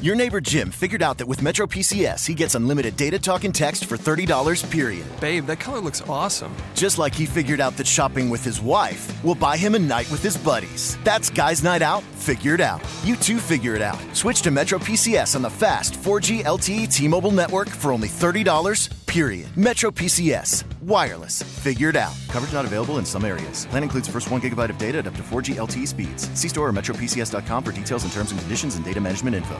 Your 0.00 0.14
neighbor 0.14 0.40
Jim 0.40 0.70
figured 0.70 1.02
out 1.02 1.18
that 1.18 1.26
with 1.26 1.42
Metro 1.42 1.66
PCS, 1.66 2.26
he 2.26 2.32
gets 2.32 2.54
unlimited 2.54 2.96
data 2.96 3.18
talk 3.18 3.44
and 3.44 3.54
text 3.54 3.84
for 3.84 3.98
$30 3.98 4.64
period. 4.70 5.04
Babe, 5.20 5.44
that 5.44 5.60
color 5.60 5.78
looks 5.78 6.00
awesome. 6.08 6.56
Just 6.74 6.96
like 6.96 7.14
he 7.14 7.26
figured 7.26 7.60
out 7.60 7.76
that 7.76 7.86
shopping 7.86 8.30
with 8.30 8.42
his 8.42 8.62
wife 8.62 9.22
will 9.22 9.34
buy 9.34 9.58
him 9.58 9.74
a 9.74 9.78
night 9.78 10.10
with 10.10 10.22
his 10.22 10.38
buddies. 10.38 10.96
That's 11.04 11.28
Guys 11.28 11.62
Night 11.62 11.82
Out, 11.82 12.02
figured 12.16 12.62
out. 12.62 12.80
You 13.04 13.14
too 13.14 13.36
figure 13.36 13.74
it 13.74 13.82
out. 13.82 14.00
Switch 14.16 14.40
to 14.40 14.50
Metro 14.50 14.78
PCS 14.78 15.36
on 15.36 15.42
the 15.42 15.50
fast 15.50 15.92
4G 15.92 16.44
LTE 16.44 16.90
T 16.90 17.06
Mobile 17.06 17.32
network 17.32 17.68
for 17.68 17.92
only 17.92 18.08
$30 18.08 18.88
period. 19.04 19.54
Metro 19.54 19.90
PCS, 19.90 20.64
wireless, 20.80 21.42
figured 21.42 21.96
out. 21.96 22.14
Coverage 22.28 22.54
not 22.54 22.64
available 22.64 22.98
in 22.98 23.04
some 23.04 23.24
areas. 23.24 23.66
Plan 23.66 23.82
includes 23.82 24.08
first 24.08 24.30
1 24.30 24.40
gigabyte 24.40 24.70
of 24.70 24.78
data 24.78 24.98
at 24.98 25.06
up 25.08 25.14
to 25.16 25.22
4G 25.22 25.56
LTE 25.56 25.86
speeds. 25.86 26.30
See 26.38 26.48
store 26.48 26.68
or 26.68 26.72
metropcs.com 26.72 27.64
for 27.64 27.72
details 27.72 28.04
and 28.04 28.12
terms 28.12 28.30
and 28.30 28.40
conditions 28.40 28.76
and 28.76 28.84
data 28.84 29.00
management 29.00 29.36
info. 29.36 29.58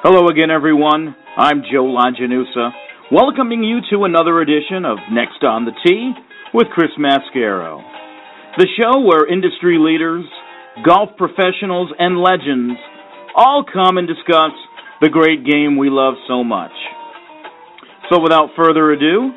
Hello 0.00 0.28
again, 0.28 0.48
everyone. 0.48 1.16
I'm 1.36 1.66
Joe 1.66 1.82
Lajanusa, 1.82 2.70
welcoming 3.10 3.64
you 3.64 3.80
to 3.90 4.04
another 4.04 4.40
edition 4.40 4.84
of 4.86 4.96
Next 5.10 5.42
on 5.42 5.64
the 5.64 5.74
Tee 5.84 6.12
with 6.54 6.68
Chris 6.70 6.94
Mascaro. 6.94 7.82
The 8.58 8.68
show 8.78 9.00
where 9.00 9.26
industry 9.26 9.74
leaders, 9.76 10.24
golf 10.86 11.10
professionals, 11.18 11.90
and 11.98 12.22
legends 12.22 12.78
all 13.34 13.64
come 13.66 13.98
and 13.98 14.06
discuss 14.06 14.54
the 15.02 15.10
great 15.10 15.44
game 15.44 15.76
we 15.76 15.90
love 15.90 16.14
so 16.28 16.44
much. 16.44 16.70
So 18.08 18.22
without 18.22 18.50
further 18.54 18.92
ado, 18.92 19.32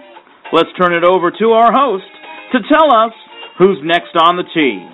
let's 0.54 0.70
turn 0.80 0.94
it 0.94 1.04
over 1.04 1.32
to 1.32 1.46
our 1.58 1.74
host 1.74 2.06
to 2.54 2.60
tell 2.70 2.94
us 2.94 3.14
who's 3.58 3.82
next 3.82 4.14
on 4.14 4.38
the 4.38 4.46
tee. 4.54 4.86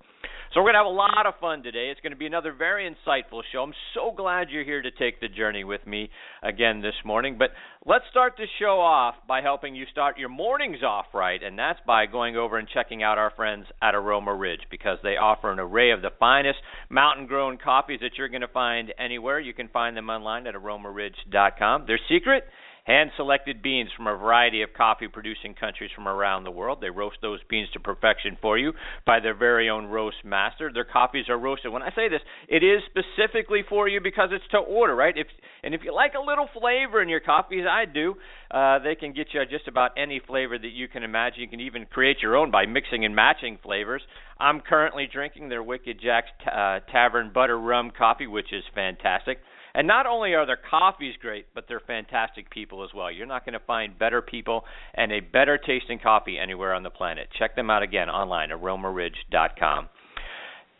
So 0.53 0.61
we're 0.61 0.73
going 0.73 0.75
to 0.75 0.79
have 0.79 0.87
a 0.87 0.89
lot 0.89 1.27
of 1.27 1.35
fun 1.41 1.63
today. 1.63 1.89
It's 1.91 2.01
going 2.01 2.13
to 2.13 2.19
be 2.19 2.27
another 2.27 2.53
very 2.53 2.89
insightful 2.89 3.43
show. 3.53 3.63
I'm 3.63 3.75
so 3.95 4.13
glad 4.17 4.49
you're 4.51 4.65
here 4.65 4.81
to 4.81 4.91
take 4.91 5.21
the 5.21 5.29
journey 5.29 5.65
with 5.65 5.87
me 5.87 6.09
again 6.43 6.81
this 6.81 6.95
morning. 7.05 7.37
But 7.39 7.51
let's 7.85 8.05
start 8.11 8.35
the 8.37 8.47
show 8.59 8.81
off 8.81 9.17
by 9.27 9.43
helping 9.43 9.75
you 9.75 9.85
start 9.91 10.19
your 10.19 10.29
mornings 10.29 10.79
off 10.85 11.07
right, 11.13 11.43
and 11.43 11.59
that's 11.59 11.81
by 11.87 12.07
going 12.07 12.37
over 12.37 12.59
and 12.59 12.69
checking 12.73 13.03
out 13.03 13.19
our 13.19 13.33
friends 13.37 13.67
at 13.83 13.95
Aroma 13.95 14.35
Ridge 14.35 14.63
because 14.71 14.99
they 15.03 15.17
offer 15.17 15.51
an 15.51 15.59
array 15.59 15.91
of 15.91 16.03
the 16.03 16.11
finest 16.19 16.59
mountain 16.89 17.27
grown 17.27 17.59
coffees 17.59 18.01
that 18.01 18.13
you're 18.17 18.29
going 18.29 18.41
to 18.41 18.49
find 18.49 18.95
anywhere. 18.99 19.41
You 19.41 19.53
can 19.53 19.69
find 19.69 19.97
them 19.97 20.09
online 20.09 20.47
at 20.47 20.55
aromaridge.com. 20.55 21.85
Their 21.87 22.01
secret 22.09 22.45
hand 22.87 23.11
selected 23.17 23.63
beans 23.63 23.91
from 23.97 24.07
a 24.07 24.17
variety 24.17 24.63
of 24.63 24.73
coffee 24.73 25.09
producing 25.09 25.55
countries 25.55 25.91
from 25.95 26.07
around 26.07 26.45
the 26.45 26.51
world. 26.51 26.79
They 26.81 26.91
roast 26.91 27.17
those 27.21 27.41
beans 27.51 27.69
to 27.73 27.81
perfection 27.81 28.39
for 28.41 28.57
you 28.57 28.73
by 29.05 29.19
their 29.21 29.35
very 29.35 29.69
own 29.69 29.87
roast 29.87 30.19
master. 30.25 30.71
Their 30.73 30.85
coffees 30.85 31.29
are 31.29 31.39
roasted. 31.39 31.73
When 31.73 31.83
I 31.83 31.91
say 31.91 32.09
this, 32.09 32.21
it 32.49 32.63
is 32.63 32.81
specifically 32.87 33.63
for 33.69 33.89
you 33.89 34.01
because 34.01 34.31
it's 34.33 34.47
to 34.53 34.59
order, 34.59 34.95
right? 34.95 35.17
If 35.17 35.27
and 35.65 35.75
if 35.75 35.81
you 35.85 35.93
like 35.93 36.13
a 36.15 36.25
little 36.25 36.49
flavor 36.59 37.03
in 37.03 37.09
your 37.09 37.21
coffees, 37.21 37.65
I 37.69 37.87
do. 37.87 38.15
Uh, 38.51 38.79
they 38.79 38.95
can 38.95 39.13
get 39.13 39.29
you 39.33 39.45
just 39.51 39.67
about 39.67 39.91
any 39.97 40.21
flavor 40.25 40.57
that 40.57 40.71
you 40.73 40.87
can 40.87 41.03
imagine. 41.03 41.41
You 41.41 41.49
can 41.49 41.61
even 41.61 41.87
create 41.87 42.19
your 42.23 42.37
own 42.37 42.53
by 42.53 42.67
mixing 42.67 43.05
and 43.05 43.17
matching 43.17 43.59
flavors. 43.63 44.03
I'm 44.39 44.61
currently 44.61 45.09
drinking 45.13 45.49
their 45.49 45.63
Wicked 45.63 46.01
Jack's 46.01 46.29
uh, 46.47 46.81
Tavern 46.93 47.33
Butter 47.35 47.59
Rum 47.59 47.91
coffee, 47.97 48.29
which 48.29 48.53
is 48.53 48.63
fantastic. 48.75 49.39
And 49.77 49.87
not 49.87 50.07
only 50.07 50.33
are 50.33 50.47
their 50.47 50.59
coffees 50.71 51.17
great, 51.21 51.49
but 51.55 51.67
they're 51.69 51.83
fantastic 51.87 52.49
people 52.49 52.83
as 52.83 52.89
well. 52.95 53.13
You're 53.13 53.27
not 53.27 53.45
going 53.45 53.53
to 53.53 53.67
find 53.67 53.99
better 53.99 54.23
people 54.23 54.65
and 54.95 55.13
a 55.13 55.21
better 55.21 55.59
tasting 55.59 55.99
coffee 55.99 56.39
anywhere 56.39 56.73
on 56.73 56.83
the 56.83 56.89
planet. 56.89 57.29
Check 57.39 57.55
them 57.55 57.69
out 57.69 57.83
again 57.83 58.09
online, 58.09 58.49
aromaridge.com. 58.49 59.91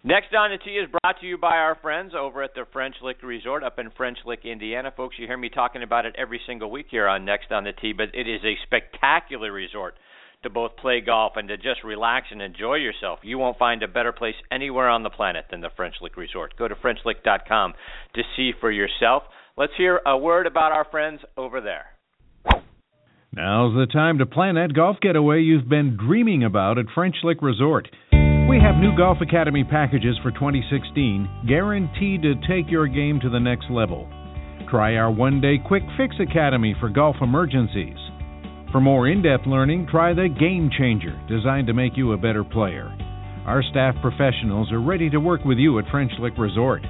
Next 0.03 0.33
on 0.35 0.51
the 0.51 0.57
tee 0.65 0.79
is 0.79 0.89
brought 0.89 1.21
to 1.21 1.27
you 1.27 1.37
by 1.37 1.57
our 1.57 1.77
friends 1.83 2.13
over 2.19 2.43
at 2.43 2.55
the 2.55 2.65
French 2.73 2.95
Lick 3.03 3.23
Resort 3.23 3.63
up 3.63 3.79
in 3.79 3.91
French 3.99 4.17
Lick, 4.25 4.47
Indiana. 4.47 4.91
Folks, 4.97 5.17
you 5.19 5.27
hear 5.27 5.37
me 5.37 5.51
talking 5.51 5.83
about 5.83 6.07
it 6.07 6.15
every 6.17 6.41
single 6.47 6.71
week 6.71 6.87
here 6.91 7.07
on 7.07 7.27
Next 7.27 7.53
on 7.53 7.65
the 7.65 7.73
Tee, 7.73 7.93
but 7.93 8.15
it 8.15 8.27
is 8.27 8.41
a 8.45 8.55
spectacular 8.65 9.53
resort 9.53 9.95
to 10.43 10.51
both 10.51 10.77
play 10.77 11.01
golf 11.01 11.33
and 11.37 11.49
to 11.49 11.57
just 11.57 11.83
relax 11.85 12.27
and 12.31 12.41
enjoy 12.41 12.75
yourself. 12.75 13.21
You 13.23 13.39
won't 13.39 13.59
find 13.59 13.83
a 13.83 13.89
better 13.89 14.13
place 14.13 14.35
anywhere 14.51 14.89
on 14.89 15.03
the 15.03 15.11
planet 15.11 15.47
than 15.51 15.61
the 15.61 15.71
French 15.77 15.97
Lick 16.01 16.17
Resort. 16.17 16.55
Go 16.59 16.69
to 16.69 16.75
FrenchLick.com 16.75 17.75
to 18.15 18.23
see 18.37 18.53
for 18.61 18.71
yourself. 18.71 19.25
Let's 19.57 19.73
hear 19.77 20.01
a 20.07 20.17
word 20.17 20.47
about 20.47 20.73
our 20.73 20.87
friends 20.91 21.21
over 21.37 21.61
there. 21.61 21.87
Now's 23.33 23.75
the 23.75 23.87
time 23.93 24.19
to 24.19 24.27
plan 24.27 24.55
that 24.55 24.75
golf 24.75 24.97
getaway 25.03 25.41
you've 25.41 25.69
been 25.69 25.97
dreaming 25.97 26.45
about 26.45 26.79
at 26.79 26.87
French 26.95 27.17
Lick 27.23 27.43
Resort. 27.43 27.89
We 28.49 28.61
have 28.63 28.77
new 28.77 28.97
Golf 28.97 29.19
Academy 29.21 29.65
packages 29.65 30.17
for 30.23 30.31
2016, 30.31 31.45
guaranteed 31.49 32.23
to 32.23 32.35
take 32.49 32.71
your 32.71 32.87
game 32.87 33.21
to 33.21 33.29
the 33.29 33.41
next 33.41 33.67
level. 33.71 34.09
Try 34.71 34.97
our 34.97 35.11
one 35.11 35.41
day 35.41 35.59
quick 35.59 35.83
fix 35.97 36.17
academy 36.21 36.75
for 36.81 36.89
golf 36.89 37.17
emergencies. 37.21 37.99
For 38.77 38.81
more 38.83 39.09
in 39.09 39.23
depth 39.23 39.47
learning, 39.47 39.89
try 39.91 40.13
the 40.13 40.29
Game 40.29 40.69
Changer, 40.69 41.19
designed 41.31 41.67
to 41.69 41.73
make 41.73 41.97
you 41.97 42.13
a 42.13 42.19
better 42.19 42.45
player. 42.45 42.95
Our 43.47 43.63
staff 43.63 43.95
professionals 44.03 44.71
are 44.71 44.83
ready 44.83 45.09
to 45.09 45.17
work 45.17 45.47
with 45.47 45.57
you 45.57 45.79
at 45.79 45.89
French 45.91 46.13
Lick 46.19 46.35
Resort. 46.37 46.83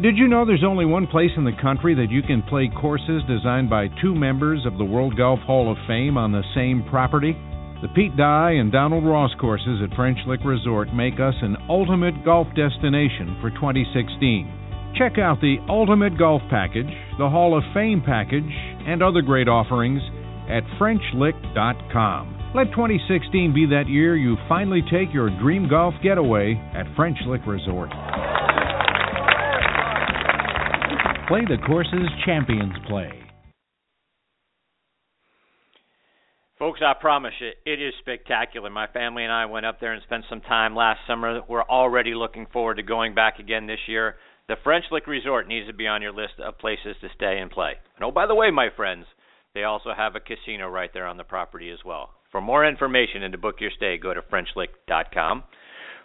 Did 0.00 0.16
you 0.16 0.28
know 0.28 0.46
there's 0.46 0.64
only 0.64 0.86
one 0.86 1.06
place 1.06 1.32
in 1.36 1.44
the 1.44 1.60
country 1.60 1.94
that 1.96 2.10
you 2.10 2.22
can 2.22 2.42
play 2.48 2.70
courses 2.80 3.22
designed 3.28 3.68
by 3.68 3.88
two 4.00 4.14
members 4.14 4.64
of 4.64 4.78
the 4.78 4.86
World 4.86 5.18
Golf 5.18 5.40
Hall 5.40 5.70
of 5.70 5.76
Fame 5.86 6.16
on 6.16 6.32
the 6.32 6.48
same 6.54 6.82
property? 6.88 7.36
The 7.82 7.92
Pete 7.94 8.16
Dye 8.16 8.52
and 8.52 8.72
Donald 8.72 9.04
Ross 9.04 9.32
courses 9.38 9.82
at 9.84 9.94
French 9.94 10.16
Lick 10.26 10.40
Resort 10.46 10.94
make 10.94 11.20
us 11.20 11.34
an 11.42 11.58
ultimate 11.68 12.24
golf 12.24 12.46
destination 12.56 13.36
for 13.42 13.50
2016. 13.50 14.96
Check 14.96 15.18
out 15.18 15.42
the 15.42 15.56
Ultimate 15.68 16.16
Golf 16.18 16.40
Package, 16.48 16.88
the 17.18 17.28
Hall 17.28 17.56
of 17.56 17.64
Fame 17.74 18.02
Package, 18.04 18.48
and 18.86 19.02
other 19.02 19.20
great 19.20 19.48
offerings 19.48 20.00
at 20.48 20.62
FrenchLick.com. 20.80 22.52
Let 22.54 22.70
2016 22.70 23.54
be 23.54 23.66
that 23.66 23.88
year 23.88 24.16
you 24.16 24.36
finally 24.48 24.82
take 24.90 25.12
your 25.14 25.30
dream 25.40 25.68
golf 25.68 25.94
getaway 26.02 26.54
at 26.74 26.84
French 26.96 27.18
Lick 27.26 27.40
Resort. 27.46 27.90
Play 31.28 31.46
the 31.48 31.56
courses 31.66 32.08
champions 32.26 32.74
play. 32.86 33.22
Folks, 36.58 36.80
I 36.84 36.92
promise 37.00 37.32
you, 37.40 37.50
it 37.66 37.82
is 37.82 37.92
spectacular. 37.98 38.70
My 38.70 38.86
family 38.86 39.24
and 39.24 39.32
I 39.32 39.46
went 39.46 39.66
up 39.66 39.80
there 39.80 39.94
and 39.94 40.02
spent 40.04 40.26
some 40.28 40.42
time 40.42 40.76
last 40.76 41.00
summer. 41.08 41.40
We're 41.48 41.64
already 41.64 42.14
looking 42.14 42.46
forward 42.52 42.76
to 42.76 42.84
going 42.84 43.14
back 43.16 43.40
again 43.40 43.66
this 43.66 43.80
year. 43.88 44.14
The 44.46 44.54
French 44.62 44.84
Lick 44.92 45.06
Resort 45.06 45.48
needs 45.48 45.66
to 45.66 45.72
be 45.72 45.88
on 45.88 46.02
your 46.02 46.12
list 46.12 46.34
of 46.38 46.58
places 46.58 46.94
to 47.00 47.08
stay 47.16 47.38
and 47.40 47.50
play. 47.50 47.72
And 47.96 48.04
oh, 48.04 48.12
by 48.12 48.26
the 48.26 48.34
way, 48.34 48.50
my 48.50 48.68
friends, 48.76 49.06
they 49.54 49.64
also 49.64 49.92
have 49.96 50.16
a 50.16 50.20
casino 50.20 50.68
right 50.68 50.90
there 50.92 51.06
on 51.06 51.16
the 51.16 51.24
property 51.24 51.70
as 51.70 51.78
well. 51.84 52.10
For 52.30 52.40
more 52.40 52.66
information 52.66 53.22
and 53.22 53.32
to 53.32 53.38
book 53.38 53.56
your 53.60 53.70
stay, 53.76 53.98
go 53.98 54.14
to 54.14 54.22
FrenchLick.com. 54.22 55.44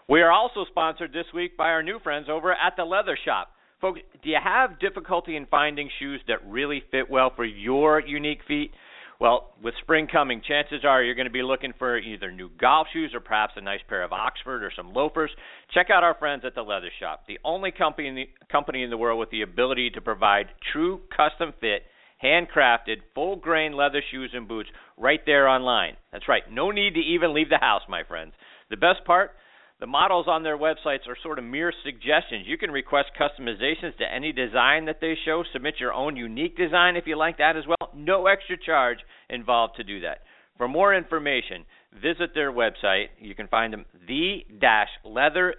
We 0.09 0.21
are 0.21 0.31
also 0.31 0.65
sponsored 0.69 1.13
this 1.13 1.25
week 1.33 1.57
by 1.57 1.67
our 1.67 1.83
new 1.83 1.99
friends 1.99 2.27
over 2.29 2.51
at 2.51 2.75
the 2.75 2.83
Leather 2.83 3.17
Shop. 3.23 3.49
Folks, 3.79 4.01
do 4.23 4.29
you 4.29 4.37
have 4.43 4.79
difficulty 4.79 5.35
in 5.35 5.45
finding 5.45 5.89
shoes 5.99 6.21
that 6.27 6.45
really 6.47 6.83
fit 6.91 7.09
well 7.09 7.31
for 7.35 7.45
your 7.45 7.99
unique 7.99 8.39
feet? 8.47 8.71
Well, 9.19 9.53
with 9.63 9.73
spring 9.81 10.07
coming, 10.11 10.41
chances 10.47 10.85
are 10.85 11.01
you're 11.01 11.15
going 11.15 11.27
to 11.27 11.31
be 11.31 11.41
looking 11.41 11.73
for 11.77 11.97
either 11.97 12.31
new 12.31 12.49
golf 12.59 12.87
shoes 12.93 13.11
or 13.13 13.19
perhaps 13.19 13.53
a 13.55 13.61
nice 13.61 13.79
pair 13.87 14.03
of 14.03 14.13
Oxford 14.13 14.63
or 14.63 14.71
some 14.75 14.93
loafers. 14.93 15.31
Check 15.73 15.87
out 15.91 16.03
our 16.03 16.15
friends 16.15 16.43
at 16.45 16.53
the 16.53 16.61
Leather 16.61 16.91
Shop, 16.99 17.23
the 17.27 17.39
only 17.43 17.71
company 17.71 18.07
in 18.07 18.15
the, 18.15 18.29
company 18.51 18.83
in 18.83 18.89
the 18.89 18.97
world 18.97 19.19
with 19.19 19.31
the 19.31 19.41
ability 19.41 19.89
to 19.91 20.01
provide 20.01 20.47
true 20.71 21.01
custom 21.15 21.53
fit, 21.59 21.83
handcrafted, 22.23 22.97
full 23.13 23.35
grain 23.35 23.73
leather 23.73 24.01
shoes 24.11 24.31
and 24.33 24.47
boots 24.47 24.69
right 24.97 25.21
there 25.25 25.47
online. 25.47 25.97
That's 26.11 26.27
right, 26.27 26.43
no 26.51 26.71
need 26.71 26.95
to 26.95 26.99
even 26.99 27.33
leave 27.33 27.49
the 27.49 27.57
house, 27.57 27.83
my 27.87 28.03
friends. 28.03 28.33
The 28.69 28.77
best 28.77 29.05
part, 29.05 29.31
the 29.79 29.87
models 29.87 30.25
on 30.27 30.41
their 30.41 30.57
websites 30.57 31.07
are 31.07 31.15
sort 31.21 31.37
of 31.37 31.45
mere 31.45 31.71
suggestions. 31.83 32.47
You 32.47 32.57
can 32.57 32.71
request 32.71 33.09
customizations 33.19 33.95
to 33.97 34.11
any 34.11 34.31
design 34.31 34.85
that 34.85 34.99
they 34.99 35.15
show. 35.23 35.43
Submit 35.53 35.75
your 35.79 35.93
own 35.93 36.15
unique 36.15 36.57
design 36.57 36.95
if 36.95 37.05
you 37.05 37.15
like 37.15 37.37
that 37.37 37.55
as 37.55 37.65
well. 37.67 37.91
No 37.95 38.25
extra 38.25 38.57
charge 38.57 38.97
involved 39.29 39.75
to 39.77 39.83
do 39.83 40.01
that. 40.01 40.21
For 40.57 40.67
more 40.67 40.95
information, 40.95 41.65
visit 41.93 42.33
their 42.33 42.51
website. 42.51 43.09
You 43.19 43.35
can 43.35 43.47
find 43.47 43.71
them 43.71 43.85
the-leather 44.07 45.53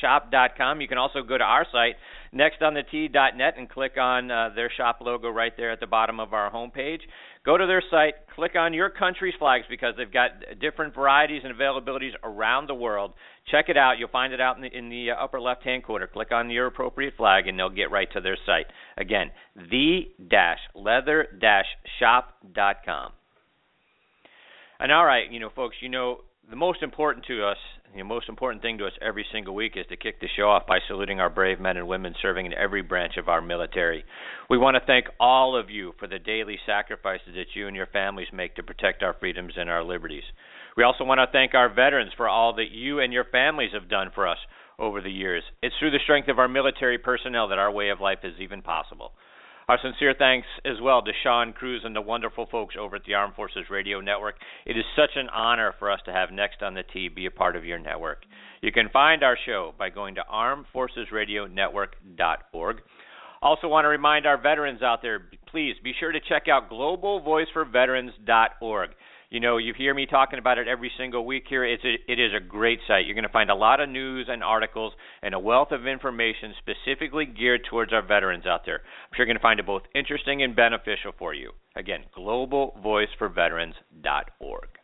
shop.com. 0.00 0.80
You 0.80 0.88
can 0.88 0.98
also 0.98 1.22
go 1.22 1.38
to 1.38 1.44
our 1.44 1.64
site, 1.70 1.94
nextonthetee.net, 2.34 3.54
and 3.58 3.68
click 3.68 3.96
on 3.98 4.30
uh, 4.30 4.50
their 4.54 4.70
shop 4.74 4.98
logo 5.00 5.28
right 5.28 5.52
there 5.56 5.70
at 5.70 5.80
the 5.80 5.86
bottom 5.86 6.18
of 6.20 6.32
our 6.32 6.50
homepage. 6.50 7.00
Go 7.44 7.56
to 7.56 7.66
their 7.66 7.82
site, 7.90 8.14
click 8.34 8.52
on 8.56 8.72
your 8.72 8.88
country's 8.88 9.34
flags 9.38 9.64
because 9.68 9.94
they've 9.96 10.12
got 10.12 10.30
different 10.60 10.94
varieties 10.94 11.42
and 11.44 11.54
availabilities 11.54 12.12
around 12.22 12.68
the 12.68 12.74
world. 12.74 13.12
Check 13.50 13.68
it 13.68 13.76
out. 13.76 13.98
You'll 13.98 14.08
find 14.08 14.32
it 14.32 14.40
out 14.40 14.56
in 14.56 14.62
the, 14.62 14.76
in 14.76 14.88
the 14.88 15.10
upper 15.10 15.40
left 15.40 15.64
hand 15.64 15.82
corner. 15.82 16.06
Click 16.06 16.30
on 16.30 16.50
your 16.50 16.66
appropriate 16.66 17.14
flag 17.16 17.48
and 17.48 17.58
they'll 17.58 17.68
get 17.68 17.90
right 17.90 18.08
to 18.12 18.20
their 18.20 18.38
site. 18.46 18.66
Again, 18.96 19.30
the 19.56 20.02
leather 20.74 21.26
shop.com. 21.98 23.12
And 24.78 24.92
all 24.92 25.04
right, 25.04 25.30
you 25.30 25.40
know, 25.40 25.50
folks, 25.54 25.76
you 25.80 25.88
know, 25.88 26.18
the 26.48 26.56
most 26.56 26.82
important 26.82 27.26
to 27.26 27.44
us 27.46 27.56
the 27.94 28.02
most 28.02 28.28
important 28.28 28.62
thing 28.62 28.78
to 28.78 28.86
us 28.86 28.92
every 29.02 29.26
single 29.32 29.54
week 29.54 29.72
is 29.76 29.84
to 29.90 29.96
kick 29.96 30.20
the 30.20 30.28
show 30.34 30.48
off 30.48 30.66
by 30.66 30.78
saluting 30.88 31.20
our 31.20 31.28
brave 31.28 31.60
men 31.60 31.76
and 31.76 31.86
women 31.86 32.14
serving 32.22 32.46
in 32.46 32.54
every 32.54 32.80
branch 32.80 33.18
of 33.18 33.28
our 33.28 33.42
military. 33.42 34.04
We 34.48 34.56
want 34.56 34.76
to 34.76 34.86
thank 34.86 35.06
all 35.20 35.56
of 35.56 35.68
you 35.68 35.92
for 35.98 36.06
the 36.06 36.18
daily 36.18 36.58
sacrifices 36.64 37.34
that 37.34 37.54
you 37.54 37.66
and 37.66 37.76
your 37.76 37.86
families 37.86 38.28
make 38.32 38.54
to 38.56 38.62
protect 38.62 39.02
our 39.02 39.14
freedoms 39.20 39.54
and 39.56 39.68
our 39.68 39.84
liberties. 39.84 40.24
We 40.76 40.84
also 40.84 41.04
want 41.04 41.18
to 41.18 41.30
thank 41.30 41.54
our 41.54 41.68
veterans 41.68 42.12
for 42.16 42.28
all 42.28 42.54
that 42.56 42.70
you 42.70 43.00
and 43.00 43.12
your 43.12 43.26
families 43.30 43.72
have 43.74 43.90
done 43.90 44.10
for 44.14 44.26
us 44.26 44.38
over 44.78 45.02
the 45.02 45.10
years. 45.10 45.44
It's 45.62 45.74
through 45.78 45.90
the 45.90 46.00
strength 46.02 46.28
of 46.28 46.38
our 46.38 46.48
military 46.48 46.96
personnel 46.96 47.48
that 47.48 47.58
our 47.58 47.70
way 47.70 47.90
of 47.90 48.00
life 48.00 48.20
is 48.24 48.34
even 48.40 48.62
possible. 48.62 49.12
Our 49.68 49.78
sincere 49.80 50.12
thanks 50.18 50.48
as 50.64 50.80
well 50.82 51.02
to 51.02 51.12
Sean 51.22 51.52
Cruz 51.52 51.82
and 51.84 51.94
the 51.94 52.00
wonderful 52.00 52.46
folks 52.50 52.74
over 52.78 52.96
at 52.96 53.04
the 53.04 53.14
Armed 53.14 53.34
Forces 53.34 53.70
Radio 53.70 54.00
Network. 54.00 54.34
It 54.66 54.76
is 54.76 54.82
such 54.96 55.10
an 55.14 55.28
honor 55.28 55.72
for 55.78 55.88
us 55.88 56.00
to 56.06 56.12
have 56.12 56.32
Next 56.32 56.62
on 56.62 56.74
the 56.74 56.82
Tee 56.92 57.06
be 57.08 57.26
a 57.26 57.30
part 57.30 57.54
of 57.54 57.64
your 57.64 57.78
network. 57.78 58.24
You 58.60 58.72
can 58.72 58.88
find 58.92 59.22
our 59.22 59.38
show 59.46 59.72
by 59.78 59.90
going 59.90 60.16
to 60.16 60.24
armedforcesradionetwork.org. 60.32 62.76
Also, 63.40 63.68
want 63.68 63.84
to 63.84 63.88
remind 63.88 64.26
our 64.26 64.40
veterans 64.40 64.82
out 64.82 65.00
there, 65.02 65.28
please 65.48 65.76
be 65.82 65.92
sure 65.98 66.12
to 66.12 66.20
check 66.28 66.48
out 66.48 66.68
globalvoiceforveterans.org. 66.68 68.90
You 69.32 69.40
know, 69.40 69.56
you 69.56 69.72
hear 69.72 69.94
me 69.94 70.04
talking 70.04 70.38
about 70.38 70.58
it 70.58 70.68
every 70.68 70.92
single 70.98 71.24
week 71.24 71.44
here. 71.48 71.64
It's 71.64 71.82
a, 71.84 71.94
it 72.06 72.20
is 72.20 72.32
a 72.36 72.40
great 72.40 72.80
site. 72.86 73.06
You're 73.06 73.14
going 73.14 73.22
to 73.22 73.30
find 73.30 73.48
a 73.48 73.54
lot 73.54 73.80
of 73.80 73.88
news 73.88 74.28
and 74.30 74.44
articles 74.44 74.92
and 75.22 75.32
a 75.32 75.38
wealth 75.38 75.72
of 75.72 75.86
information 75.86 76.52
specifically 76.58 77.24
geared 77.24 77.64
towards 77.64 77.94
our 77.94 78.02
veterans 78.02 78.44
out 78.44 78.66
there. 78.66 78.80
I'm 78.80 79.16
sure 79.16 79.24
you're 79.24 79.32
going 79.32 79.38
to 79.38 79.42
find 79.42 79.58
it 79.58 79.64
both 79.64 79.84
interesting 79.94 80.42
and 80.42 80.54
beneficial 80.54 81.12
for 81.18 81.32
you. 81.32 81.52
Again, 81.74 82.04
globalvoiceforveterans.org. 82.14 84.81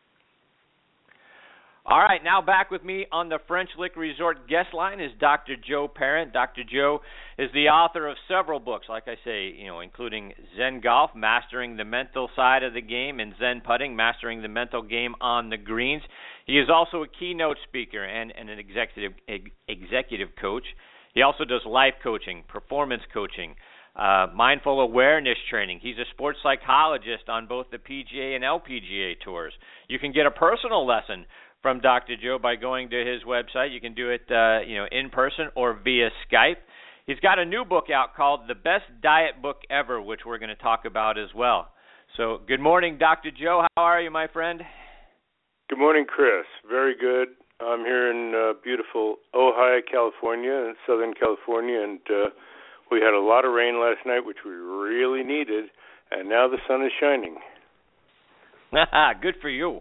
All 1.90 2.00
right, 2.00 2.23
now 2.23 2.43
back 2.43 2.70
with 2.70 2.85
me 2.85 3.06
on 3.11 3.31
the 3.31 3.38
French 3.49 3.70
Lick 3.79 3.96
Resort 3.96 4.46
guest 4.46 4.75
line 4.75 5.00
is 5.00 5.11
Dr. 5.19 5.55
Joe 5.56 5.88
Parent. 5.88 6.35
Dr. 6.35 6.61
Joe 6.70 7.00
is 7.38 7.49
the 7.55 7.69
author 7.69 8.06
of 8.08 8.19
several 8.29 8.61
books, 8.61 8.88
like 8.90 9.05
I 9.06 9.14
say, 9.25 9.55
you 9.58 9.69
know, 9.69 9.81
including 9.81 10.35
Zen 10.55 10.82
Golf, 10.82 11.12
Mastering 11.17 11.79
the 11.79 11.87
Mental 11.87 12.29
Side 12.37 12.62
of 12.62 12.75
the 12.75 12.82
Game, 12.82 13.20
and 13.20 13.32
Zen 13.40 13.62
Putting, 13.67 13.96
Mastering 13.96 14.43
the 14.43 14.49
Mental 14.49 14.82
Game 14.82 15.14
on 15.23 15.49
the 15.49 15.56
Greens. 15.56 16.02
He 16.44 16.58
is 16.58 16.69
also 16.70 17.05
a 17.05 17.08
keynote 17.08 17.56
speaker 17.67 18.05
and, 18.05 18.34
and 18.38 18.50
an 18.50 18.58
executive 18.58 19.12
executive 19.67 20.29
coach. 20.38 20.64
He 21.14 21.23
also 21.23 21.46
does 21.46 21.62
life 21.64 21.94
coaching, 22.02 22.44
performance 22.49 23.02
coaching, 23.14 23.55
uh, 23.96 24.26
mindful 24.34 24.81
awareness 24.82 25.38
training. 25.49 25.81
He's 25.82 25.96
a 25.96 26.05
sports 26.12 26.38
psychologist 26.43 27.29
on 27.29 27.46
both 27.46 27.67
the 27.70 27.79
PGA 27.79 28.37
and 28.37 28.44
LPGA 28.44 29.14
tours. 29.25 29.55
You 29.88 29.99
can 29.99 30.12
get 30.12 30.26
a 30.26 30.31
personal 30.31 30.87
lesson 30.87 31.25
from 31.62 31.81
Dr. 31.81 32.16
Joe 32.22 32.38
by 32.40 32.56
going 32.56 32.90
to 32.90 32.96
his 32.96 33.22
website. 33.22 33.72
You 33.72 33.81
can 33.81 33.94
do 33.94 34.10
it, 34.10 34.22
uh, 34.31 34.60
you 34.66 34.76
know, 34.76 34.87
in 34.90 35.10
person 35.10 35.49
or 35.55 35.78
via 35.82 36.10
Skype. 36.31 36.56
He's 37.06 37.20
got 37.20 37.38
a 37.38 37.44
new 37.44 37.64
book 37.64 37.87
out 37.93 38.14
called 38.14 38.40
The 38.49 38.55
Best 38.55 38.84
Diet 39.02 39.40
Book 39.40 39.62
Ever, 39.70 40.00
which 40.00 40.20
we're 40.26 40.38
going 40.38 40.50
to 40.50 40.62
talk 40.62 40.84
about 40.84 41.19
as 41.19 41.31
well. 41.34 41.69
So, 42.16 42.40
good 42.46 42.60
morning, 42.60 42.99
Dr. 42.99 43.31
Joe. 43.31 43.66
How 43.76 43.82
are 43.82 44.00
you, 44.00 44.10
my 44.10 44.26
friend? 44.28 44.62
Good 45.69 45.78
morning, 45.78 46.05
Chris. 46.06 46.44
Very 46.69 46.94
good. 46.99 47.28
I'm 47.60 47.81
here 47.81 48.10
in 48.10 48.34
uh, 48.34 48.52
beautiful 48.62 49.16
Ojai, 49.34 49.81
California, 49.90 50.52
in 50.52 50.75
Southern 50.87 51.12
California, 51.14 51.82
and 51.82 51.99
uh, 52.08 52.31
we 52.90 53.00
had 53.00 53.14
a 53.14 53.20
lot 53.20 53.44
of 53.44 53.52
rain 53.52 53.81
last 53.81 54.06
night, 54.06 54.25
which 54.25 54.38
we 54.44 54.52
really 54.52 55.25
needed, 55.25 55.66
and 56.10 56.28
now 56.28 56.46
the 56.49 56.58
sun 56.69 56.82
is 56.84 56.93
shining. 57.00 57.37
good 59.20 59.34
for 59.40 59.49
you. 59.49 59.81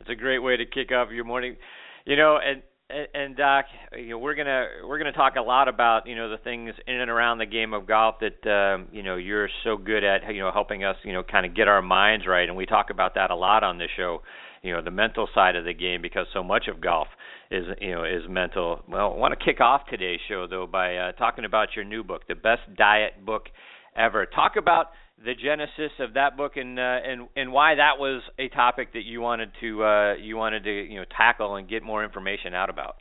It's 0.00 0.10
a 0.10 0.14
great 0.14 0.38
way 0.38 0.56
to 0.56 0.66
kick 0.66 0.92
off 0.92 1.10
your 1.10 1.24
morning. 1.24 1.56
You 2.04 2.16
know, 2.16 2.38
and 2.38 2.62
and 2.88 3.36
Doc, 3.36 3.64
you 3.96 4.10
know, 4.10 4.18
we're 4.18 4.36
gonna 4.36 4.66
we're 4.86 4.98
gonna 4.98 5.12
talk 5.12 5.34
a 5.36 5.42
lot 5.42 5.66
about 5.66 6.06
you 6.06 6.14
know 6.14 6.30
the 6.30 6.38
things 6.38 6.72
in 6.86 7.00
and 7.00 7.10
around 7.10 7.38
the 7.38 7.46
game 7.46 7.74
of 7.74 7.86
golf 7.86 8.16
that 8.20 8.48
um, 8.48 8.86
you 8.92 9.02
know 9.02 9.16
you're 9.16 9.48
so 9.64 9.76
good 9.76 10.04
at 10.04 10.32
you 10.32 10.40
know 10.40 10.52
helping 10.52 10.84
us 10.84 10.96
you 11.02 11.12
know 11.12 11.22
kind 11.24 11.44
of 11.44 11.54
get 11.54 11.66
our 11.66 11.82
minds 11.82 12.26
right, 12.26 12.48
and 12.48 12.56
we 12.56 12.64
talk 12.64 12.90
about 12.90 13.14
that 13.16 13.30
a 13.30 13.34
lot 13.34 13.64
on 13.64 13.78
this 13.78 13.90
show. 13.96 14.22
You 14.62 14.72
know 14.72 14.82
the 14.82 14.90
mental 14.90 15.28
side 15.34 15.56
of 15.56 15.64
the 15.64 15.74
game 15.74 16.00
because 16.00 16.26
so 16.32 16.44
much 16.44 16.68
of 16.68 16.80
golf 16.80 17.08
is 17.50 17.64
you 17.80 17.92
know 17.92 18.04
is 18.04 18.22
mental. 18.28 18.82
Well, 18.88 19.12
I 19.12 19.16
want 19.16 19.36
to 19.36 19.44
kick 19.44 19.60
off 19.60 19.82
today's 19.90 20.20
show 20.28 20.46
though 20.48 20.66
by 20.66 20.96
uh, 20.96 21.12
talking 21.12 21.44
about 21.44 21.68
your 21.74 21.84
new 21.84 22.04
book, 22.04 22.28
the 22.28 22.34
best 22.36 22.62
diet 22.76 23.24
book 23.24 23.46
ever. 23.96 24.26
Talk 24.26 24.52
about 24.56 24.86
the 25.24 25.34
genesis 25.34 25.92
of 25.98 26.14
that 26.14 26.36
book 26.36 26.56
and 26.56 26.78
uh, 26.78 26.82
and 26.82 27.28
and 27.36 27.52
why 27.52 27.74
that 27.74 27.98
was 27.98 28.22
a 28.38 28.48
topic 28.48 28.92
that 28.92 29.04
you 29.04 29.20
wanted 29.20 29.50
to 29.60 29.82
uh, 29.84 30.14
you 30.14 30.36
wanted 30.36 30.64
to 30.64 30.70
you 30.70 30.98
know 30.98 31.06
tackle 31.16 31.56
and 31.56 31.68
get 31.68 31.82
more 31.82 32.04
information 32.04 32.54
out 32.54 32.68
about. 32.68 32.96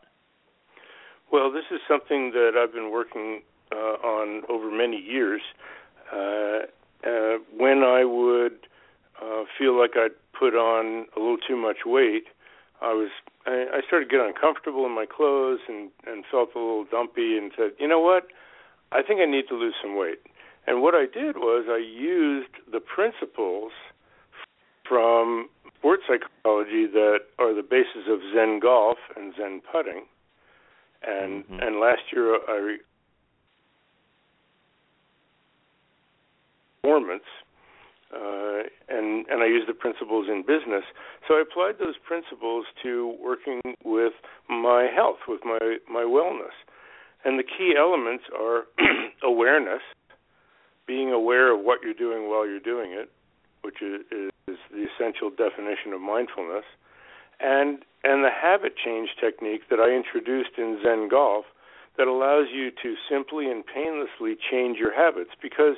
Well, 1.31 1.51
this 1.51 1.65
is 1.71 1.79
something 1.87 2.31
that 2.31 2.51
I've 2.57 2.73
been 2.73 2.91
working 2.91 3.41
uh, 3.71 3.75
on 3.75 4.43
over 4.47 4.71
many 4.71 4.97
years. 4.97 5.41
Uh, 6.13 6.67
uh, 7.05 7.37
when 7.57 7.83
I 7.83 8.05
would 8.05 8.67
uh, 9.21 9.43
feel 9.57 9.77
like 9.77 9.91
I'd 9.95 10.15
put 10.37 10.53
on 10.53 11.07
a 11.15 11.19
little 11.19 11.37
too 11.37 11.57
much 11.57 11.77
weight, 11.85 12.25
I 12.81 12.93
was 12.93 13.09
I, 13.45 13.65
I 13.73 13.87
started 13.87 14.09
getting 14.09 14.27
uncomfortable 14.27 14.85
in 14.85 14.93
my 14.93 15.05
clothes 15.05 15.59
and 15.67 15.89
and 16.05 16.23
felt 16.31 16.49
a 16.55 16.59
little 16.59 16.85
dumpy 16.89 17.37
and 17.37 17.51
said, 17.57 17.71
you 17.79 17.87
know 17.87 17.99
what, 17.99 18.27
I 18.91 19.01
think 19.01 19.19
I 19.19 19.25
need 19.25 19.47
to 19.49 19.55
lose 19.55 19.75
some 19.81 19.97
weight. 19.97 20.21
And 20.67 20.81
what 20.81 20.95
I 20.95 21.05
did 21.05 21.37
was 21.37 21.65
I 21.69 21.77
used 21.77 22.51
the 22.71 22.79
principles 22.79 23.71
from 24.87 25.49
sports 25.77 26.03
psychology 26.07 26.87
that 26.87 27.19
are 27.37 27.53
the 27.53 27.61
basis 27.61 28.09
of 28.09 28.19
Zen 28.33 28.59
golf 28.59 28.97
and 29.15 29.33
Zen 29.37 29.61
putting. 29.71 30.05
And 31.07 31.43
mm-hmm. 31.43 31.59
and 31.61 31.79
last 31.79 32.01
year 32.11 32.35
I 32.35 32.77
performance 36.81 37.23
uh, 38.13 38.63
and 38.89 39.25
and 39.27 39.41
I 39.41 39.47
used 39.47 39.67
the 39.67 39.73
principles 39.73 40.27
in 40.29 40.41
business. 40.41 40.83
So 41.27 41.35
I 41.35 41.41
applied 41.41 41.79
those 41.79 41.95
principles 42.05 42.65
to 42.83 43.15
working 43.21 43.61
with 43.83 44.13
my 44.49 44.87
health, 44.93 45.17
with 45.27 45.41
my 45.43 45.77
my 45.91 46.03
wellness. 46.03 46.55
And 47.25 47.39
the 47.39 47.43
key 47.43 47.73
elements 47.77 48.23
are 48.39 48.65
awareness, 49.23 49.81
being 50.87 51.11
aware 51.11 51.53
of 51.53 51.63
what 51.63 51.79
you're 51.83 51.93
doing 51.93 52.29
while 52.29 52.47
you're 52.47 52.59
doing 52.59 52.91
it, 52.91 53.11
which 53.61 53.81
is, 53.81 54.01
is 54.47 54.57
the 54.71 54.85
essential 54.85 55.29
definition 55.29 55.93
of 55.93 56.01
mindfulness, 56.01 56.65
and 57.39 57.79
and 58.03 58.23
the 58.23 58.29
habit 58.29 58.75
change 58.77 59.09
technique 59.19 59.69
that 59.69 59.79
I 59.79 59.89
introduced 59.89 60.57
in 60.57 60.79
Zen 60.83 61.09
Golf 61.09 61.45
that 61.97 62.07
allows 62.07 62.47
you 62.53 62.69
to 62.83 62.95
simply 63.09 63.49
and 63.49 63.63
painlessly 63.65 64.37
change 64.37 64.77
your 64.77 64.93
habits 64.93 65.31
because 65.41 65.75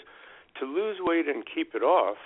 to 0.60 0.66
lose 0.66 0.98
weight 1.00 1.28
and 1.28 1.44
keep 1.46 1.74
it 1.74 1.84
off 1.84 2.18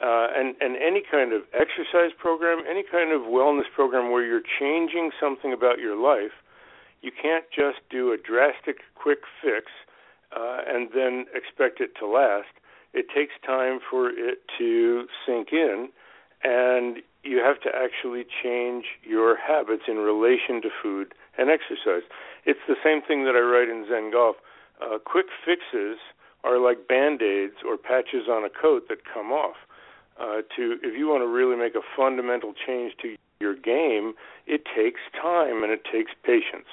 uh, 0.00 0.28
and 0.34 0.56
and 0.60 0.76
any 0.76 1.02
kind 1.08 1.32
of 1.32 1.42
exercise 1.52 2.12
program, 2.16 2.64
any 2.68 2.82
kind 2.82 3.12
of 3.12 3.22
wellness 3.22 3.68
program 3.74 4.10
where 4.10 4.24
you're 4.24 4.42
changing 4.58 5.10
something 5.20 5.52
about 5.52 5.78
your 5.78 5.96
life, 5.96 6.32
you 7.02 7.10
can't 7.10 7.44
just 7.54 7.78
do 7.90 8.12
a 8.12 8.16
drastic 8.16 8.78
quick 8.94 9.20
fix 9.42 9.66
uh, 10.36 10.58
and 10.66 10.88
then 10.94 11.26
expect 11.34 11.80
it 11.80 11.90
to 11.98 12.06
last. 12.06 12.48
it 12.92 13.06
takes 13.14 13.34
time 13.46 13.78
for 13.88 14.10
it 14.10 14.38
to 14.58 15.06
sink 15.24 15.52
in, 15.52 15.88
and 16.42 16.98
you 17.22 17.38
have 17.38 17.60
to 17.60 17.70
actually 17.74 18.24
change 18.42 18.84
your 19.02 19.36
habits 19.36 19.84
in 19.86 19.98
relation 19.98 20.62
to 20.62 20.68
food 20.82 21.14
and 21.38 21.50
exercise. 21.50 22.02
It's 22.44 22.60
the 22.66 22.76
same 22.82 23.02
thing 23.02 23.24
that 23.24 23.36
I 23.36 23.40
write 23.40 23.68
in 23.68 23.86
Zen 23.88 24.10
Golf. 24.10 24.36
Uh, 24.80 24.98
quick 24.98 25.26
fixes 25.44 25.98
are 26.42 26.58
like 26.58 26.88
band 26.88 27.20
aids 27.22 27.56
or 27.66 27.76
patches 27.76 28.26
on 28.28 28.44
a 28.44 28.50
coat 28.50 28.88
that 28.88 29.04
come 29.04 29.30
off. 29.30 29.56
Uh, 30.18 30.42
to 30.56 30.76
if 30.82 30.98
you 30.98 31.08
want 31.08 31.22
to 31.22 31.28
really 31.28 31.56
make 31.56 31.74
a 31.74 31.84
fundamental 31.96 32.52
change 32.66 32.92
to 33.00 33.16
your 33.40 33.54
game, 33.54 34.12
it 34.46 34.62
takes 34.76 35.00
time 35.20 35.62
and 35.62 35.72
it 35.72 35.82
takes 35.90 36.12
patience. 36.24 36.68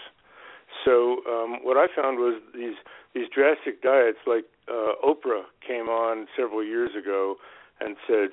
So 0.87 1.19
um, 1.27 1.59
what 1.63 1.75
I 1.75 1.87
found 1.93 2.17
was 2.17 2.39
these 2.55 2.79
these 3.13 3.27
drastic 3.33 3.81
diets, 3.81 4.19
like 4.25 4.45
uh, 4.71 4.95
Oprah 5.03 5.43
came 5.59 5.89
on 5.89 6.27
several 6.37 6.63
years 6.63 6.91
ago 6.95 7.35
and 7.81 7.97
said, 8.07 8.29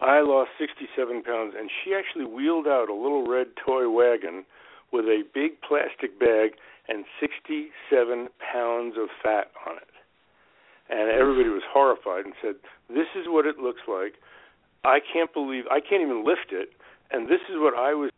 I 0.00 0.20
lost 0.20 0.50
67 0.58 1.22
pounds, 1.22 1.54
and 1.58 1.68
she 1.82 1.94
actually 1.94 2.26
wheeled 2.26 2.68
out 2.68 2.88
a 2.88 2.94
little 2.94 3.26
red 3.26 3.48
toy 3.58 3.88
wagon 3.90 4.44
with 4.92 5.06
a 5.06 5.24
big 5.34 5.60
plastic 5.66 6.20
bag 6.20 6.52
and 6.86 7.04
67 7.18 7.72
pounds 8.38 8.94
of 8.96 9.08
fat 9.22 9.50
on 9.66 9.78
it. 9.78 9.94
And 10.88 11.10
everybody 11.10 11.48
was 11.48 11.66
horrified 11.66 12.24
and 12.24 12.34
said, 12.40 12.54
This 12.88 13.10
is 13.18 13.26
what 13.26 13.46
it 13.46 13.58
looks 13.58 13.82
like. 13.88 14.14
I 14.84 15.00
can't 15.00 15.32
believe, 15.34 15.64
I 15.72 15.80
can't 15.80 16.02
even 16.02 16.24
lift 16.24 16.52
it. 16.52 16.70
And 17.10 17.26
this 17.26 17.42
is 17.50 17.56
what 17.58 17.74
I 17.74 17.94
was 17.94 18.10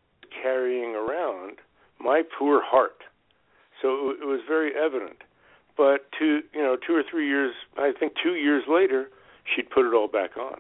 carrying 0.43 0.95
around 0.95 1.57
my 2.01 2.23
poor 2.39 2.63
heart. 2.63 3.03
So 3.83 4.11
it 4.11 4.27
was 4.27 4.41
very 4.47 4.73
evident. 4.75 5.23
But 5.77 6.11
two, 6.19 6.41
you 6.53 6.63
know, 6.63 6.77
two 6.77 6.95
or 6.95 7.05
three 7.09 7.29
years, 7.29 7.55
I 7.77 7.93
think 7.99 8.15
two 8.21 8.35
years 8.35 8.65
later, 8.69 9.09
she'd 9.45 9.71
put 9.71 9.87
it 9.87 9.95
all 9.95 10.09
back 10.09 10.37
on 10.37 10.59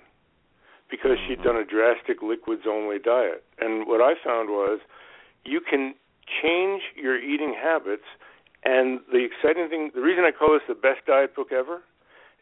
because 0.90 1.18
she'd 1.26 1.42
done 1.42 1.56
a 1.56 1.60
mm-hmm. 1.60 1.76
drastic 1.76 2.22
liquids 2.22 2.62
only 2.68 2.98
diet. 2.98 3.44
And 3.58 3.86
what 3.86 4.00
I 4.00 4.14
found 4.24 4.48
was 4.48 4.80
you 5.44 5.60
can 5.60 5.94
change 6.42 6.82
your 6.94 7.18
eating 7.18 7.54
habits. 7.60 8.06
And 8.64 9.00
the 9.12 9.24
exciting 9.24 9.68
thing, 9.68 9.90
the 9.94 10.00
reason 10.00 10.24
I 10.24 10.30
call 10.30 10.52
this 10.54 10.62
the 10.68 10.74
best 10.74 11.06
diet 11.06 11.34
book 11.34 11.52
ever 11.52 11.82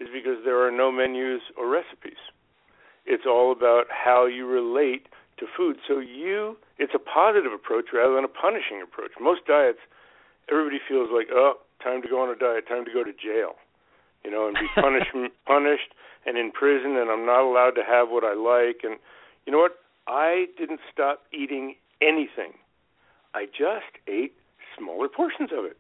is 0.00 0.08
because 0.12 0.44
there 0.44 0.66
are 0.66 0.70
no 0.70 0.92
menus 0.92 1.40
or 1.56 1.68
recipes. 1.68 2.20
It's 3.06 3.24
all 3.26 3.52
about 3.52 3.86
how 3.88 4.26
you 4.26 4.46
relate 4.46 5.06
to 5.38 5.46
food. 5.56 5.76
So 5.86 5.98
you, 5.98 6.56
it's 6.78 6.92
a 6.94 6.98
positive 6.98 7.52
approach 7.52 7.86
rather 7.92 8.14
than 8.14 8.24
a 8.24 8.32
punishing 8.32 8.80
approach. 8.82 9.12
Most 9.20 9.46
diets, 9.46 9.80
everybody 10.50 10.78
feels 10.88 11.10
like, 11.12 11.28
oh, 11.32 11.60
time 11.82 12.02
to 12.02 12.08
go 12.08 12.22
on 12.22 12.30
a 12.30 12.38
diet, 12.38 12.68
time 12.68 12.84
to 12.84 12.92
go 12.92 13.04
to 13.04 13.12
jail, 13.12 13.56
you 14.24 14.30
know, 14.30 14.48
and 14.48 14.56
be 14.56 14.68
punished, 14.80 15.12
punished, 15.46 15.92
and 16.26 16.36
in 16.36 16.50
prison, 16.50 16.96
and 16.96 17.10
I'm 17.10 17.26
not 17.26 17.42
allowed 17.42 17.76
to 17.76 17.84
have 17.86 18.08
what 18.08 18.24
I 18.24 18.34
like. 18.34 18.82
And 18.82 18.98
you 19.44 19.52
know 19.52 19.58
what? 19.58 19.78
I 20.08 20.46
didn't 20.58 20.80
stop 20.92 21.22
eating 21.32 21.74
anything. 22.00 22.54
I 23.34 23.46
just 23.46 24.00
ate 24.08 24.34
smaller 24.78 25.08
portions 25.08 25.50
of 25.52 25.64
it. 25.64 25.76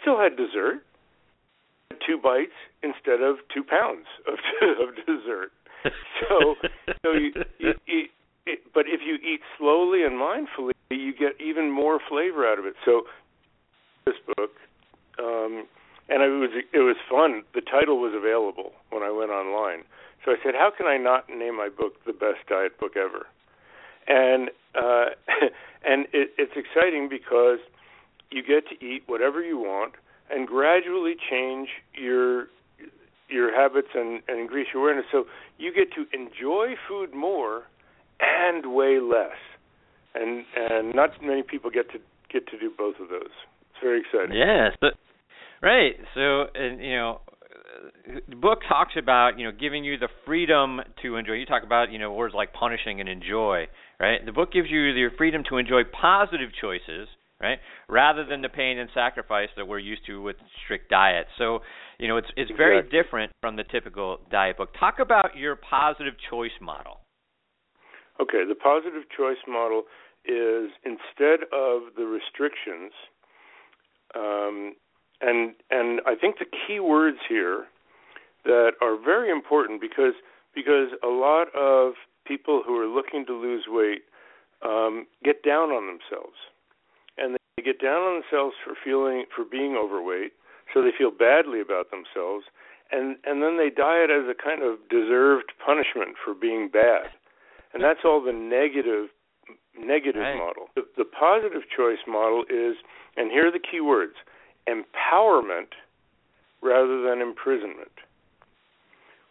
Still 0.00 0.18
had 0.18 0.36
dessert, 0.36 0.82
two 2.06 2.18
bites 2.18 2.56
instead 2.82 3.22
of 3.22 3.36
two 3.52 3.62
pounds 3.62 4.06
of, 4.26 4.38
of 4.88 4.94
dessert. 5.06 5.52
So, 6.28 6.54
so 7.02 7.12
you, 7.12 7.32
you, 7.58 7.72
you 7.86 8.04
it, 8.46 8.60
but 8.74 8.84
if 8.86 9.00
you 9.04 9.14
eat 9.16 9.40
slowly 9.58 10.04
and 10.04 10.14
mindfully, 10.14 10.72
you 10.90 11.12
get 11.12 11.40
even 11.40 11.70
more 11.70 11.98
flavor 12.08 12.46
out 12.46 12.58
of 12.58 12.64
it. 12.64 12.74
So 12.84 13.02
this 14.06 14.14
book, 14.26 14.50
um, 15.18 15.66
and 16.08 16.22
it 16.22 16.28
was 16.28 16.50
it 16.72 16.78
was 16.78 16.96
fun. 17.10 17.42
The 17.54 17.60
title 17.60 18.00
was 18.00 18.12
available 18.14 18.72
when 18.90 19.02
I 19.02 19.10
went 19.10 19.30
online, 19.30 19.84
so 20.24 20.32
I 20.32 20.36
said, 20.44 20.54
"How 20.54 20.70
can 20.76 20.86
I 20.86 20.96
not 20.96 21.28
name 21.28 21.56
my 21.56 21.68
book 21.68 21.94
the 22.06 22.12
best 22.12 22.46
diet 22.48 22.78
book 22.78 22.92
ever?" 22.96 23.26
And 24.08 24.50
uh, 24.74 25.14
and 25.84 26.06
it, 26.12 26.30
it's 26.38 26.52
exciting 26.56 27.08
because 27.08 27.58
you 28.30 28.42
get 28.42 28.68
to 28.68 28.84
eat 28.84 29.02
whatever 29.06 29.42
you 29.42 29.58
want 29.58 29.94
and 30.30 30.48
gradually 30.48 31.14
change 31.30 31.68
your 31.94 32.46
your 33.32 33.54
habits 33.54 33.88
and, 33.94 34.22
and 34.28 34.40
increase 34.40 34.68
your 34.72 34.82
awareness. 34.82 35.06
So 35.10 35.24
you 35.58 35.72
get 35.72 35.88
to 35.94 36.04
enjoy 36.16 36.74
food 36.88 37.14
more 37.14 37.64
and 38.20 38.74
weigh 38.74 39.00
less. 39.00 39.38
And 40.14 40.44
and 40.56 40.94
not 40.94 41.10
many 41.22 41.42
people 41.42 41.70
get 41.70 41.90
to 41.92 41.98
get 42.32 42.46
to 42.48 42.58
do 42.58 42.70
both 42.76 42.96
of 43.00 43.08
those. 43.08 43.32
It's 43.70 43.80
very 43.82 44.00
exciting. 44.00 44.36
Yes, 44.36 44.76
but 44.80 44.94
right. 45.62 45.94
So 46.14 46.44
and 46.54 46.80
you 46.80 46.96
know 46.96 47.20
the 48.28 48.36
book 48.36 48.60
talks 48.68 48.92
about 48.98 49.38
you 49.38 49.44
know 49.44 49.52
giving 49.58 49.84
you 49.84 49.98
the 49.98 50.08
freedom 50.26 50.80
to 51.02 51.16
enjoy. 51.16 51.34
You 51.34 51.46
talk 51.46 51.64
about 51.64 51.90
you 51.90 51.98
know 51.98 52.12
words 52.12 52.34
like 52.34 52.52
punishing 52.52 53.00
and 53.00 53.08
enjoy, 53.08 53.66
right? 53.98 54.24
The 54.24 54.32
book 54.32 54.52
gives 54.52 54.70
you 54.70 54.92
the 54.92 55.08
freedom 55.16 55.42
to 55.48 55.56
enjoy 55.56 55.82
positive 55.84 56.50
choices, 56.60 57.08
right, 57.42 57.58
rather 57.88 58.24
than 58.24 58.42
the 58.42 58.48
pain 58.48 58.78
and 58.78 58.88
sacrifice 58.94 59.48
that 59.56 59.66
we're 59.66 59.78
used 59.78 60.06
to 60.06 60.22
with 60.22 60.36
strict 60.64 60.88
diets. 60.90 61.28
So 61.38 61.60
you 61.98 62.08
know 62.08 62.16
it's 62.16 62.28
it's 62.36 62.50
exactly. 62.50 62.56
very 62.56 62.82
different 63.02 63.32
from 63.40 63.56
the 63.56 63.64
typical 63.64 64.18
diet 64.30 64.56
book. 64.56 64.70
Talk 64.78 64.98
about 65.00 65.36
your 65.36 65.56
positive 65.56 66.14
choice 66.30 66.56
model. 66.60 67.00
Okay, 68.20 68.44
the 68.46 68.54
positive 68.54 69.02
choice 69.16 69.42
model 69.48 69.84
is 70.24 70.70
instead 70.84 71.42
of 71.52 71.94
the 71.96 72.04
restrictions, 72.04 72.92
um, 74.14 74.74
and 75.20 75.54
and 75.70 76.00
I 76.06 76.14
think 76.14 76.38
the 76.38 76.46
key 76.66 76.78
words 76.80 77.18
here 77.28 77.66
that 78.44 78.72
are 78.80 78.96
very 78.96 79.30
important 79.30 79.80
because 79.80 80.14
because 80.54 80.88
a 81.02 81.08
lot 81.08 81.48
of 81.58 81.94
people 82.26 82.62
who 82.64 82.78
are 82.78 82.86
looking 82.86 83.24
to 83.26 83.32
lose 83.32 83.64
weight 83.68 84.02
um, 84.64 85.06
get 85.24 85.42
down 85.42 85.70
on 85.70 85.86
themselves, 85.86 86.36
they 87.56 87.62
get 87.62 87.80
down 87.80 88.00
on 88.02 88.20
themselves 88.20 88.54
for 88.64 88.74
feeling 88.82 89.24
for 89.34 89.44
being 89.44 89.76
overweight, 89.76 90.32
so 90.72 90.82
they 90.82 90.92
feel 90.96 91.10
badly 91.10 91.60
about 91.60 91.90
themselves, 91.90 92.44
and 92.90 93.16
and 93.24 93.42
then 93.42 93.58
they 93.58 93.70
diet 93.70 94.10
as 94.10 94.24
a 94.28 94.34
kind 94.34 94.62
of 94.62 94.78
deserved 94.88 95.52
punishment 95.64 96.16
for 96.24 96.34
being 96.34 96.68
bad, 96.72 97.12
and 97.74 97.82
that's 97.82 98.04
all 98.04 98.22
the 98.22 98.32
negative 98.32 99.08
negative 99.78 100.22
right. 100.22 100.36
model. 100.36 100.68
The, 100.74 100.82
the 100.96 101.04
positive 101.04 101.62
choice 101.74 102.04
model 102.06 102.44
is, 102.48 102.76
and 103.16 103.30
here 103.30 103.48
are 103.48 103.52
the 103.52 103.58
key 103.60 103.80
words: 103.80 104.14
empowerment 104.68 105.76
rather 106.62 107.02
than 107.02 107.20
imprisonment. 107.20 107.92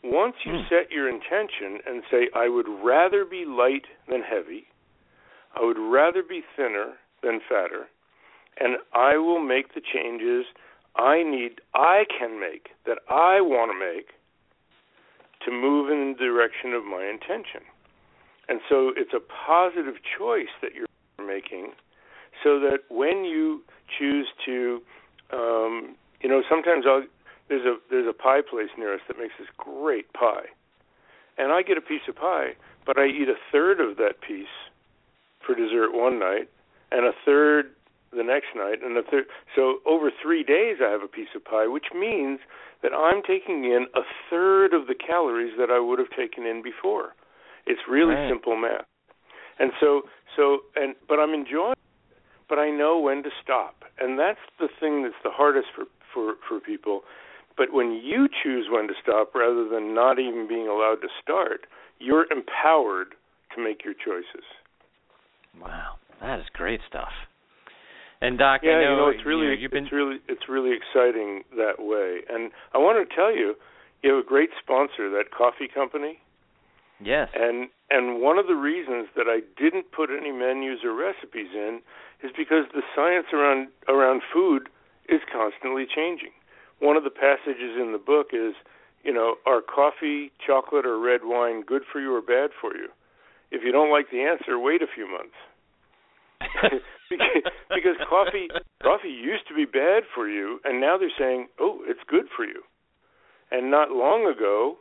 Once 0.04 0.36
you 0.46 0.54
Hmm. 0.54 0.68
set 0.68 0.92
your 0.92 1.08
intention 1.08 1.80
and 1.86 2.04
say, 2.10 2.28
I 2.36 2.50
would 2.50 2.68
rather 2.68 3.24
be 3.24 3.46
light 3.46 3.86
than 4.10 4.22
heavy, 4.24 4.68
I 5.56 5.62
would 5.64 5.78
rather 5.78 6.24
be 6.24 6.44
thinner 6.56 6.98
than 7.22 7.40
fatter, 7.48 7.88
and 8.60 8.78
I 8.94 9.18
will 9.18 9.40
make 9.40 9.74
the 9.74 9.82
changes 9.82 10.46
I 10.96 11.24
need, 11.24 11.62
I 11.74 12.04
can 12.20 12.40
make, 12.40 12.70
that 12.86 13.00
I 13.10 13.42
want 13.42 13.72
to 13.72 13.80
make 13.80 14.10
to 15.46 15.52
move 15.52 15.90
in 15.90 16.16
the 16.18 16.26
direction 16.26 16.74
of 16.74 16.84
my 16.84 17.06
intention. 17.06 17.62
And 18.50 18.60
so 18.68 18.92
it's 18.96 19.14
a 19.14 19.20
positive 19.20 19.96
choice 20.18 20.52
that 20.62 20.72
you're 20.76 20.88
making 21.26 21.72
so 22.44 22.60
that 22.60 22.80
when 22.90 23.24
you 23.24 23.62
choose 23.98 24.28
to 24.46 24.82
um, 25.32 25.96
you 26.22 26.30
know, 26.30 26.44
sometimes 26.50 26.86
I'll 26.88 27.04
there's 27.50 27.66
a 27.66 27.78
there's 27.90 28.08
a 28.08 28.14
pie 28.14 28.42
place 28.48 28.70
near 28.78 28.94
us 28.94 29.02
that 29.08 29.18
makes 29.18 29.34
this 29.38 29.48
great 29.58 30.12
pie, 30.14 30.48
and 31.38 31.52
I 31.52 31.62
get 31.62 31.78
a 31.78 31.82
piece 31.82 32.02
of 32.08 32.16
pie, 32.16 32.52
but 32.86 32.98
I 32.98 33.08
eat 33.08 33.28
a 33.28 33.36
third 33.52 33.80
of 33.80 33.98
that 33.98 34.22
piece 34.26 34.56
for 35.46 35.56
dessert 35.56 35.92
one 35.94 36.20
night, 36.20 36.50
and 36.92 37.06
a 37.06 37.12
third 37.26 37.72
the 38.12 38.24
next 38.24 38.56
night, 38.56 38.80
and 38.84 38.98
a 38.98 39.04
third. 39.04 39.26
So 39.56 39.80
over 39.86 40.12
three 40.22 40.44
days, 40.44 40.78
I 40.84 40.92
have 40.92 41.02
a 41.02 41.08
piece 41.08 41.32
of 41.36 41.46
pie, 41.46 41.68
which 41.68 41.88
means 41.96 42.40
that 42.84 42.92
I'm 42.94 43.22
taking 43.22 43.66
in 43.66 43.88
a 43.96 44.02
third 44.30 44.74
of 44.74 44.88
the 44.88 44.96
calories 44.96 45.54
that 45.58 45.70
I 45.70 45.80
would 45.80 46.00
have 46.00 46.12
taken 46.16 46.46
in 46.46 46.62
before. 46.62 47.16
It's 47.66 47.82
really 47.90 48.16
Right. 48.16 48.30
simple 48.30 48.56
math, 48.56 48.86
and 49.60 49.72
so 49.80 50.04
so 50.36 50.60
and 50.76 50.96
but 51.08 51.20
I'm 51.20 51.34
enjoying 51.34 51.76
but 52.52 52.60
I 52.60 52.70
know 52.70 53.00
when 53.00 53.24
to 53.24 53.30
stop. 53.42 53.86
And 53.98 54.20
that's 54.20 54.44
the 54.60 54.68
thing 54.78 55.04
that's 55.04 55.16
the 55.24 55.32
hardest 55.32 55.68
for, 55.74 55.86
for, 56.14 56.36
for 56.50 56.60
people. 56.60 57.04
But 57.56 57.72
when 57.72 57.94
you 57.94 58.28
choose 58.44 58.68
when 58.70 58.90
to 58.90 58.94
stop 59.02 59.34
rather 59.34 59.70
than 59.70 59.96
not 59.96 60.20
even 60.20 60.50
being 60.50 60.68
allowed 60.68 60.98
to 61.02 61.08
start, 61.24 61.62
you're 62.00 62.26
empowered 62.30 63.16
to 63.56 63.64
make 63.64 63.86
your 63.86 63.94
choices. 63.94 64.44
Wow, 65.62 65.96
that 66.20 66.40
is 66.40 66.46
great 66.52 66.82
stuff. 66.90 67.12
And 68.22 68.38
Doc, 68.38 68.62
yeah, 68.64 68.72
I 68.72 68.84
know, 68.84 68.92
you 68.92 68.98
know 68.98 69.08
it's 69.10 69.26
really 69.26 69.48
you 69.58 69.64
have 69.64 69.72
been 69.72 69.86
it's 69.86 69.92
really 69.94 70.18
it's 70.28 70.48
really 70.48 70.78
exciting 70.78 71.44
that 71.58 71.82
way. 71.82 72.22
And 72.30 72.52
I 72.74 72.78
want 72.78 73.02
to 73.02 73.16
tell 73.16 73.34
you, 73.36 73.56
you 74.04 74.14
have 74.16 74.24
a 74.24 74.28
great 74.28 74.50
sponsor, 74.62 75.10
that 75.10 75.32
coffee 75.36 75.68
company. 75.68 76.20
yes, 77.04 77.30
And 77.34 77.70
and 77.90 78.22
one 78.22 78.38
of 78.38 78.46
the 78.48 78.56
reasons 78.56 79.10
that 79.16 79.26
I 79.28 79.42
didn't 79.58 79.92
put 79.92 80.10
any 80.10 80.32
menus 80.32 80.80
or 80.84 80.94
recipes 80.94 81.50
in 81.54 81.82
is 82.24 82.32
because 82.38 82.66
the 82.74 82.84
science 82.96 83.28
around 83.34 83.70
around 83.90 84.22
food 84.32 84.70
is 85.10 85.22
constantly 85.32 85.86
changing. 85.90 86.32
one 86.80 86.96
of 86.96 87.04
the 87.04 87.10
passages 87.10 87.74
in 87.78 87.92
the 87.92 87.98
book 88.02 88.28
is, 88.34 88.54
you 89.04 89.14
know, 89.14 89.36
are 89.46 89.62
coffee, 89.62 90.32
chocolate, 90.46 90.86
or 90.86 90.98
red 91.00 91.22
wine 91.24 91.62
good 91.62 91.84
for 91.92 92.00
you 92.00 92.14
or 92.16 92.22
bad 92.22 92.52
for 92.60 92.76
you? 92.78 92.88
If 93.52 93.62
you 93.66 93.72
don't 93.72 93.92
like 93.92 94.10
the 94.12 94.22
answer, 94.22 94.58
wait 94.58 94.82
a 94.82 94.88
few 94.88 95.10
months. 95.10 95.36
because, 97.12 97.44
because 97.70 97.98
coffee 98.08 98.48
coffee 98.82 99.12
used 99.12 99.48
to 99.48 99.54
be 99.54 99.66
bad 99.66 100.04
for 100.16 100.28
you, 100.28 100.60
and 100.64 100.80
now 100.80 100.98
they're 100.98 101.14
saying, 101.20 101.48
oh, 101.60 101.80
it's 101.86 102.02
good 102.08 102.26
for 102.36 102.46
you. 102.46 102.64
And 103.52 103.70
not 103.70 103.92
long 103.92 104.26
ago, 104.26 104.78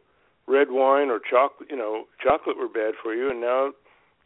red 0.47 0.69
wine 0.71 1.11
or 1.11 1.19
chocolate, 1.19 1.69
you 1.71 1.77
know, 1.77 2.05
chocolate 2.23 2.57
were 2.57 2.69
bad 2.71 2.95
for 3.03 3.15
you, 3.15 3.31
and 3.31 3.41
now 3.41 3.73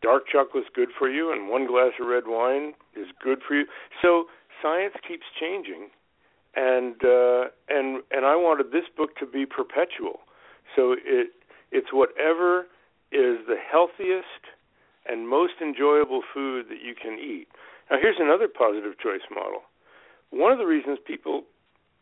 dark 0.03 0.25
chocolate's 0.31 0.69
good 0.75 0.91
for 0.99 1.09
you, 1.09 1.33
and 1.33 1.49
one 1.49 1.67
glass 1.67 1.93
of 2.01 2.07
red 2.07 2.25
wine 2.27 2.75
is 2.95 3.09
good 3.23 3.39
for 3.47 3.55
you. 3.55 3.65
So 4.03 4.25
science 4.63 4.95
keeps 5.07 5.25
changing, 5.41 5.89
and 6.55 6.95
uh, 7.05 7.49
and 7.69 8.03
and 8.13 8.25
I 8.25 8.37
wanted 8.37 8.71
this 8.71 8.85
book 8.97 9.17
to 9.17 9.27
be 9.27 9.47
perpetual. 9.47 10.21
So 10.77 10.93
it 10.93 11.29
it's 11.73 11.93
whatever 11.93 12.67
is 13.13 13.39
the 13.47 13.57
healthiest 13.57 14.45
and 15.07 15.29
most 15.29 15.55
enjoyable 15.61 16.23
food 16.33 16.67
that 16.69 16.81
you 16.83 16.95
can 16.95 17.19
eat. 17.19 17.49
Now 17.91 17.99
here's 18.00 18.17
another 18.19 18.49
positive 18.49 18.99
choice 18.99 19.26
model. 19.31 19.62
One 20.31 20.53
of 20.53 20.59
the 20.59 20.67
reasons 20.67 20.99
people 21.05 21.43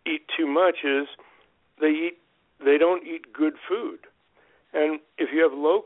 eat 0.07 0.23
too 0.37 0.47
much 0.47 0.85
is 0.85 1.07
they 1.81 1.89
eat 1.89 2.19
they 2.65 2.79
don't 2.79 3.07
eat 3.07 3.33
good 3.33 3.55
food. 3.69 3.99
And 4.73 5.01
if 5.19 5.31
you 5.33 5.43
have 5.43 5.53
low 5.53 5.83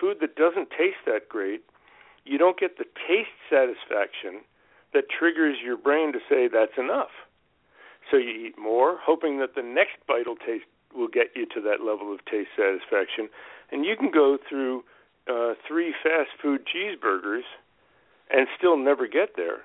food 0.00 0.18
that 0.20 0.36
doesn't 0.36 0.70
taste 0.70 1.04
that 1.06 1.28
great, 1.28 1.62
you 2.24 2.38
don't 2.38 2.58
get 2.58 2.78
the 2.78 2.84
taste 3.06 3.36
satisfaction 3.50 4.40
that 4.94 5.04
triggers 5.10 5.56
your 5.62 5.76
brain 5.76 6.12
to 6.12 6.18
say 6.28 6.48
that's 6.48 6.78
enough. 6.78 7.12
So 8.10 8.16
you 8.16 8.30
eat 8.30 8.58
more, 8.58 8.98
hoping 9.02 9.38
that 9.40 9.54
the 9.54 9.62
next 9.62 9.96
bite 10.06 10.26
will 10.26 10.36
taste 10.36 10.64
will 10.96 11.08
get 11.08 11.28
you 11.36 11.44
to 11.54 11.60
that 11.60 11.84
level 11.84 12.12
of 12.12 12.24
taste 12.24 12.48
satisfaction, 12.56 13.28
and 13.70 13.84
you 13.84 13.94
can 13.94 14.10
go 14.10 14.38
through 14.48 14.82
uh, 15.28 15.52
three 15.66 15.94
fast 16.02 16.30
food 16.40 16.62
cheeseburgers 16.64 17.44
and 18.30 18.46
still 18.56 18.76
never 18.76 19.06
get 19.06 19.30
there. 19.36 19.62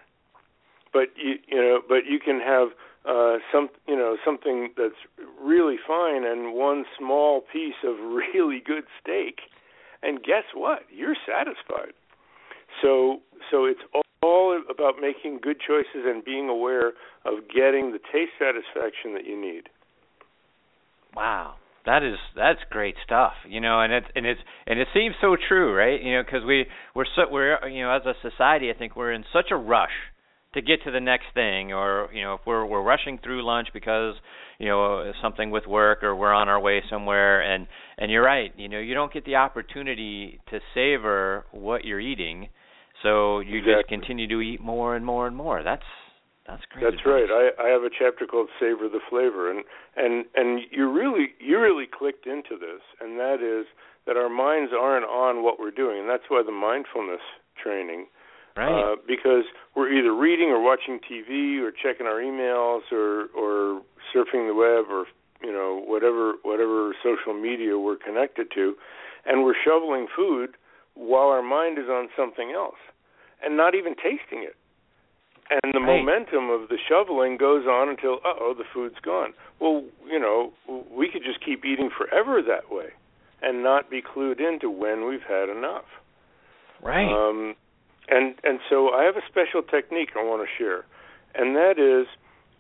But 0.91 1.10
you 1.15 1.36
you 1.48 1.58
know, 1.58 1.82
but 1.88 2.05
you 2.08 2.20
can 2.20 2.39
have 2.39 2.70
uh, 3.05 3.38
some 3.51 3.70
you 3.88 3.96
know 3.96 4.17
something 4.24 4.70
that's 4.77 5.01
really 5.41 5.77
fine 5.86 6.25
and 6.25 6.53
one 6.53 6.86
small 6.98 7.41
piece 7.41 7.82
of 7.84 7.96
really 8.34 8.62
good 8.65 8.86
steak, 9.01 9.41
and 10.01 10.24
guess 10.24 10.46
what? 10.53 10.84
You're 10.91 11.15
satisfied. 11.25 11.93
So 12.82 13.20
so 13.51 13.65
it's 13.65 13.82
all 14.22 14.62
about 14.70 14.96
making 15.01 15.39
good 15.41 15.58
choices 15.60 16.05
and 16.05 16.24
being 16.24 16.48
aware 16.48 16.89
of 17.25 17.48
getting 17.53 17.91
the 17.91 18.00
taste 18.00 18.32
satisfaction 18.39 19.13
that 19.13 19.25
you 19.25 19.39
need. 19.39 19.70
Wow, 21.15 21.55
that 21.86 22.04
is 22.04 22.18
that's 22.36 22.60
great 22.70 22.96
stuff. 23.04 23.34
You 23.48 23.62
know, 23.62 23.82
and 23.82 23.94
it 23.94 24.04
and 24.16 24.25
it's 24.25 24.42
and 24.68 24.80
it 24.80 24.88
seems 24.94 25.16
so 25.22 25.36
true, 25.48 25.75
right? 25.75 26.02
You 26.02 26.16
know, 26.16 26.24
because 26.24 26.46
we 26.46 26.66
we're 26.96 27.06
so 27.16 27.24
we're 27.32 27.68
you 27.68 27.84
know 27.84 27.92
as 27.96 28.04
a 28.06 28.13
society, 28.22 28.70
I 28.70 28.78
think 28.78 28.96
we're 28.96 29.13
in 29.13 29.25
such 29.34 29.48
a 29.52 29.56
rush 29.56 29.92
to 30.54 30.62
get 30.62 30.84
to 30.84 30.92
the 30.92 31.00
next 31.00 31.25
thing 31.34 31.74
or 31.74 32.10
you 32.13 32.22
know 32.22 32.36
if 32.36 32.42
we're 32.46 32.66
we're 32.66 32.84
rushing 32.84 33.18
through 33.24 33.44
lunch 33.46 33.68
because 33.74 34.16
you 34.60 34.68
know 34.68 35.12
something 35.22 35.50
with 35.50 35.66
work 35.66 36.04
or 36.04 36.16
we're 36.16 36.34
on 36.34 36.48
our 36.48 36.60
way 36.60 36.82
somewhere 36.90 37.42
and 37.42 37.68
and 37.98 38.12
you're 38.12 38.24
right 38.24 38.54
you 38.56 38.70
know 38.70 38.80
you 38.80 38.94
don't 38.94 39.12
get 39.12 39.25
the 39.25 39.36
opportunity 39.36 40.40
to 40.50 40.60
savor 40.74 41.46
what 41.52 41.84
you're 41.84 42.00
eating 42.00 42.48
so 43.02 43.40
you 43.40 43.58
exactly. 43.58 43.74
just 43.74 43.88
continue 43.90 44.28
to 44.28 44.42
eat 44.42 44.62
more 44.62 44.96
and 44.96 45.06
more 45.06 45.28
and 45.28 45.36
more 45.36 45.63
that's 45.63 45.84
that's 46.47 46.63
great 46.71 46.83
that's 46.83 47.00
advice. 47.00 47.29
right 47.29 47.51
i 47.59 47.63
i 47.63 47.69
have 47.69 47.83
a 47.83 47.89
chapter 47.89 48.25
called 48.25 48.50
savor 48.59 48.89
the 48.89 49.00
flavor 49.09 49.50
and 49.50 49.63
and 49.95 50.25
and 50.35 50.62
you 50.71 50.89
really 50.89 51.33
you 51.39 51.59
really 51.59 51.85
clicked 51.88 52.25
into 52.27 52.57
this 52.59 52.81
and 53.00 53.19
that 53.19 53.41
is 53.41 53.65
that 54.05 54.17
our 54.17 54.29
minds 54.29 54.71
aren't 54.77 55.05
on 55.05 55.43
what 55.43 55.59
we're 55.59 55.71
doing 55.71 56.00
and 56.00 56.09
that's 56.09 56.27
why 56.27 56.41
the 56.45 56.51
mindfulness 56.51 57.21
training 57.62 58.07
Right. 58.55 58.69
Uh, 58.69 58.95
because 59.08 59.45
we're 59.75 59.91
either 59.91 60.13
reading 60.13 60.49
or 60.49 60.62
watching 60.62 60.99
TV 60.99 61.60
or 61.60 61.71
checking 61.71 62.06
our 62.06 62.21
emails 62.21 62.82
or 62.91 63.25
or 63.36 63.82
surfing 64.13 64.47
the 64.47 64.53
web 64.53 64.91
or 64.91 65.06
you 65.41 65.51
know 65.51 65.82
whatever 65.86 66.34
whatever 66.43 66.93
social 67.01 67.34
media 67.34 67.79
we're 67.79 67.97
connected 67.97 68.51
to, 68.53 68.75
and 69.25 69.43
we're 69.43 69.56
shoveling 69.65 70.06
food 70.15 70.51
while 70.93 71.29
our 71.29 71.41
mind 71.41 71.79
is 71.79 71.89
on 71.89 72.10
something 72.15 72.51
else, 72.51 72.77
and 73.43 73.58
not 73.58 73.73
even 73.73 73.95
tasting 73.95 74.43
it. 74.43 74.56
And 75.49 75.73
the 75.73 75.79
right. 75.79 75.99
momentum 75.99 76.49
of 76.49 76.69
the 76.69 76.77
shoveling 76.88 77.38
goes 77.38 77.65
on 77.65 77.89
until 77.89 78.15
uh 78.25 78.34
oh 78.39 78.53
the 78.58 78.63
food's 78.73 78.99
gone. 79.03 79.34
Well, 79.60 79.84
you 80.08 80.19
know 80.19 80.53
we 80.67 81.10
could 81.10 81.23
just 81.23 81.43
keep 81.43 81.65
eating 81.65 81.89
forever 81.95 82.41
that 82.41 82.73
way, 82.73 82.89
and 83.41 83.63
not 83.63 83.89
be 83.89 84.01
clued 84.01 84.39
into 84.39 84.69
when 84.69 85.08
we've 85.08 85.27
had 85.27 85.49
enough. 85.49 85.86
Right. 86.82 87.08
Um, 87.08 87.56
and 88.08 88.36
and 88.43 88.60
so 88.69 88.89
I 88.89 89.03
have 89.03 89.15
a 89.15 89.25
special 89.29 89.62
technique 89.62 90.12
I 90.15 90.23
want 90.23 90.47
to 90.47 90.49
share, 90.58 90.86
and 91.36 91.56
that 91.56 91.79
is, 91.79 92.08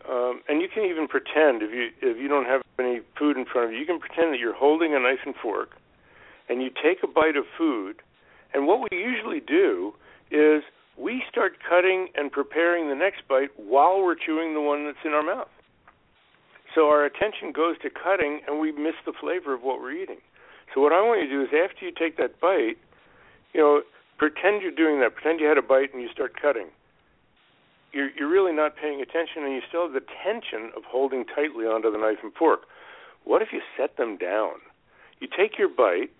um, 0.09 0.41
and 0.47 0.61
you 0.61 0.67
can 0.73 0.83
even 0.83 1.07
pretend 1.07 1.63
if 1.63 1.71
you 1.71 1.89
if 2.01 2.17
you 2.17 2.27
don't 2.27 2.45
have 2.45 2.61
any 2.79 3.01
food 3.17 3.37
in 3.37 3.45
front 3.45 3.67
of 3.67 3.73
you, 3.73 3.79
you 3.79 3.85
can 3.85 3.99
pretend 3.99 4.33
that 4.33 4.39
you're 4.39 4.55
holding 4.55 4.93
a 4.93 4.99
knife 4.99 5.19
and 5.25 5.35
fork, 5.35 5.71
and 6.49 6.61
you 6.61 6.69
take 6.69 7.03
a 7.03 7.07
bite 7.07 7.35
of 7.35 7.45
food, 7.57 8.01
and 8.53 8.67
what 8.67 8.79
we 8.79 8.97
usually 8.97 9.39
do 9.39 9.93
is 10.31 10.63
we 10.97 11.23
start 11.29 11.53
cutting 11.67 12.09
and 12.15 12.31
preparing 12.31 12.89
the 12.89 12.95
next 12.95 13.27
bite 13.27 13.49
while 13.57 14.03
we're 14.03 14.15
chewing 14.15 14.53
the 14.53 14.61
one 14.61 14.85
that's 14.85 15.03
in 15.03 15.11
our 15.11 15.23
mouth. 15.23 15.49
So 16.75 16.87
our 16.87 17.05
attention 17.05 17.51
goes 17.51 17.77
to 17.83 17.89
cutting, 17.89 18.41
and 18.47 18.59
we 18.59 18.71
miss 18.71 18.95
the 19.05 19.13
flavor 19.13 19.53
of 19.53 19.61
what 19.61 19.79
we're 19.79 19.93
eating. 19.93 20.21
So 20.73 20.81
what 20.81 20.91
I 20.91 21.01
want 21.01 21.21
you 21.21 21.27
to 21.27 21.33
do 21.33 21.41
is 21.43 21.49
after 21.53 21.85
you 21.85 21.91
take 21.91 22.17
that 22.17 22.39
bite, 22.39 22.77
you 23.53 23.61
know, 23.61 23.81
pretend 24.17 24.61
you're 24.61 24.71
doing 24.71 24.99
that. 25.01 25.13
Pretend 25.13 25.39
you 25.39 25.47
had 25.47 25.57
a 25.57 25.61
bite 25.61 25.93
and 25.93 26.01
you 26.01 26.09
start 26.11 26.39
cutting. 26.39 26.67
You're 27.91 28.09
you're 28.17 28.29
really 28.29 28.53
not 28.53 28.75
paying 28.75 29.01
attention, 29.01 29.43
and 29.43 29.53
you 29.53 29.61
still 29.67 29.83
have 29.83 29.93
the 29.93 30.01
tension 30.23 30.71
of 30.75 30.83
holding 30.83 31.25
tightly 31.25 31.65
onto 31.65 31.91
the 31.91 31.97
knife 31.97 32.17
and 32.23 32.33
fork. 32.33 32.61
What 33.23 33.41
if 33.43 33.49
you 33.53 33.61
set 33.77 33.97
them 33.97 34.17
down? 34.17 34.53
You 35.19 35.27
take 35.27 35.59
your 35.59 35.69
bite 35.69 36.11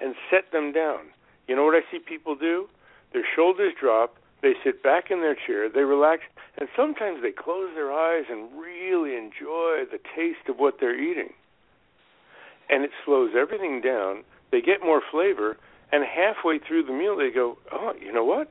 and 0.00 0.14
set 0.30 0.52
them 0.52 0.72
down. 0.72 1.06
You 1.48 1.56
know 1.56 1.64
what 1.64 1.74
I 1.74 1.80
see 1.90 1.98
people 1.98 2.36
do? 2.36 2.68
Their 3.14 3.24
shoulders 3.34 3.72
drop. 3.80 4.16
They 4.42 4.52
sit 4.62 4.82
back 4.82 5.10
in 5.10 5.20
their 5.20 5.34
chair. 5.36 5.70
They 5.70 5.84
relax, 5.84 6.22
and 6.58 6.68
sometimes 6.76 7.22
they 7.22 7.30
close 7.32 7.70
their 7.74 7.90
eyes 7.90 8.24
and 8.28 8.50
really 8.60 9.16
enjoy 9.16 9.84
the 9.90 10.00
taste 10.14 10.50
of 10.50 10.58
what 10.58 10.74
they're 10.80 10.98
eating. 10.98 11.32
And 12.68 12.84
it 12.84 12.90
slows 13.06 13.30
everything 13.34 13.80
down. 13.80 14.24
They 14.50 14.60
get 14.60 14.82
more 14.84 15.00
flavor, 15.10 15.56
and 15.92 16.04
halfway 16.04 16.58
through 16.58 16.82
the 16.84 16.92
meal 16.92 17.16
they 17.16 17.30
go, 17.30 17.56
"Oh, 17.72 17.94
you 17.98 18.12
know 18.12 18.24
what? 18.24 18.50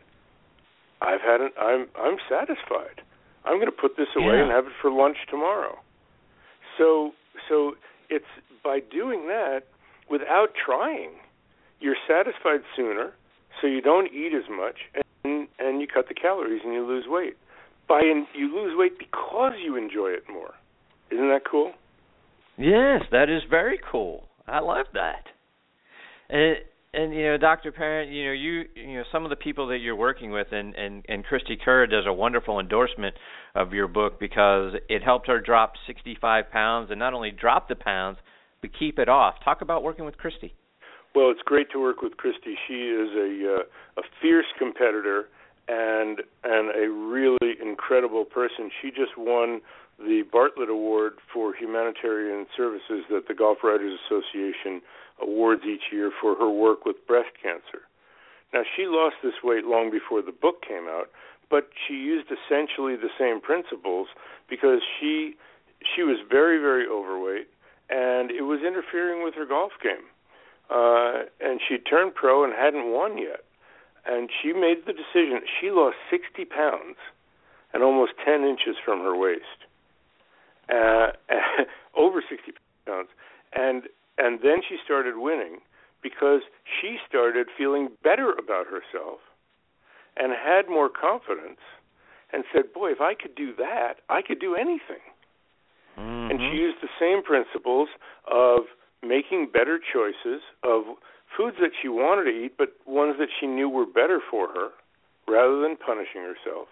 I've 1.02 1.22
had 1.22 1.42
an 1.42 1.52
I'm 1.60 1.88
I'm 1.96 2.18
satisfied. 2.30 3.02
I'm 3.46 3.56
going 3.58 3.68
to 3.68 3.72
put 3.72 3.98
this 3.98 4.08
away 4.16 4.38
Yeah. 4.38 4.44
and 4.44 4.52
have 4.52 4.66
it 4.66 4.74
for 4.82 4.90
lunch 4.90 5.18
tomorrow." 5.30 5.78
So 6.78 7.14
so 7.50 7.76
it's 8.10 8.26
by 8.64 8.80
doing 8.80 9.28
that 9.28 9.64
without 10.10 10.54
trying, 10.56 11.12
you're 11.80 11.98
satisfied 12.08 12.62
sooner, 12.76 13.14
so 13.64 13.68
you 13.68 13.82
don't 13.82 14.14
eat 14.14 14.34
as 14.36 14.44
much 14.52 14.76
and 15.24 15.48
and 15.58 15.80
you 15.80 15.88
cut 15.88 16.10
the 16.10 16.14
calories 16.14 16.62
and 16.64 16.74
you 16.74 16.86
lose 16.86 17.06
weight. 17.08 17.38
By 17.88 18.02
in, 18.02 18.28
you 18.36 18.54
lose 18.54 18.74
weight 18.78 19.00
because 19.00 19.54
you 19.64 19.78
enjoy 19.78 20.10
it 20.10 20.24
more. 20.32 20.54
Isn't 21.10 21.30
that 21.30 21.42
cool? 21.50 21.72
Yes, 22.58 23.04
that 23.12 23.30
is 23.30 23.42
very 23.50 23.80
cool. 23.90 24.28
I 24.48 24.60
love 24.60 24.88
that. 24.94 25.24
And 26.30 26.58
and 26.94 27.14
you 27.14 27.24
know, 27.24 27.38
Dr. 27.38 27.72
Parent, 27.72 28.12
you 28.12 28.26
know, 28.26 28.32
you 28.34 28.64
you 28.76 28.98
know 28.98 29.04
some 29.12 29.24
of 29.24 29.30
the 29.30 29.38
people 29.38 29.68
that 29.68 29.78
you're 29.78 29.96
working 29.96 30.32
with, 30.32 30.48
and 30.52 30.76
and 30.76 31.06
and 31.08 31.26
Cristie 31.26 31.58
Kerr 31.64 31.88
does 31.88 32.06
a 32.06 32.14
wonderful 32.14 32.60
endorsement 32.60 33.16
of 33.56 33.72
your 33.72 33.88
book 33.88 34.20
because 34.20 34.74
it 34.90 35.04
helped 35.04 35.28
her 35.28 35.40
drop 35.40 35.74
65 35.88 36.52
pounds, 36.52 36.92
and 36.92 37.00
not 37.00 37.14
only 37.14 37.32
drop 37.32 37.70
the 37.70 37.76
pounds, 37.76 38.18
but 38.62 38.72
keep 38.78 39.00
it 39.00 39.08
off. 39.08 39.36
Talk 39.44 39.62
about 39.62 39.84
working 39.84 40.04
with 40.06 40.18
Cristie. 40.18 40.54
Well, 41.16 41.30
it's 41.30 41.44
great 41.46 41.70
to 41.72 41.80
work 41.80 42.02
with 42.02 42.18
Cristie. 42.18 42.58
She 42.68 42.90
is 42.90 43.10
a 43.16 43.56
uh, 43.60 44.02
a 44.02 44.04
fierce 44.22 44.48
competitor 44.58 45.30
and 45.68 46.22
and 46.44 46.76
a 46.76 46.90
really 46.90 47.56
incredible 47.62 48.26
person. 48.26 48.72
She 48.82 48.90
just 48.90 49.18
won 49.18 49.62
the 50.00 50.24
Bartlett 50.32 50.70
Award 50.70 51.14
for 51.32 51.54
Humanitarian 51.56 52.48
Services 52.58 53.06
that 53.12 53.28
the 53.28 53.36
Golf 53.36 53.60
Writers 53.64 54.00
Association 54.06 54.82
awards 55.22 55.62
each 55.66 55.92
year 55.92 56.12
for 56.20 56.36
her 56.36 56.50
work 56.50 56.84
with 56.84 56.96
breast 57.06 57.30
cancer. 57.42 57.86
Now, 58.54 58.64
she 58.76 58.86
lost 58.88 59.16
this 59.24 59.44
weight 59.44 59.66
long 59.66 59.92
before 59.92 60.22
the 60.22 60.32
book 60.32 60.64
came 60.68 60.88
out, 60.88 61.10
but 61.50 61.70
she 61.88 61.94
used 61.94 62.30
essentially 62.30 62.96
the 62.96 63.14
same 63.20 63.40
principles 63.40 64.08
because 64.50 64.82
she 65.00 65.36
she 65.96 66.02
was 66.02 66.18
very 66.28 66.58
very 66.58 66.88
overweight 66.88 67.48
and 67.90 68.32
it 68.32 68.44
was 68.44 68.62
interfering 68.66 69.24
with 69.24 69.36
her 69.36 69.46
golf 69.46 69.74
game. 69.82 70.10
Uh, 70.70 71.24
and 71.42 71.60
she 71.68 71.78
turned 71.78 72.16
pro 72.16 72.44
and 72.44 72.54
hadn't 72.54 72.92
won 72.92 73.18
yet. 73.18 73.44
And 74.06 74.30
she 74.42 74.54
made 74.54 74.86
the 74.86 74.94
decision. 74.94 75.42
She 75.62 75.70
lost 75.72 75.96
60 76.10 76.46
pounds 76.46 76.98
and 77.74 77.84
almost 77.84 78.14
10 78.26 78.44
inches 78.44 78.76
from 78.84 79.00
her 79.00 79.16
waist. 79.16 79.66
uh, 80.70 81.08
over 81.96 82.24
60 82.28 82.52
pounds, 82.86 83.10
and 83.54 83.84
and 84.18 84.40
then 84.44 84.62
she 84.68 84.78
started 84.84 85.18
winning 85.18 85.60
because 86.02 86.42
she 86.64 86.98
started 87.08 87.48
feeling 87.58 87.90
better 88.04 88.32
about 88.32 88.68
herself 88.68 89.20
and 90.16 90.32
had 90.32 90.70
more 90.70 90.90
confidence 90.90 91.60
and 92.32 92.44
said, 92.54 92.74
"Boy, 92.74 92.92
if 92.92 93.02
I 93.02 93.14
could 93.16 93.36
do 93.36 93.54
that, 93.58 93.96
I 94.10 94.22
could 94.22 94.40
do 94.40 94.56
anything." 94.56 95.04
Mm-hmm. 95.98 96.32
And 96.32 96.40
she 96.40 96.58
used 96.58 96.78
the 96.82 96.90
same 97.00 97.24
principles 97.24 97.90
of 98.30 98.66
making 99.06 99.50
better 99.52 99.80
choices 99.80 100.42
of 100.64 100.84
foods 101.36 101.58
that 101.60 101.72
she 101.82 101.90
wanted 101.90 102.26
to 102.26 102.46
eat, 102.46 102.58
but 102.58 102.74
ones 102.86 103.16
that 103.20 103.30
she 103.40 103.48
knew 103.48 103.70
were 103.70 103.86
better 103.86 104.20
for 104.30 104.48
her, 104.50 104.70
rather 105.28 105.60
than 105.62 105.76
punishing 105.76 106.22
herself. 106.22 106.68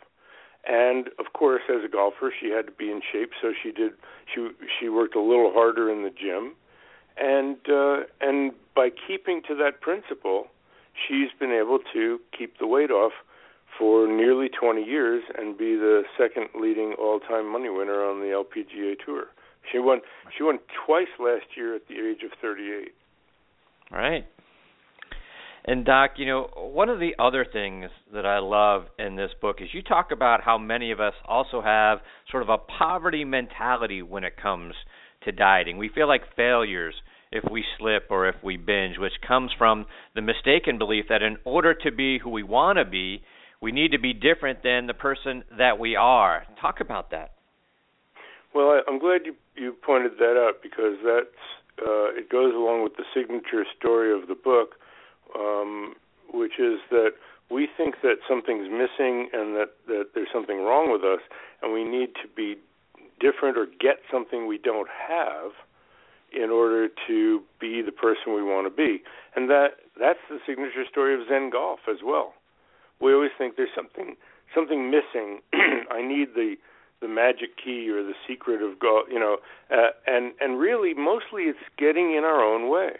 And 0.67 1.07
of 1.19 1.33
course, 1.33 1.63
as 1.69 1.83
a 1.83 1.87
golfer, 1.87 2.31
she 2.39 2.49
had 2.49 2.67
to 2.67 2.71
be 2.71 2.91
in 2.91 3.01
shape, 3.11 3.31
so 3.41 3.51
she 3.61 3.71
did. 3.71 3.93
She 4.33 4.49
she 4.79 4.89
worked 4.89 5.15
a 5.15 5.21
little 5.21 5.51
harder 5.51 5.91
in 5.91 6.03
the 6.03 6.11
gym, 6.11 6.53
and 7.17 7.57
uh, 7.67 8.05
and 8.21 8.51
by 8.75 8.89
keeping 8.89 9.41
to 9.47 9.55
that 9.55 9.81
principle, 9.81 10.47
she's 10.93 11.29
been 11.39 11.51
able 11.51 11.79
to 11.93 12.19
keep 12.37 12.59
the 12.59 12.67
weight 12.67 12.91
off 12.91 13.13
for 13.77 14.07
nearly 14.07 14.49
20 14.49 14.83
years 14.83 15.23
and 15.37 15.57
be 15.57 15.75
the 15.75 16.03
second 16.17 16.49
leading 16.59 16.93
all-time 16.99 17.51
money 17.51 17.69
winner 17.69 18.03
on 18.05 18.19
the 18.19 18.27
LPGA 18.27 18.95
Tour. 19.03 19.27
She 19.71 19.79
won 19.79 20.01
she 20.37 20.43
won 20.43 20.59
twice 20.85 21.07
last 21.19 21.45
year 21.55 21.75
at 21.75 21.87
the 21.87 21.95
age 21.95 22.23
of 22.23 22.31
38. 22.41 22.93
Right. 23.91 24.25
And 25.63 25.85
Doc, 25.85 26.11
you 26.17 26.25
know, 26.25 26.49
one 26.55 26.89
of 26.89 26.99
the 26.99 27.13
other 27.19 27.45
things 27.45 27.91
that 28.13 28.25
I 28.25 28.39
love 28.39 28.85
in 28.97 29.15
this 29.15 29.29
book 29.39 29.57
is 29.61 29.69
you 29.73 29.83
talk 29.83 30.09
about 30.11 30.41
how 30.41 30.57
many 30.57 30.91
of 30.91 30.99
us 30.99 31.13
also 31.27 31.61
have 31.61 31.99
sort 32.31 32.41
of 32.41 32.49
a 32.49 32.57
poverty 32.57 33.23
mentality 33.25 34.01
when 34.01 34.23
it 34.23 34.33
comes 34.41 34.73
to 35.23 35.31
dieting. 35.31 35.77
We 35.77 35.89
feel 35.89 36.07
like 36.07 36.21
failures 36.35 36.95
if 37.31 37.43
we 37.49 37.63
slip 37.77 38.07
or 38.09 38.27
if 38.27 38.35
we 38.43 38.57
binge, 38.57 38.97
which 38.97 39.13
comes 39.25 39.51
from 39.57 39.85
the 40.15 40.21
mistaken 40.21 40.77
belief 40.77 41.05
that 41.09 41.21
in 41.21 41.37
order 41.45 41.73
to 41.73 41.91
be 41.91 42.19
who 42.19 42.29
we 42.29 42.43
want 42.43 42.77
to 42.77 42.85
be, 42.85 43.21
we 43.61 43.71
need 43.71 43.91
to 43.91 43.99
be 43.99 44.13
different 44.13 44.63
than 44.63 44.87
the 44.87 44.93
person 44.93 45.43
that 45.57 45.79
we 45.79 45.95
are. 45.95 46.43
Talk 46.59 46.81
about 46.81 47.11
that. 47.11 47.33
Well, 48.53 48.81
I'm 48.87 48.99
glad 48.99 49.21
you 49.25 49.35
you 49.55 49.73
pointed 49.73 50.13
that 50.19 50.37
out 50.37 50.61
because 50.61 50.97
that's 51.03 51.41
uh, 51.81 52.13
it 52.13 52.29
goes 52.29 52.53
along 52.53 52.83
with 52.83 52.95
the 52.97 53.03
signature 53.13 53.65
story 53.77 54.13
of 54.13 54.27
the 54.27 54.35
book, 54.35 54.75
um, 55.35 55.95
which 56.33 56.59
is 56.59 56.79
that 56.91 57.11
we 57.49 57.67
think 57.77 57.95
that 58.03 58.17
something's 58.27 58.69
missing 58.69 59.29
and 59.33 59.55
that 59.55 59.71
that 59.87 60.11
there's 60.13 60.29
something 60.33 60.59
wrong 60.63 60.91
with 60.91 61.03
us, 61.03 61.21
and 61.61 61.73
we 61.73 61.83
need 61.83 62.09
to 62.21 62.27
be 62.35 62.55
different 63.19 63.57
or 63.57 63.65
get 63.65 64.01
something 64.11 64.47
we 64.47 64.57
don't 64.57 64.89
have 64.89 65.51
in 66.31 66.49
order 66.49 66.87
to 67.07 67.41
be 67.59 67.81
the 67.81 67.91
person 67.91 68.33
we 68.33 68.41
want 68.41 68.65
to 68.65 68.75
be. 68.75 69.03
And 69.35 69.49
that 69.49 69.83
that's 69.99 70.19
the 70.29 70.39
signature 70.45 70.85
story 70.89 71.13
of 71.13 71.27
Zen 71.27 71.49
golf 71.51 71.79
as 71.89 71.97
well. 72.03 72.33
We 73.01 73.13
always 73.13 73.31
think 73.37 73.55
there's 73.57 73.75
something 73.75 74.15
something 74.55 74.89
missing. 74.89 75.41
I 75.91 76.01
need 76.01 76.29
the 76.35 76.55
the 77.01 77.07
magic 77.07 77.57
key 77.63 77.89
or 77.89 78.03
the 78.03 78.13
secret 78.27 78.61
of 78.61 78.79
golf, 78.79 79.07
you 79.11 79.19
know, 79.19 79.37
uh, 79.71 79.89
and 80.07 80.33
and 80.39 80.59
really 80.59 80.93
mostly 80.93 81.43
it's 81.43 81.59
getting 81.77 82.13
in 82.13 82.23
our 82.23 82.43
own 82.43 82.69
way. 82.69 82.97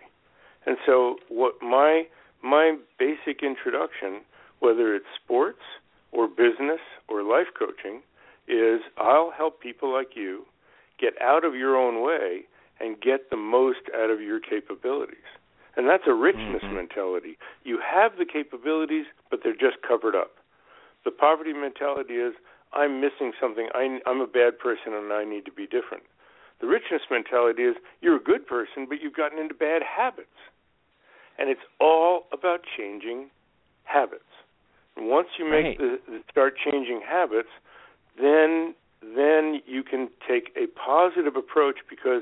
And 0.66 0.78
so 0.86 1.18
what 1.30 1.56
my 1.62 2.08
my 2.44 2.78
basic 2.98 3.44
introduction, 3.44 4.22
whether 4.60 4.96
it's 4.96 5.06
sports 5.24 5.62
or 6.12 6.28
business 6.28 6.82
or 7.08 7.24
life 7.24 7.48
coaching, 7.58 8.02
is 8.48 8.82
I'll 8.98 9.32
help 9.32 9.62
people 9.62 9.94
like 9.94 10.16
you 10.16 10.46
get 11.00 11.14
out 11.22 11.46
of 11.46 11.56
your 11.56 11.76
own 11.76 12.04
way 12.04 12.42
and 12.80 13.00
get 13.00 13.30
the 13.30 13.38
most 13.38 13.82
out 13.96 14.10
of 14.10 14.22
your 14.22 14.40
capabilities. 14.40 15.18
And 15.78 15.88
that's 15.88 16.04
a 16.08 16.14
richness 16.14 16.62
mm-hmm. 16.64 16.76
mentality. 16.76 17.38
You 17.64 17.80
have 17.80 18.18
the 18.18 18.26
capabilities, 18.26 19.06
but 19.30 19.40
they're 19.44 19.54
just 19.54 19.82
covered 19.88 20.16
up. 20.16 20.32
The 21.06 21.12
poverty 21.12 21.54
mentality 21.54 22.16
is 22.16 22.34
I'm 22.73 23.01
missing 23.01 23.34
something. 23.39 23.69
I, 23.73 23.99
I'm 24.05 24.21
a 24.21 24.27
bad 24.27 24.60
person 24.60 24.93
and 24.93 25.12
I 25.12 25.25
need 25.25 25.45
to 25.45 25.51
be 25.51 25.65
different. 25.65 26.03
The 26.62 26.67
richness 26.67 27.01
mentality 27.10 27.63
is 27.63 27.75
you're 28.01 28.15
a 28.15 28.23
good 28.23 28.45
person, 28.45 28.86
but 28.88 29.01
you've 29.01 29.15
gotten 29.15 29.39
into 29.39 29.53
bad 29.53 29.81
habits. 29.81 30.29
And 31.39 31.49
it's 31.49 31.62
all 31.79 32.27
about 32.31 32.62
changing 32.77 33.29
habits. 33.84 34.23
And 34.95 35.07
once 35.07 35.27
you 35.39 35.45
make 35.45 35.79
right. 35.79 35.99
the 36.07 36.21
start 36.29 36.53
changing 36.63 37.01
habits, 37.07 37.49
then 38.19 38.75
then 39.01 39.62
you 39.65 39.81
can 39.81 40.10
take 40.27 40.55
a 40.55 40.67
positive 40.77 41.36
approach 41.36 41.77
because 41.89 42.21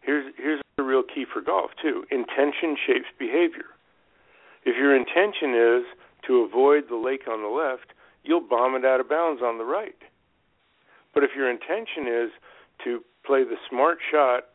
here's 0.00 0.32
here's 0.36 0.60
the 0.76 0.82
real 0.82 1.02
key 1.02 1.24
for 1.30 1.40
golf 1.40 1.70
too. 1.80 2.04
Intention 2.10 2.76
shapes 2.84 3.08
behavior. 3.18 3.70
If 4.64 4.76
your 4.76 4.96
intention 4.96 5.54
is 5.54 5.84
to 6.26 6.38
avoid 6.38 6.84
the 6.88 6.96
lake 6.96 7.28
on 7.30 7.42
the 7.42 7.48
left, 7.48 7.92
you'll 8.28 8.44
bomb 8.44 8.76
it 8.76 8.84
out 8.84 9.00
of 9.00 9.08
bounds 9.08 9.40
on 9.42 9.56
the 9.56 9.64
right. 9.64 9.96
But 11.14 11.24
if 11.24 11.30
your 11.34 11.50
intention 11.50 12.04
is 12.06 12.30
to 12.84 13.00
play 13.24 13.42
the 13.42 13.56
smart 13.68 13.98
shot 14.12 14.52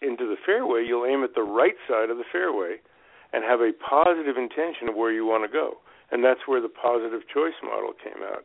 into 0.00 0.24
the 0.24 0.40
fairway, 0.44 0.82
you'll 0.88 1.04
aim 1.04 1.22
at 1.22 1.34
the 1.34 1.44
right 1.44 1.76
side 1.86 2.08
of 2.08 2.16
the 2.16 2.24
fairway 2.32 2.76
and 3.32 3.44
have 3.44 3.60
a 3.60 3.72
positive 3.76 4.36
intention 4.36 4.88
of 4.88 4.96
where 4.96 5.12
you 5.12 5.26
want 5.26 5.44
to 5.44 5.52
go. 5.52 5.76
And 6.10 6.24
that's 6.24 6.40
where 6.46 6.60
the 6.60 6.72
positive 6.72 7.20
choice 7.32 7.56
model 7.62 7.92
came 7.92 8.24
out 8.24 8.44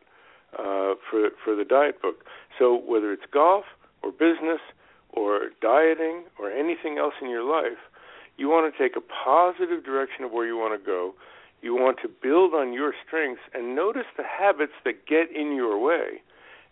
uh, 0.60 0.95
for 1.10 1.32
for 1.43 1.56
the 1.56 1.65
diet 1.65 2.01
book. 2.01 2.23
So 2.60 2.75
whether 2.75 3.12
it's 3.12 3.27
golf 3.34 3.65
or 4.03 4.12
business 4.12 4.62
or 5.10 5.51
dieting 5.62 6.23
or 6.39 6.51
anything 6.51 6.97
else 6.97 7.15
in 7.21 7.30
your 7.30 7.43
life, 7.43 7.80
you 8.38 8.47
want 8.47 8.71
to 8.71 8.77
take 8.77 8.95
a 8.95 9.01
positive 9.01 9.84
direction 9.84 10.23
of 10.23 10.32
where 10.32 10.45
you 10.45 10.56
want 10.56 10.80
to 10.80 10.86
go. 10.86 11.15
You 11.62 11.74
want 11.76 11.98
to 12.04 12.10
build 12.10 12.54
on 12.54 12.74
your 12.74 12.93
strengths 13.06 13.41
and 13.54 13.76
notice 13.76 14.06
the 14.15 14.24
habits 14.24 14.74
that 14.86 15.08
get 15.08 15.34
in 15.36 15.56
your 15.56 15.82
way. 15.82 16.22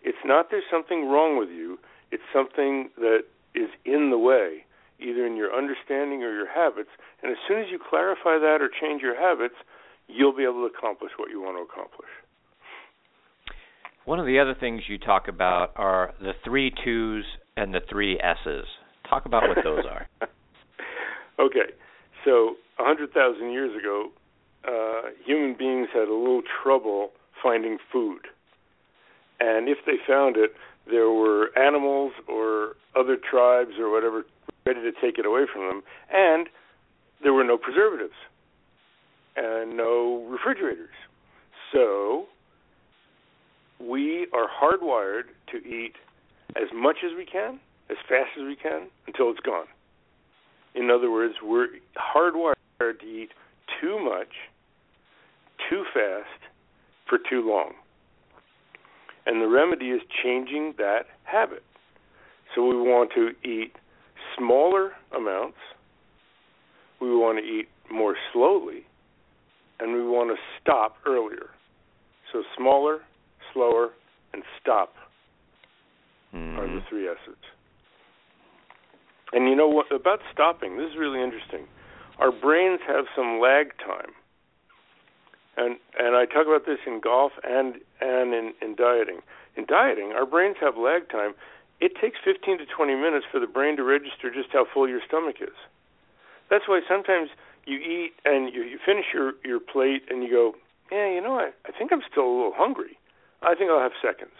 It's 0.02 0.24
not 0.24 0.46
there's 0.50 0.70
something 0.70 1.08
wrong 1.08 1.38
with 1.38 1.48
you, 1.48 1.78
it's 2.12 2.22
something 2.32 2.90
that 2.98 3.24
is 3.54 3.70
in 3.84 4.10
the 4.10 4.18
way, 4.18 4.64
either 5.00 5.26
in 5.26 5.36
your 5.36 5.52
understanding 5.52 6.22
or 6.22 6.32
your 6.32 6.48
habits. 6.48 6.90
And 7.22 7.32
as 7.32 7.38
soon 7.48 7.58
as 7.58 7.66
you 7.70 7.78
clarify 7.78 8.38
that 8.38 8.58
or 8.60 8.70
change 8.80 9.02
your 9.02 9.18
habits, 9.18 9.56
you'll 10.06 10.36
be 10.36 10.44
able 10.44 10.68
to 10.68 10.72
accomplish 10.72 11.12
what 11.16 11.30
you 11.30 11.40
want 11.40 11.56
to 11.58 11.62
accomplish. 11.62 12.10
One 14.04 14.20
of 14.20 14.26
the 14.26 14.38
other 14.38 14.54
things 14.54 14.82
you 14.86 14.98
talk 14.98 15.26
about 15.26 15.72
are 15.74 16.14
the 16.20 16.32
three 16.44 16.72
twos 16.84 17.24
and 17.56 17.74
the 17.74 17.80
three 17.90 18.20
S's. 18.20 18.64
Talk 19.10 19.26
about 19.26 19.48
what 19.48 19.58
those 19.64 19.84
are. 19.84 20.08
okay, 21.40 21.74
so 22.24 22.54
a 22.78 22.84
hundred 22.84 23.12
thousand 23.12 23.50
years 23.50 23.76
ago, 23.76 24.10
uh, 24.66 25.10
human 25.24 25.54
beings 25.56 25.88
had 25.92 26.08
a 26.08 26.14
little 26.14 26.42
trouble 26.62 27.10
finding 27.42 27.78
food, 27.92 28.22
and 29.40 29.68
if 29.68 29.78
they 29.86 29.96
found 30.06 30.36
it, 30.36 30.52
there 30.90 31.10
were 31.10 31.56
animals 31.58 32.12
or 32.28 32.76
other 32.94 33.16
tribes 33.16 33.72
or 33.78 33.90
whatever 33.90 34.24
ready 34.64 34.80
to 34.80 34.92
take 35.00 35.18
it 35.18 35.26
away 35.26 35.42
from 35.52 35.62
them, 35.68 35.82
and 36.12 36.48
there 37.22 37.32
were 37.32 37.44
no 37.44 37.56
preservatives 37.56 38.14
and 39.36 39.76
no 39.76 40.26
refrigerators. 40.28 40.94
So 41.72 42.26
we 43.80 44.26
are 44.32 44.48
hardwired 44.48 45.24
to 45.52 45.58
eat 45.58 45.94
as 46.56 46.68
much 46.74 46.96
as 47.04 47.12
we 47.16 47.26
can, 47.26 47.60
as 47.90 47.96
fast 48.08 48.30
as 48.38 48.44
we 48.44 48.56
can, 48.56 48.88
until 49.06 49.30
it's 49.30 49.40
gone. 49.40 49.66
In 50.74 50.90
other 50.90 51.10
words, 51.10 51.34
we're 51.42 51.68
hardwired 51.96 52.54
to 53.00 53.06
eat 53.06 53.30
too 53.80 53.98
much, 53.98 54.28
too 55.68 55.84
fast, 55.92 56.42
for 57.08 57.18
too 57.18 57.48
long. 57.48 57.72
And 59.26 59.40
the 59.40 59.48
remedy 59.48 59.90
is 59.90 60.00
changing 60.22 60.74
that 60.78 61.06
habit. 61.24 61.62
So 62.54 62.64
we 62.64 62.76
want 62.76 63.10
to 63.14 63.30
eat 63.48 63.72
smaller 64.36 64.92
amounts, 65.16 65.58
we 67.00 67.10
want 67.10 67.38
to 67.38 67.44
eat 67.44 67.68
more 67.90 68.16
slowly, 68.32 68.84
and 69.80 69.92
we 69.92 70.02
want 70.02 70.30
to 70.30 70.36
stop 70.60 70.96
earlier. 71.06 71.50
So 72.32 72.42
smaller, 72.56 73.00
slower, 73.52 73.90
and 74.32 74.42
stop 74.60 74.94
mm-hmm. 76.34 76.58
are 76.58 76.66
the 76.66 76.80
three 76.88 77.08
S's. 77.08 77.36
And 79.32 79.48
you 79.48 79.56
know 79.56 79.68
what 79.68 79.92
about 79.92 80.20
stopping? 80.32 80.76
This 80.76 80.90
is 80.90 80.96
really 80.98 81.22
interesting. 81.22 81.66
Our 82.18 82.32
brains 82.32 82.80
have 82.86 83.04
some 83.14 83.40
lag 83.40 83.72
time, 83.78 84.12
and 85.56 85.76
and 85.98 86.16
I 86.16 86.26
talk 86.26 86.46
about 86.46 86.66
this 86.66 86.78
in 86.86 87.00
golf 87.00 87.32
and 87.44 87.76
and 88.00 88.34
in, 88.34 88.52
in 88.60 88.74
dieting. 88.76 89.20
In 89.56 89.64
dieting, 89.64 90.12
our 90.12 90.26
brains 90.26 90.56
have 90.60 90.76
lag 90.76 91.08
time. 91.08 91.34
It 91.80 91.92
takes 92.00 92.16
15 92.24 92.58
to 92.58 92.64
20 92.66 92.94
minutes 92.94 93.26
for 93.30 93.38
the 93.40 93.46
brain 93.46 93.76
to 93.76 93.84
register 93.84 94.30
just 94.32 94.48
how 94.52 94.66
full 94.72 94.88
your 94.88 95.00
stomach 95.06 95.36
is. 95.40 95.56
That's 96.48 96.68
why 96.68 96.80
sometimes 96.88 97.28
you 97.66 97.78
eat 97.78 98.12
and 98.24 98.52
you, 98.52 98.62
you 98.62 98.78
finish 98.84 99.06
your 99.12 99.32
your 99.44 99.60
plate 99.60 100.02
and 100.08 100.22
you 100.22 100.30
go, 100.30 100.54
yeah, 100.92 101.10
you 101.10 101.20
know, 101.20 101.38
I 101.38 101.50
I 101.66 101.72
think 101.76 101.92
I'm 101.92 102.02
still 102.10 102.24
a 102.24 102.34
little 102.34 102.54
hungry. 102.54 102.98
I 103.42 103.54
think 103.54 103.70
I'll 103.70 103.80
have 103.80 103.92
seconds. 104.02 104.36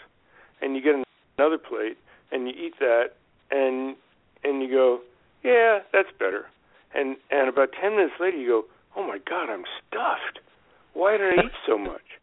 And 0.61 0.77
you 0.77 0.83
get 0.83 0.95
another 1.39 1.59
plate 1.59 1.99
and 2.33 2.47
you 2.47 2.55
eat 2.55 2.75
that 2.81 3.17
and 3.51 3.97
and 4.45 4.63
you 4.63 4.71
go, 4.71 5.01
yeah, 5.43 5.81
that's 5.93 6.11
better. 6.19 6.47
And 6.95 7.17
and 7.31 7.49
about 7.49 7.71
ten 7.73 7.97
minutes 7.97 8.15
later, 8.21 8.37
you 8.37 8.49
go, 8.49 8.65
oh 8.97 9.07
my 9.07 9.19
God, 9.19 9.51
I'm 9.51 9.65
stuffed. 9.89 10.41
Why 10.97 11.19
did 11.19 11.39
I 11.39 11.45
eat 11.45 11.57
so 11.69 11.77
much? 11.77 12.17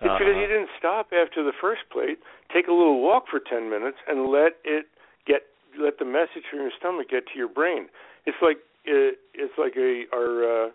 It's 0.00 0.08
uh-huh. 0.08 0.18
because 0.18 0.34
you 0.40 0.48
didn't 0.48 0.72
stop 0.78 1.12
after 1.12 1.44
the 1.44 1.52
first 1.60 1.82
plate. 1.92 2.18
Take 2.52 2.66
a 2.66 2.72
little 2.72 3.04
walk 3.04 3.24
for 3.30 3.38
ten 3.38 3.68
minutes 3.68 3.98
and 4.08 4.32
let 4.32 4.56
it 4.64 4.86
get 5.26 5.42
let 5.78 5.98
the 5.98 6.08
message 6.08 6.48
from 6.50 6.60
your 6.60 6.72
stomach 6.76 7.10
get 7.10 7.28
to 7.28 7.36
your 7.36 7.48
brain. 7.48 7.86
It's 8.24 8.40
like 8.40 8.58
it, 8.84 9.20
it's 9.34 9.54
like 9.58 9.76
a 9.76 10.04
our 10.08 10.40
uh, 10.40 10.68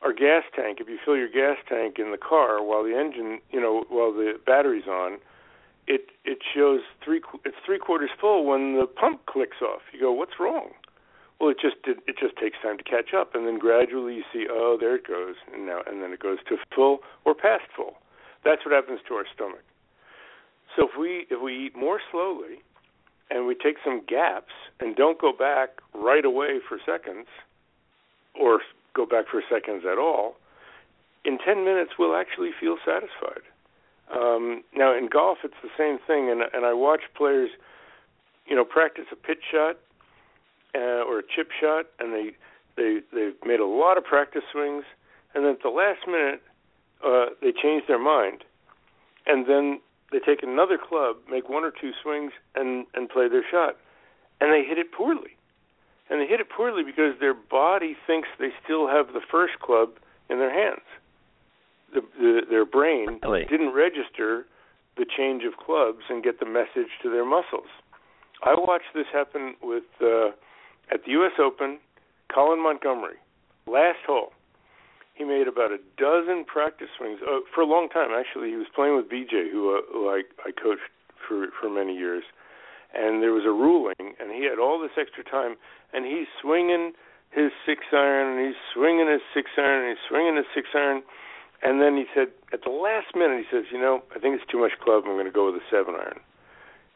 our 0.00 0.12
gas 0.12 0.44
tank. 0.56 0.78
If 0.80 0.88
you 0.88 0.98
fill 1.04 1.16
your 1.16 1.28
gas 1.28 1.60
tank 1.68 1.96
in 1.98 2.10
the 2.10 2.18
car 2.18 2.64
while 2.64 2.82
the 2.82 2.96
engine, 2.96 3.40
you 3.52 3.60
know, 3.60 3.84
while 3.88 4.12
the 4.12 4.40
battery's 4.44 4.88
on, 4.88 5.18
it 5.86 6.08
it 6.24 6.38
shows 6.54 6.80
three 7.04 7.20
it's 7.44 7.56
three 7.64 7.78
quarters 7.78 8.10
full 8.20 8.44
when 8.44 8.74
the 8.80 8.86
pump 8.86 9.26
clicks 9.26 9.60
off. 9.62 9.82
You 9.92 10.00
go, 10.00 10.12
what's 10.12 10.40
wrong? 10.40 10.70
Well, 11.40 11.50
it 11.50 11.58
just 11.60 11.76
it, 11.86 11.98
it 12.06 12.16
just 12.18 12.36
takes 12.36 12.58
time 12.62 12.78
to 12.78 12.84
catch 12.84 13.14
up, 13.14 13.34
and 13.34 13.46
then 13.46 13.58
gradually 13.58 14.16
you 14.16 14.24
see, 14.32 14.46
oh, 14.50 14.76
there 14.78 14.96
it 14.96 15.06
goes, 15.06 15.36
and 15.52 15.66
now 15.66 15.80
and 15.86 16.02
then 16.02 16.12
it 16.12 16.20
goes 16.20 16.38
to 16.48 16.56
full 16.74 16.98
or 17.24 17.34
past 17.34 17.64
full. 17.76 17.94
That's 18.44 18.64
what 18.64 18.74
happens 18.74 19.00
to 19.08 19.14
our 19.14 19.24
stomach. 19.34 19.62
So 20.76 20.88
if 20.88 20.98
we 20.98 21.26
if 21.30 21.40
we 21.40 21.66
eat 21.66 21.76
more 21.76 22.00
slowly, 22.10 22.62
and 23.30 23.46
we 23.46 23.54
take 23.54 23.76
some 23.84 24.02
gaps 24.06 24.52
and 24.80 24.96
don't 24.96 25.20
go 25.20 25.32
back 25.32 25.80
right 25.94 26.24
away 26.24 26.58
for 26.66 26.78
seconds, 26.84 27.28
or 28.34 28.60
go 28.94 29.06
back 29.06 29.26
for 29.30 29.42
seconds 29.48 29.84
at 29.90 29.98
all, 29.98 30.36
in 31.24 31.38
10 31.38 31.64
minutes 31.64 31.92
we'll 31.98 32.16
actually 32.16 32.50
feel 32.58 32.78
satisfied. 32.84 33.46
Um, 34.10 34.64
now 34.74 34.96
in 34.96 35.08
golf, 35.08 35.38
it's 35.44 35.60
the 35.62 35.70
same 35.78 35.98
thing, 36.04 36.30
and 36.30 36.42
and 36.52 36.66
I 36.66 36.72
watch 36.72 37.02
players, 37.16 37.50
you 38.44 38.56
know, 38.56 38.64
practice 38.64 39.06
a 39.12 39.16
pitch 39.16 39.44
shot 39.52 39.76
uh, 40.78 41.02
or 41.02 41.18
a 41.18 41.22
chip 41.22 41.50
shot, 41.60 41.86
and 41.98 42.12
they 42.12 42.30
they 42.76 43.00
they've 43.12 43.34
made 43.44 43.60
a 43.60 43.66
lot 43.66 43.98
of 43.98 44.04
practice 44.04 44.42
swings, 44.52 44.84
and 45.34 45.44
then 45.44 45.52
at 45.52 45.62
the 45.62 45.70
last 45.70 46.06
minute 46.06 46.42
uh, 47.04 47.26
they 47.42 47.52
change 47.52 47.84
their 47.88 47.98
mind, 47.98 48.44
and 49.26 49.46
then 49.46 49.80
they 50.12 50.20
take 50.20 50.42
another 50.42 50.78
club, 50.78 51.16
make 51.30 51.48
one 51.48 51.64
or 51.64 51.72
two 51.72 51.90
swings, 52.02 52.32
and 52.54 52.86
and 52.94 53.08
play 53.08 53.28
their 53.28 53.44
shot, 53.50 53.76
and 54.40 54.52
they 54.52 54.62
hit 54.66 54.78
it 54.78 54.92
poorly, 54.92 55.36
and 56.08 56.20
they 56.20 56.26
hit 56.26 56.40
it 56.40 56.48
poorly 56.48 56.84
because 56.84 57.18
their 57.18 57.34
body 57.34 57.96
thinks 58.06 58.28
they 58.38 58.52
still 58.64 58.86
have 58.86 59.08
the 59.08 59.20
first 59.30 59.58
club 59.60 59.90
in 60.30 60.38
their 60.38 60.52
hands. 60.52 60.86
The, 61.92 62.02
the, 62.20 62.40
their 62.50 62.66
brain 62.66 63.18
really? 63.22 63.46
didn't 63.46 63.72
register 63.72 64.44
the 64.98 65.06
change 65.06 65.44
of 65.44 65.56
clubs 65.56 66.04
and 66.10 66.22
get 66.22 66.38
the 66.38 66.44
message 66.44 66.92
to 67.02 67.10
their 67.10 67.24
muscles. 67.24 67.70
I 68.42 68.54
watched 68.54 68.92
this 68.94 69.06
happen 69.10 69.54
with 69.62 69.84
uh, 70.02 70.30
at 70.92 71.04
the 71.04 71.12
U.S. 71.12 71.32
Open, 71.38 71.78
Colin 72.32 72.62
Montgomerie, 72.62 73.20
last 73.66 73.98
hole 74.06 74.32
he 75.18 75.24
made 75.24 75.48
about 75.50 75.74
a 75.74 75.82
dozen 75.98 76.46
practice 76.46 76.86
swings 76.96 77.18
uh, 77.26 77.42
for 77.52 77.60
a 77.60 77.66
long 77.66 77.90
time. 77.90 78.14
Actually, 78.14 78.50
he 78.50 78.56
was 78.56 78.70
playing 78.70 78.94
with 78.94 79.10
BJ, 79.10 79.50
who, 79.50 79.74
uh, 79.74 79.82
who 79.90 80.08
I, 80.08 80.22
I 80.46 80.54
coached 80.54 80.86
for 81.26 81.50
for 81.60 81.68
many 81.68 81.92
years. 81.92 82.22
And 82.94 83.20
there 83.20 83.34
was 83.34 83.44
a 83.44 83.52
ruling, 83.52 84.14
and 84.16 84.30
he 84.32 84.46
had 84.48 84.62
all 84.62 84.80
this 84.80 84.94
extra 84.96 85.20
time, 85.20 85.58
and 85.92 86.06
he's 86.06 86.30
swinging 86.40 86.94
his 87.34 87.50
six 87.66 87.84
iron, 87.92 88.38
and 88.38 88.46
he's 88.46 88.56
swinging 88.72 89.10
his 89.10 89.20
six 89.34 89.50
iron, 89.58 89.84
and 89.84 89.92
he's 89.92 90.06
swinging 90.08 90.36
his 90.38 90.48
six 90.54 90.70
iron. 90.72 91.02
And 91.60 91.82
then 91.82 91.98
he 91.98 92.06
said, 92.14 92.32
at 92.54 92.62
the 92.62 92.72
last 92.72 93.12
minute, 93.12 93.44
he 93.44 93.48
says, 93.50 93.66
you 93.74 93.76
know, 93.76 94.00
I 94.14 94.22
think 94.22 94.38
it's 94.38 94.48
too 94.48 94.62
much 94.62 94.72
club. 94.80 95.02
I'm 95.04 95.18
going 95.18 95.28
to 95.28 95.34
go 95.34 95.50
with 95.50 95.60
a 95.60 95.66
seven 95.68 95.98
iron. 95.98 96.22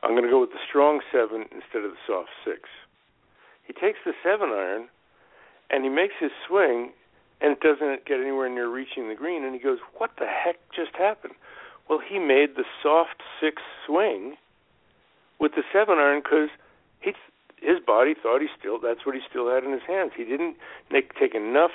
I'm 0.01 0.15
going 0.15 0.25
to 0.25 0.31
go 0.31 0.41
with 0.41 0.55
the 0.55 0.63
strong 0.65 1.03
seven 1.11 1.45
instead 1.53 1.85
of 1.85 1.93
the 1.93 2.03
soft 2.07 2.31
six. 2.47 2.71
He 3.73 3.81
takes 3.81 3.99
the 4.05 4.13
seven 4.23 4.51
iron, 4.51 4.89
and 5.71 5.85
he 5.85 5.89
makes 5.89 6.15
his 6.21 6.31
swing, 6.47 6.93
and 7.41 7.53
it 7.53 7.61
doesn't 7.61 8.05
get 8.05 8.21
anywhere 8.21 8.49
near 8.49 8.69
reaching 8.69 9.09
the 9.09 9.15
green. 9.15 9.45
And 9.45 9.55
he 9.55 9.61
goes, 9.61 9.79
"What 9.97 10.17
the 10.19 10.27
heck 10.27 10.57
just 10.73 10.95
happened?" 10.97 11.35
Well, 11.89 11.99
he 11.99 12.19
made 12.19 12.57
the 12.57 12.65
soft 12.83 13.23
six 13.41 13.63
swing 13.87 14.37
with 15.39 15.55
the 15.55 15.65
seven 15.73 15.99
iron 15.99 16.21
because 16.21 16.51
he 17.01 17.15
his 17.61 17.79
body 17.81 18.15
thought 18.15 18.41
he 18.41 18.49
still 18.59 18.79
that's 18.79 19.07
what 19.07 19.15
he 19.15 19.23
still 19.29 19.49
had 19.49 19.65
in 19.65 19.73
his 19.73 19.83
hands. 19.83 20.13
He 20.17 20.25
didn't 20.25 20.57
make, 20.91 21.15
take 21.15 21.35
enough 21.35 21.73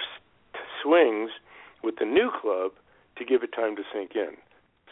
swings 0.81 1.31
with 1.83 1.95
the 1.97 2.05
new 2.05 2.29
club 2.29 2.73
to 3.17 3.25
give 3.25 3.41
it 3.41 3.53
time 3.53 3.75
to 3.75 3.83
sink 3.91 4.15
in. 4.15 4.37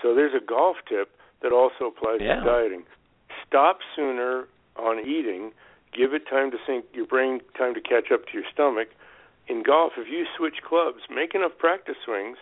So 0.02 0.16
there's 0.16 0.34
a 0.34 0.44
golf 0.44 0.78
tip 0.88 1.12
that 1.42 1.52
also 1.52 1.86
applies 1.86 2.20
yeah. 2.22 2.40
to 2.40 2.46
dieting. 2.46 2.84
Stop 3.48 3.80
sooner 3.96 4.48
on 4.76 5.00
eating. 5.00 5.52
Give 5.96 6.14
it 6.14 6.28
time 6.28 6.52
to 6.52 6.58
sink 6.68 6.86
your 6.94 7.06
brain 7.06 7.40
time 7.58 7.74
to 7.74 7.82
catch 7.82 8.12
up 8.12 8.28
to 8.28 8.34
your 8.34 8.44
stomach 8.52 8.90
in 9.48 9.64
golf, 9.64 9.94
if 9.98 10.08
you 10.10 10.26
switch 10.38 10.62
clubs, 10.68 11.04
make 11.10 11.36
enough 11.36 11.52
practice 11.58 11.98
swings, 12.04 12.38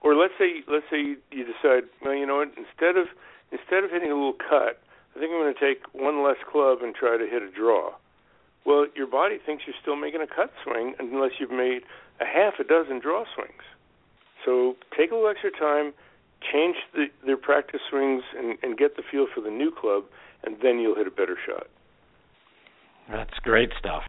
or 0.00 0.14
let's 0.14 0.34
say 0.38 0.62
let's 0.68 0.86
say 0.90 1.16
you 1.30 1.44
decide, 1.44 1.84
well, 2.02 2.14
you 2.14 2.26
know 2.26 2.36
what, 2.36 2.52
instead 2.56 2.96
of 2.96 3.08
instead 3.50 3.84
of 3.84 3.90
hitting 3.90 4.10
a 4.10 4.14
little 4.14 4.38
cut, 4.38 4.80
I 5.14 5.18
think 5.18 5.32
I'm 5.32 5.40
going 5.42 5.54
to 5.54 5.60
take 5.60 5.82
one 5.92 6.22
less 6.22 6.38
club 6.50 6.78
and 6.82 6.94
try 6.94 7.16
to 7.16 7.26
hit 7.26 7.42
a 7.42 7.50
draw. 7.50 7.92
Well, 8.64 8.86
your 8.94 9.06
body 9.06 9.38
thinks 9.44 9.64
you're 9.66 9.78
still 9.80 9.96
making 9.96 10.20
a 10.20 10.26
cut 10.26 10.52
swing 10.62 10.94
unless 10.98 11.38
you've 11.38 11.50
made 11.50 11.82
a 12.20 12.26
half 12.26 12.54
a 12.58 12.64
dozen 12.64 12.98
draw 12.98 13.24
swings. 13.34 13.62
So 14.44 14.76
take 14.96 15.10
a 15.10 15.14
little 15.14 15.30
extra 15.30 15.50
time, 15.50 15.92
change 16.40 16.76
the, 16.92 17.06
their 17.24 17.36
practice 17.36 17.80
swings, 17.88 18.22
and, 18.36 18.58
and 18.62 18.76
get 18.76 18.96
the 18.96 19.02
feel 19.02 19.26
for 19.32 19.40
the 19.40 19.50
new 19.50 19.70
club, 19.70 20.04
and 20.44 20.56
then 20.62 20.78
you'll 20.78 20.96
hit 20.96 21.06
a 21.06 21.10
better 21.10 21.36
shot. 21.46 21.66
That's 23.10 23.38
great 23.42 23.70
stuff. 23.78 24.02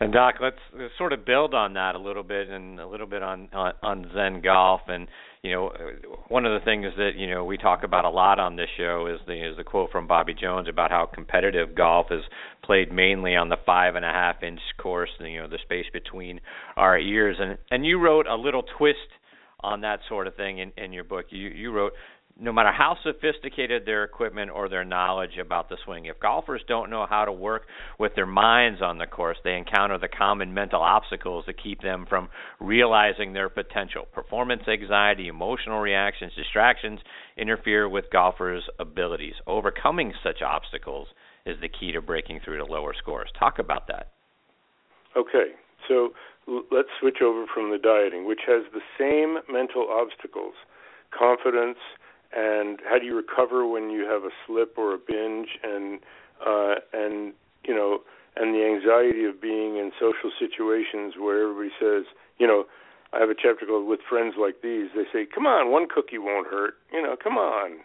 And 0.00 0.12
Doc, 0.12 0.36
let's, 0.40 0.56
sort 0.98 1.12
of 1.12 1.24
build 1.24 1.54
on 1.54 1.74
that 1.74 1.94
a 1.94 1.98
little 1.98 2.24
bit, 2.24 2.48
and 2.48 2.80
a 2.80 2.86
little 2.88 3.06
bit 3.06 3.22
on, 3.22 3.48
on 3.52 3.72
on 3.84 4.10
Zen 4.12 4.40
golf. 4.40 4.80
And 4.88 5.06
you 5.44 5.52
know, 5.52 5.70
one 6.26 6.44
of 6.44 6.58
the 6.58 6.64
things 6.64 6.86
that 6.96 7.12
you 7.16 7.30
know 7.30 7.44
we 7.44 7.56
talk 7.56 7.84
about 7.84 8.04
a 8.04 8.10
lot 8.10 8.40
on 8.40 8.56
this 8.56 8.68
show 8.76 9.06
is 9.06 9.20
the 9.28 9.50
is 9.50 9.56
the 9.56 9.62
quote 9.62 9.92
from 9.92 10.08
Bobby 10.08 10.34
Jones 10.34 10.66
about 10.68 10.90
how 10.90 11.06
competitive 11.06 11.76
golf 11.76 12.06
is 12.10 12.24
played 12.64 12.92
mainly 12.92 13.36
on 13.36 13.48
the 13.48 13.56
five 13.64 13.94
and 13.94 14.04
a 14.04 14.08
half 14.08 14.42
inch 14.42 14.60
course, 14.76 15.10
and, 15.20 15.32
you 15.32 15.40
know, 15.40 15.48
the 15.48 15.58
space 15.62 15.86
between 15.92 16.40
our 16.76 16.98
ears. 16.98 17.36
And 17.38 17.56
and 17.70 17.86
you 17.86 18.00
wrote 18.00 18.26
a 18.26 18.34
little 18.34 18.64
twist 18.76 18.98
on 19.60 19.82
that 19.82 20.00
sort 20.08 20.26
of 20.26 20.34
thing 20.34 20.58
in, 20.58 20.72
in 20.76 20.92
your 20.92 21.04
book. 21.04 21.26
You 21.30 21.46
you 21.48 21.70
wrote 21.70 21.92
no 22.40 22.52
matter 22.52 22.72
how 22.72 22.96
sophisticated 23.02 23.84
their 23.84 24.04
equipment 24.04 24.50
or 24.50 24.68
their 24.68 24.84
knowledge 24.84 25.36
about 25.40 25.68
the 25.68 25.76
swing, 25.84 26.06
if 26.06 26.18
golfers 26.18 26.62
don't 26.66 26.90
know 26.90 27.06
how 27.08 27.24
to 27.24 27.32
work 27.32 27.62
with 27.98 28.14
their 28.14 28.26
minds 28.26 28.80
on 28.82 28.98
the 28.98 29.06
course, 29.06 29.36
they 29.44 29.56
encounter 29.56 29.98
the 29.98 30.08
common 30.08 30.52
mental 30.52 30.80
obstacles 30.80 31.44
that 31.46 31.62
keep 31.62 31.82
them 31.82 32.06
from 32.08 32.28
realizing 32.58 33.32
their 33.32 33.48
potential. 33.48 34.06
Performance 34.12 34.62
anxiety, 34.66 35.28
emotional 35.28 35.80
reactions, 35.80 36.32
distractions 36.34 37.00
interfere 37.36 37.88
with 37.88 38.10
golfers' 38.10 38.64
abilities. 38.78 39.34
Overcoming 39.46 40.12
such 40.22 40.42
obstacles 40.42 41.08
is 41.44 41.56
the 41.60 41.68
key 41.68 41.92
to 41.92 42.00
breaking 42.00 42.40
through 42.44 42.58
to 42.58 42.64
lower 42.64 42.94
scores. 42.98 43.28
Talk 43.38 43.58
about 43.58 43.86
that. 43.88 44.08
Okay, 45.16 45.52
so 45.88 46.10
let's 46.70 46.88
switch 47.00 47.18
over 47.22 47.44
from 47.52 47.70
the 47.70 47.78
dieting, 47.78 48.26
which 48.26 48.40
has 48.46 48.64
the 48.72 48.80
same 48.98 49.38
mental 49.52 49.86
obstacles 49.90 50.54
confidence, 51.16 51.76
and 52.34 52.80
how 52.88 52.98
do 52.98 53.04
you 53.04 53.16
recover 53.16 53.66
when 53.66 53.90
you 53.90 54.04
have 54.06 54.24
a 54.24 54.30
slip 54.46 54.76
or 54.76 54.94
a 54.94 54.98
binge 54.98 55.58
and 55.62 56.00
uh 56.44 56.74
and 56.92 57.32
you 57.64 57.74
know 57.74 58.00
and 58.36 58.54
the 58.54 58.64
anxiety 58.64 59.24
of 59.24 59.40
being 59.40 59.76
in 59.76 59.92
social 60.00 60.32
situations 60.38 61.14
where 61.18 61.42
everybody 61.42 61.70
says 61.78 62.04
you 62.38 62.46
know 62.46 62.64
I 63.12 63.20
have 63.20 63.28
a 63.28 63.34
chapter 63.34 63.66
called 63.66 63.86
with 63.86 64.00
friends 64.08 64.34
like 64.40 64.62
these 64.62 64.88
they 64.94 65.04
say 65.12 65.26
come 65.26 65.46
on 65.46 65.70
one 65.70 65.86
cookie 65.88 66.18
won't 66.18 66.48
hurt. 66.48 66.74
You 66.92 67.02
know 67.02 67.16
come 67.22 67.36
on 67.36 67.78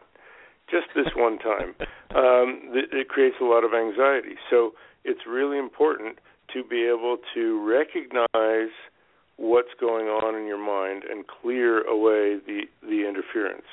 just 0.70 0.88
this 0.96 1.14
one 1.16 1.40
time. 1.40 1.76
Um 2.16 2.72
th- 2.72 2.88
it 2.94 3.10
creates 3.10 3.36
a 3.42 3.44
lot 3.44 3.66
of 3.66 3.74
anxiety. 3.74 4.40
So 4.50 4.72
it's 5.04 5.28
really 5.28 5.60
important 5.60 6.20
to 6.54 6.64
be 6.64 6.88
able 6.88 7.18
to 7.36 7.60
recognize 7.68 8.72
what's 9.36 9.76
going 9.78 10.08
on 10.08 10.34
in 10.34 10.48
your 10.48 10.58
mind 10.58 11.04
and 11.04 11.26
clear 11.28 11.82
away 11.86 12.40
the 12.48 12.62
the 12.82 13.06
interference 13.08 13.68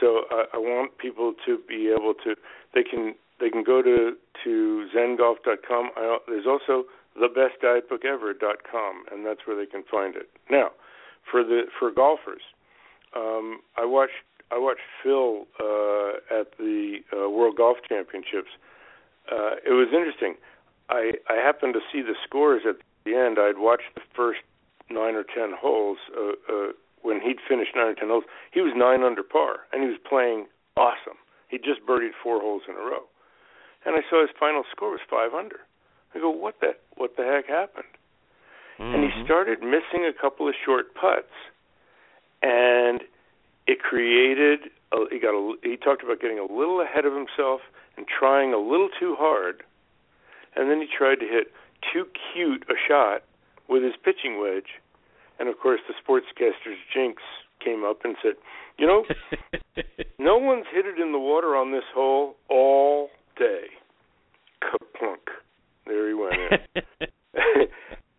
so 0.00 0.22
I, 0.30 0.44
I 0.54 0.58
want 0.58 0.98
people 0.98 1.34
to 1.46 1.58
be 1.68 1.88
able 1.88 2.14
to 2.24 2.34
they 2.74 2.82
can 2.82 3.14
they 3.40 3.50
can 3.50 3.64
go 3.64 3.82
to 3.82 4.12
to 4.44 4.88
zengolf.com. 4.94 5.90
I, 5.96 6.18
there's 6.26 6.46
also 6.46 6.84
thebestdietbookever.com, 7.16 9.04
and 9.10 9.26
that's 9.26 9.40
where 9.46 9.56
they 9.56 9.66
can 9.70 9.82
find 9.90 10.14
it. 10.16 10.28
Now, 10.50 10.70
for 11.30 11.42
the 11.42 11.62
for 11.78 11.90
golfers, 11.90 12.42
um, 13.14 13.60
I 13.76 13.84
watched 13.84 14.24
I 14.50 14.58
watched 14.58 14.80
Phil 15.02 15.46
uh, 15.60 16.40
at 16.40 16.56
the 16.58 16.98
uh, 17.12 17.28
World 17.28 17.56
Golf 17.56 17.78
Championships. 17.88 18.50
Uh, 19.30 19.56
it 19.66 19.72
was 19.72 19.88
interesting. 19.92 20.34
I 20.88 21.12
I 21.28 21.34
happened 21.34 21.74
to 21.74 21.80
see 21.92 22.02
the 22.02 22.14
scores 22.24 22.62
at 22.68 22.76
the 23.04 23.14
end. 23.14 23.38
I'd 23.38 23.58
watched 23.58 23.94
the 23.94 24.02
first 24.14 24.40
nine 24.90 25.14
or 25.14 25.24
ten 25.24 25.52
holes. 25.58 25.98
Uh, 26.16 26.32
uh, 26.52 26.72
when 27.02 27.20
he'd 27.20 27.38
finished 27.48 27.72
nine 27.74 27.86
or 27.86 27.94
ten 27.94 28.08
holes, 28.08 28.24
he 28.52 28.60
was 28.60 28.72
nine 28.76 29.02
under 29.02 29.22
par, 29.22 29.66
and 29.72 29.82
he 29.82 29.88
was 29.88 29.98
playing 30.08 30.46
awesome. 30.76 31.18
He 31.48 31.58
just 31.58 31.84
birdied 31.86 32.12
four 32.22 32.40
holes 32.40 32.62
in 32.68 32.74
a 32.74 32.84
row. 32.84 33.04
and 33.84 33.96
I 33.96 34.02
saw 34.08 34.20
his 34.20 34.30
final 34.38 34.64
score 34.70 34.90
was 34.90 35.00
five 35.08 35.32
under. 35.34 35.60
I 36.14 36.18
go, 36.18 36.30
what 36.30 36.60
the 36.60 36.74
what 36.96 37.16
the 37.16 37.24
heck 37.24 37.46
happened? 37.46 37.92
Mm-hmm. 38.78 38.94
And 38.94 39.04
he 39.04 39.24
started 39.24 39.60
missing 39.60 40.04
a 40.06 40.12
couple 40.12 40.48
of 40.48 40.54
short 40.64 40.94
putts, 40.94 41.34
and 42.42 43.02
it 43.66 43.80
created. 43.80 44.70
A, 44.92 45.04
he 45.10 45.18
got 45.18 45.34
a, 45.34 45.54
he 45.62 45.76
talked 45.76 46.02
about 46.02 46.20
getting 46.20 46.38
a 46.38 46.44
little 46.52 46.80
ahead 46.80 47.04
of 47.04 47.12
himself 47.12 47.60
and 47.96 48.06
trying 48.06 48.54
a 48.54 48.58
little 48.58 48.88
too 48.98 49.16
hard, 49.18 49.62
and 50.56 50.70
then 50.70 50.80
he 50.80 50.86
tried 50.86 51.16
to 51.16 51.26
hit 51.26 51.52
too 51.92 52.06
cute 52.32 52.64
a 52.70 52.74
shot 52.88 53.22
with 53.68 53.82
his 53.82 53.94
pitching 54.02 54.40
wedge, 54.40 54.80
and 55.38 55.48
of 55.48 55.58
course 55.58 55.80
the 55.88 55.94
sportscaster's 55.94 56.78
jinx 56.92 57.22
came 57.64 57.84
up 57.84 58.04
and 58.04 58.16
said, 58.22 58.34
"You 58.78 58.86
know, 58.86 59.04
no 60.18 60.38
one's 60.38 60.66
hit 60.72 60.86
it 60.86 60.98
in 60.98 61.12
the 61.12 61.18
water 61.18 61.56
on 61.56 61.72
this 61.72 61.84
hole 61.94 62.36
all 62.48 63.10
day." 63.36 63.66
Kaplunk. 64.62 65.30
There 65.86 66.08
he 66.08 66.14
went 66.14 66.34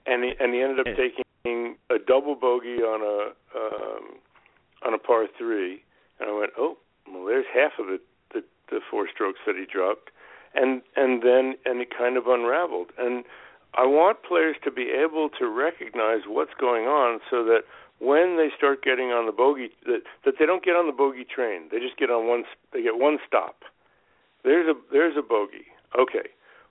and 0.10 0.24
he 0.24 0.32
and 0.40 0.54
he 0.54 0.62
ended 0.62 0.80
up 0.80 0.88
taking 0.98 1.76
a 1.90 1.98
double 2.00 2.36
bogey 2.36 2.82
on 2.82 3.02
a 3.02 3.32
um, 3.58 4.18
on 4.86 4.94
a 4.94 4.98
par 4.98 5.28
three, 5.38 5.84
and 6.20 6.30
I 6.30 6.34
went, 6.34 6.52
oh, 6.58 6.78
well, 7.12 7.26
there's 7.26 7.46
half 7.54 7.74
of 7.80 7.90
it, 7.90 8.02
the 8.34 8.44
the 8.70 8.80
four 8.90 9.08
strokes 9.14 9.40
that 9.46 9.56
he 9.56 9.66
dropped, 9.72 10.10
and 10.56 10.82
and 10.96 11.22
then 11.22 11.56
and 11.66 11.82
it 11.82 11.90
kind 11.96 12.18
of 12.18 12.28
unraveled, 12.28 12.92
and 12.98 13.24
I 13.76 13.86
want 13.86 14.24
players 14.24 14.56
to 14.64 14.72
be 14.72 14.90
able 14.90 15.30
to 15.40 15.48
recognize 15.48 16.22
what's 16.28 16.54
going 16.60 16.86
on, 16.86 17.20
so 17.30 17.44
that 17.46 17.64
when 18.00 18.38
they 18.38 18.50
start 18.56 18.84
getting 18.84 19.12
on 19.12 19.26
the 19.26 19.32
bogey, 19.32 19.72
that 19.86 20.02
that 20.26 20.36
they 20.40 20.46
don't 20.46 20.64
get 20.64 20.76
on 20.76 20.88
the 20.88 20.94
bogey 20.94 21.26
train, 21.26 21.70
they 21.72 21.80
just 21.80 21.98
get 21.98 22.10
on 22.10 22.28
one, 22.28 22.44
they 22.74 22.82
get 22.82 22.98
one 22.98 23.20
stop. 23.28 23.64
There's 24.44 24.68
a 24.68 24.74
there's 24.92 25.18
a 25.18 25.22
bogey. 25.22 25.68
Okay, 25.98 26.30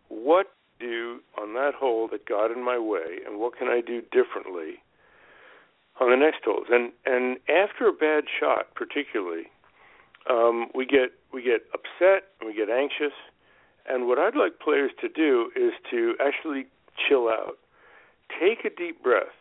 what 0.09 0.49
do 0.81 1.21
on 1.41 1.55
that 1.55 1.75
hole 1.75 2.09
that 2.11 2.27
got 2.27 2.51
in 2.51 2.65
my 2.65 2.79
way, 2.79 3.19
and 3.27 3.39
what 3.39 3.57
can 3.57 3.69
I 3.69 3.81
do 3.81 4.01
differently 4.01 4.83
on 6.01 6.11
the 6.11 6.17
next 6.17 6.45
holes? 6.45 6.67
And 6.71 6.93
and 7.05 7.39
after 7.49 7.87
a 7.87 7.93
bad 7.93 8.25
shot, 8.29 8.75
particularly, 8.75 9.51
um, 10.31 10.69
we 10.75 10.87
get 10.87 11.13
we 11.33 11.43
get 11.43 11.67
upset 11.75 12.25
and 12.41 12.49
we 12.49 12.55
get 12.55 12.71
anxious. 12.71 13.15
And 13.91 14.07
what 14.07 14.19
I'd 14.19 14.37
like 14.37 14.59
players 14.59 14.91
to 15.01 15.09
do 15.09 15.51
is 15.57 15.73
to 15.91 16.15
actually 16.21 16.67
chill 17.07 17.29
out, 17.29 17.59
take 18.41 18.65
a 18.65 18.75
deep 18.75 19.03
breath, 19.03 19.37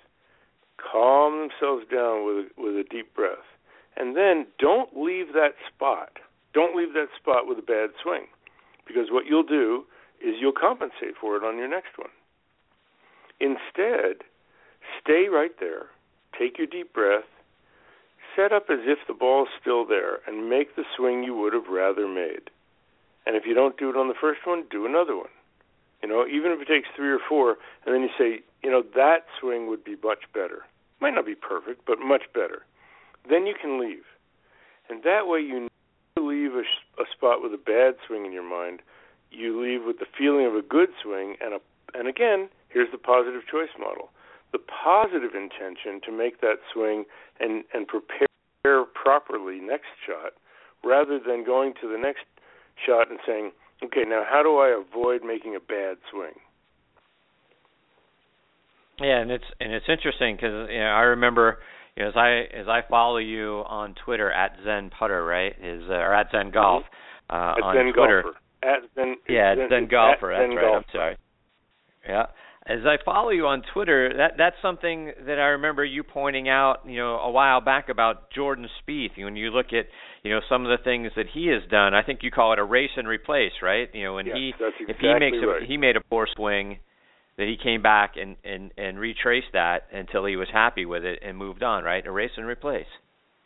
calm 0.77 1.49
themselves 1.49 1.85
down 1.91 2.25
with 2.25 2.47
with 2.57 2.75
a 2.75 2.85
deep 2.89 3.13
breath, 3.15 3.47
and 3.95 4.15
then 4.15 4.45
don't 4.59 4.95
leave 4.95 5.33
that 5.33 5.55
spot. 5.67 6.19
Don't 6.53 6.75
leave 6.75 6.93
that 6.93 7.09
spot 7.19 7.47
with 7.47 7.59
a 7.59 7.61
bad 7.61 7.89
swing, 8.01 8.27
because 8.87 9.11
what 9.11 9.25
you'll 9.25 9.43
do 9.43 9.85
is 10.21 10.35
you'll 10.39 10.51
compensate 10.51 11.15
for 11.19 11.35
it 11.35 11.43
on 11.43 11.57
your 11.57 11.67
next 11.67 11.97
one. 11.97 12.09
Instead, 13.39 14.23
stay 15.01 15.27
right 15.29 15.59
there, 15.59 15.87
take 16.37 16.57
your 16.57 16.67
deep 16.67 16.93
breath, 16.93 17.29
set 18.35 18.51
up 18.51 18.65
as 18.69 18.79
if 18.85 18.99
the 19.07 19.13
ball's 19.13 19.49
still 19.61 19.85
there, 19.85 20.19
and 20.27 20.49
make 20.49 20.75
the 20.75 20.83
swing 20.95 21.23
you 21.23 21.35
would 21.35 21.53
have 21.53 21.67
rather 21.69 22.07
made. 22.07 22.49
And 23.25 23.35
if 23.35 23.45
you 23.45 23.53
don't 23.53 23.77
do 23.77 23.89
it 23.89 23.97
on 23.97 24.07
the 24.07 24.15
first 24.19 24.41
one, 24.45 24.63
do 24.71 24.85
another 24.85 25.15
one. 25.15 25.27
You 26.01 26.09
know, 26.09 26.25
even 26.27 26.51
if 26.51 26.61
it 26.61 26.67
takes 26.67 26.87
three 26.95 27.11
or 27.11 27.19
four, 27.27 27.57
and 27.85 27.93
then 27.93 28.01
you 28.01 28.09
say, 28.17 28.43
you 28.63 28.69
know, 28.69 28.83
that 28.95 29.25
swing 29.39 29.67
would 29.67 29.83
be 29.83 29.95
much 30.03 30.23
better. 30.33 30.63
Might 31.01 31.15
not 31.15 31.25
be 31.25 31.35
perfect, 31.35 31.85
but 31.85 31.99
much 31.99 32.23
better. 32.33 32.63
Then 33.29 33.45
you 33.45 33.55
can 33.59 33.79
leave. 33.79 34.03
And 34.89 35.03
that 35.03 35.27
way 35.27 35.39
you 35.39 35.67
leave 36.17 36.53
a, 36.53 36.63
a 37.01 37.05
spot 37.11 37.41
with 37.41 37.53
a 37.53 37.57
bad 37.57 37.95
swing 38.07 38.25
in 38.25 38.31
your 38.31 38.47
mind 38.47 38.81
you 39.31 39.61
leave 39.61 39.85
with 39.85 39.99
the 39.99 40.05
feeling 40.17 40.45
of 40.45 40.55
a 40.55 40.61
good 40.61 40.89
swing 41.01 41.35
and 41.41 41.53
a 41.53 41.59
and 41.93 42.07
again, 42.07 42.49
here's 42.69 42.91
the 42.91 42.97
positive 42.97 43.43
choice 43.49 43.71
model. 43.79 44.09
The 44.51 44.59
positive 44.59 45.31
intention 45.33 46.01
to 46.05 46.11
make 46.11 46.41
that 46.41 46.59
swing 46.73 47.05
and 47.39 47.63
and 47.73 47.87
prepare 47.87 48.27
properly 48.93 49.59
next 49.59 49.87
shot 50.05 50.33
rather 50.83 51.19
than 51.19 51.45
going 51.45 51.73
to 51.81 51.87
the 51.87 51.97
next 51.97 52.25
shot 52.85 53.09
and 53.09 53.19
saying, 53.25 53.51
"Okay, 53.83 54.03
now 54.07 54.23
how 54.27 54.43
do 54.43 54.57
I 54.57 54.69
avoid 54.79 55.23
making 55.23 55.55
a 55.55 55.59
bad 55.59 55.97
swing?" 56.11 56.33
Yeah, 58.99 59.19
and 59.19 59.31
it's 59.31 59.45
and 59.59 59.73
it's 59.73 59.87
interesting 59.87 60.35
because 60.35 60.69
you 60.69 60.79
know 60.79 60.85
I 60.85 61.01
remember 61.01 61.59
you 61.95 62.03
know, 62.03 62.09
as 62.09 62.15
I 62.15 62.45
as 62.55 62.67
I 62.67 62.81
follow 62.89 63.17
you 63.17 63.63
on 63.67 63.95
Twitter 64.05 64.31
at 64.31 64.57
Zen 64.63 64.91
Putter, 64.97 65.23
right? 65.25 65.53
Is 65.61 65.83
uh, 65.89 65.93
or 65.93 66.13
at 66.13 66.27
Zen 66.31 66.51
Golf 66.51 66.83
uh, 67.29 67.55
at 67.57 67.63
on 67.63 67.75
Zen 67.75 67.93
Twitter. 67.93 68.23
Golfer 68.23 68.37
at 68.63 68.79
Zen. 68.95 69.15
Yeah, 69.29 69.55
Zen, 69.55 69.69
Zen 69.69 69.87
golfer. 69.87 70.33
Zen 70.33 70.49
that's 70.49 70.55
right. 70.55 70.61
golfer. 70.61 70.77
I'm 70.77 70.83
sorry. 70.93 71.17
Yeah. 72.07 72.25
As 72.69 72.79
I 72.85 72.97
follow 73.05 73.29
you 73.29 73.47
on 73.47 73.63
Twitter, 73.73 74.11
that 74.17 74.33
that's 74.37 74.57
something 74.61 75.13
that 75.25 75.39
I 75.39 75.55
remember 75.55 75.85
you 75.85 76.03
pointing 76.03 76.49
out, 76.49 76.79
you 76.85 76.97
know, 76.97 77.15
a 77.15 77.31
while 77.31 77.61
back 77.61 77.87
about 77.87 78.29
Jordan 78.31 78.67
Spieth. 78.81 79.17
When 79.17 79.37
you 79.37 79.51
look 79.51 79.67
at, 79.67 79.85
you 80.23 80.31
know, 80.31 80.41
some 80.49 80.65
of 80.65 80.77
the 80.77 80.83
things 80.83 81.11
that 81.15 81.27
he 81.33 81.47
has 81.47 81.61
done, 81.71 81.93
I 81.93 82.03
think 82.03 82.23
you 82.23 82.31
call 82.31 82.51
it 82.51 82.59
erase 82.59 82.91
and 82.97 83.07
replace, 83.07 83.53
right? 83.61 83.89
You 83.93 84.03
know, 84.03 84.15
when 84.15 84.25
Yes, 84.25 84.35
he 84.35 84.53
that's 84.59 84.75
if 84.81 84.97
he 84.97 85.13
makes 85.17 85.37
right. 85.41 85.63
a 85.63 85.65
he 85.65 85.77
made 85.77 85.95
a 85.95 86.01
poor 86.01 86.27
swing, 86.35 86.79
that 87.37 87.47
he 87.47 87.55
came 87.55 87.81
back 87.81 88.15
and 88.17 88.35
and 88.43 88.71
and 88.77 88.99
retraced 88.99 89.53
that 89.53 89.87
until 89.93 90.25
he 90.25 90.35
was 90.35 90.49
happy 90.51 90.85
with 90.85 91.05
it 91.05 91.19
and 91.23 91.37
moved 91.37 91.63
on, 91.63 91.85
right? 91.85 92.05
Erase 92.05 92.31
and 92.35 92.45
replace. 92.45 92.91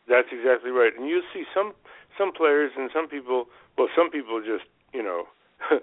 That's 0.09 0.29
exactly 0.31 0.71
right. 0.71 0.93
And 0.97 1.07
you 1.07 1.21
see 1.31 1.43
some 1.53 1.73
some 2.17 2.31
players 2.33 2.71
and 2.75 2.89
some 2.91 3.07
people. 3.07 3.45
Well, 3.77 3.87
some 3.95 4.09
people 4.09 4.41
just 4.41 4.65
you 4.93 5.03
know. 5.03 5.25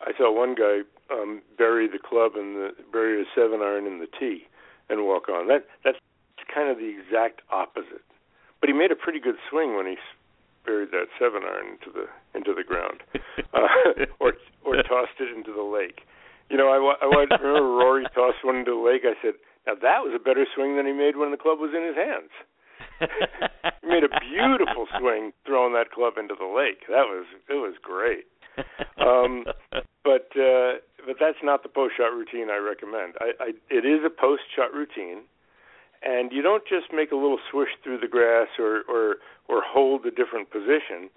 I 0.00 0.12
saw 0.16 0.32
one 0.32 0.54
guy 0.54 0.82
um, 1.10 1.42
bury 1.56 1.88
the 1.88 1.98
club 1.98 2.32
and 2.36 2.56
the 2.56 2.70
bury 2.92 3.20
a 3.20 3.24
seven 3.34 3.60
iron 3.60 3.86
in 3.86 3.98
the 3.98 4.06
tee 4.18 4.46
and 4.88 5.04
walk 5.04 5.28
on. 5.28 5.48
That 5.48 5.66
that's 5.84 5.98
kind 6.52 6.70
of 6.70 6.78
the 6.78 6.88
exact 6.88 7.42
opposite. 7.50 8.04
But 8.60 8.68
he 8.68 8.74
made 8.74 8.90
a 8.90 8.96
pretty 8.96 9.20
good 9.20 9.36
swing 9.50 9.76
when 9.76 9.86
he 9.86 9.96
buried 10.64 10.90
that 10.90 11.08
seven 11.18 11.42
iron 11.44 11.78
into 11.78 11.90
the 11.90 12.06
into 12.36 12.54
the 12.54 12.64
ground, 12.64 13.02
uh, 13.54 14.06
or 14.20 14.34
or 14.64 14.76
tossed 14.82 15.18
it 15.20 15.34
into 15.34 15.52
the 15.52 15.62
lake. 15.62 16.02
You 16.50 16.56
know, 16.56 16.68
I, 16.68 16.78
I 16.78 17.06
remember 17.06 17.62
Rory 17.62 18.04
tossed 18.14 18.44
one 18.44 18.56
into 18.56 18.72
the 18.72 18.84
lake. 18.84 19.02
I 19.04 19.14
said, 19.22 19.34
"Now 19.66 19.74
that 19.74 20.04
was 20.04 20.12
a 20.14 20.22
better 20.22 20.46
swing 20.54 20.76
than 20.76 20.86
he 20.86 20.92
made 20.92 21.16
when 21.16 21.30
the 21.30 21.40
club 21.40 21.58
was 21.58 21.72
in 21.74 21.84
his 21.84 21.96
hands." 21.96 22.32
he 23.82 23.86
made 23.86 24.02
a 24.02 24.12
beautiful 24.18 24.86
swing 24.98 25.32
throwing 25.46 25.72
that 25.74 25.90
club 25.90 26.14
into 26.18 26.34
the 26.34 26.46
lake. 26.46 26.86
That 26.88 27.06
was 27.06 27.26
it 27.48 27.58
was 27.58 27.74
great. 27.82 28.26
Um, 28.98 29.44
but 30.04 30.28
uh, 30.36 30.80
but 31.06 31.16
that's 31.20 31.38
not 31.42 31.62
the 31.62 31.68
post 31.68 31.94
shot 31.96 32.12
routine 32.12 32.50
I 32.50 32.56
recommend. 32.56 33.14
I, 33.20 33.32
I 33.40 33.52
it 33.70 33.84
is 33.84 34.00
a 34.04 34.10
post 34.10 34.42
shot 34.54 34.72
routine, 34.74 35.22
and 36.02 36.32
you 36.32 36.42
don't 36.42 36.64
just 36.66 36.92
make 36.92 37.12
a 37.12 37.16
little 37.16 37.38
swish 37.50 37.70
through 37.82 37.98
the 37.98 38.08
grass 38.08 38.48
or 38.58 38.82
or 38.88 39.16
or 39.48 39.62
hold 39.62 40.04
a 40.06 40.10
different 40.10 40.50
position. 40.50 41.10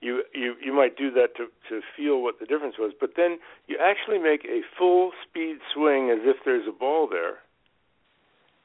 You 0.00 0.22
you 0.34 0.54
you 0.62 0.72
might 0.72 0.96
do 0.96 1.10
that 1.12 1.34
to 1.36 1.48
to 1.68 1.80
feel 1.96 2.22
what 2.22 2.38
the 2.38 2.46
difference 2.46 2.76
was, 2.78 2.92
but 2.98 3.10
then 3.16 3.38
you 3.66 3.78
actually 3.80 4.18
make 4.18 4.44
a 4.44 4.60
full 4.78 5.12
speed 5.26 5.56
swing 5.72 6.10
as 6.10 6.20
if 6.22 6.36
there's 6.44 6.68
a 6.68 6.72
ball 6.72 7.08
there, 7.08 7.38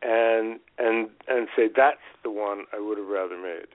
and 0.01 0.59
and 0.77 1.09
and 1.27 1.47
say 1.55 1.69
that's 1.73 2.03
the 2.23 2.31
one 2.31 2.65
I 2.73 2.79
would 2.79 2.97
have 2.97 3.07
rather 3.07 3.37
made, 3.37 3.69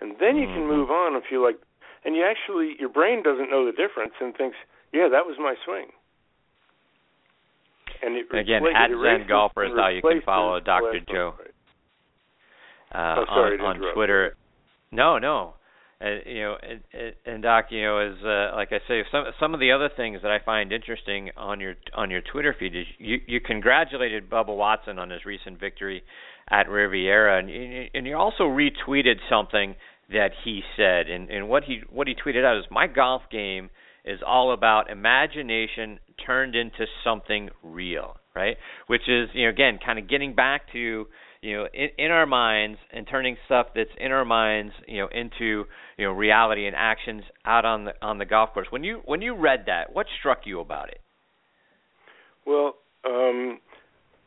and 0.00 0.16
then 0.18 0.36
you 0.36 0.46
can 0.46 0.64
Mhm. 0.64 0.68
move 0.68 0.90
on 0.90 1.14
and 1.14 1.24
feel 1.24 1.42
like, 1.42 1.58
and 2.04 2.14
you 2.16 2.24
actually 2.24 2.76
your 2.78 2.88
brain 2.88 3.22
doesn't 3.22 3.50
know 3.50 3.64
the 3.66 3.72
difference 3.72 4.12
and 4.20 4.34
thinks, 4.36 4.56
yeah, 4.92 5.08
that 5.10 5.26
was 5.26 5.36
my 5.38 5.54
swing. 5.64 5.86
And 8.02 8.16
it 8.16 8.26
Again, 8.36 8.62
at 8.74 8.90
Zen 8.90 9.26
Golfer 9.28 9.64
is 9.64 9.72
how 9.76 9.88
you 9.88 10.02
can 10.02 10.22
follow 10.24 10.58
Dr. 10.60 11.00
Joe. 11.08 11.34
Uh, 12.92 13.16
Oh, 13.20 13.24
sorry 13.28 13.58
on, 13.58 13.82
on. 13.82 13.94
Twitter. 13.94 14.36
No, 14.90 15.18
no. 15.18 15.54
Uh, 16.04 16.16
you 16.26 16.40
know, 16.42 16.56
and, 16.60 16.80
and- 16.92 17.14
and 17.24 17.42
Doc, 17.42 17.66
you 17.70 17.80
know, 17.82 18.00
is 18.00 18.16
uh, 18.24 18.50
like 18.56 18.72
I 18.72 18.80
say, 18.88 19.02
some 19.12 19.24
some 19.38 19.54
of 19.54 19.60
the 19.60 19.70
other 19.70 19.88
things 19.96 20.20
that 20.22 20.32
I 20.32 20.40
find 20.44 20.72
interesting 20.72 21.30
on 21.36 21.60
your 21.60 21.74
on 21.94 22.10
your 22.10 22.20
Twitter 22.22 22.54
feed 22.58 22.74
is 22.74 22.86
you 22.98 23.20
you 23.26 23.40
congratulated 23.40 24.28
Bubba 24.28 24.54
Watson 24.56 24.98
on 24.98 25.10
his 25.10 25.24
recent 25.24 25.60
victory 25.60 26.02
at 26.50 26.68
Riviera, 26.68 27.38
and 27.38 27.48
you- 27.48 27.88
and 27.94 28.04
you 28.06 28.16
also 28.16 28.44
retweeted 28.44 29.20
something 29.30 29.76
that 30.12 30.30
he 30.44 30.62
said, 30.76 31.08
and 31.08 31.30
and 31.30 31.48
what 31.48 31.64
he 31.64 31.80
what 31.90 32.06
he 32.06 32.14
tweeted 32.14 32.44
out 32.44 32.58
is 32.58 32.64
my 32.70 32.86
golf 32.86 33.22
game 33.30 33.70
is 34.04 34.20
all 34.26 34.52
about 34.52 34.90
imagination 34.90 35.98
turned 36.24 36.56
into 36.56 36.86
something 37.04 37.50
real, 37.62 38.16
right? 38.34 38.56
Which 38.86 39.02
is 39.08 39.28
you 39.34 39.44
know 39.44 39.50
again 39.50 39.78
kind 39.84 39.98
of 39.98 40.08
getting 40.08 40.34
back 40.34 40.72
to 40.72 41.06
you 41.40 41.56
know 41.56 41.66
in, 41.72 41.88
in 41.98 42.10
our 42.10 42.26
minds 42.26 42.78
and 42.92 43.06
turning 43.08 43.36
stuff 43.46 43.68
that's 43.74 43.90
in 43.98 44.12
our 44.12 44.24
minds 44.24 44.72
you 44.86 45.00
know 45.00 45.08
into 45.12 45.64
you 45.98 46.06
know 46.06 46.12
reality 46.12 46.66
and 46.66 46.76
actions 46.76 47.22
out 47.44 47.64
on 47.64 47.84
the 47.84 47.92
on 48.02 48.18
the 48.18 48.24
golf 48.24 48.52
course. 48.52 48.68
When 48.70 48.84
you 48.84 49.02
when 49.04 49.22
you 49.22 49.34
read 49.34 49.64
that 49.66 49.94
what 49.94 50.06
struck 50.18 50.40
you 50.44 50.60
about 50.60 50.88
it? 50.88 51.00
Well, 52.46 52.74
um, 53.04 53.60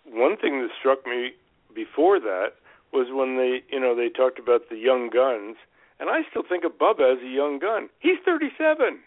one 0.07 0.37
thing 0.37 0.61
that 0.61 0.69
struck 0.79 1.05
me 1.05 1.31
before 1.73 2.19
that 2.19 2.53
was 2.93 3.07
when 3.11 3.35
they, 3.37 3.59
you 3.69 3.79
know, 3.79 3.95
they 3.95 4.09
talked 4.09 4.39
about 4.39 4.69
the 4.69 4.77
young 4.77 5.09
guns, 5.09 5.57
and 5.99 6.09
I 6.09 6.21
still 6.29 6.43
think 6.47 6.63
of 6.63 6.73
Bubba 6.73 7.15
as 7.15 7.23
a 7.23 7.29
young 7.29 7.59
gun. 7.59 7.89
He's 7.99 8.19
37. 8.25 8.99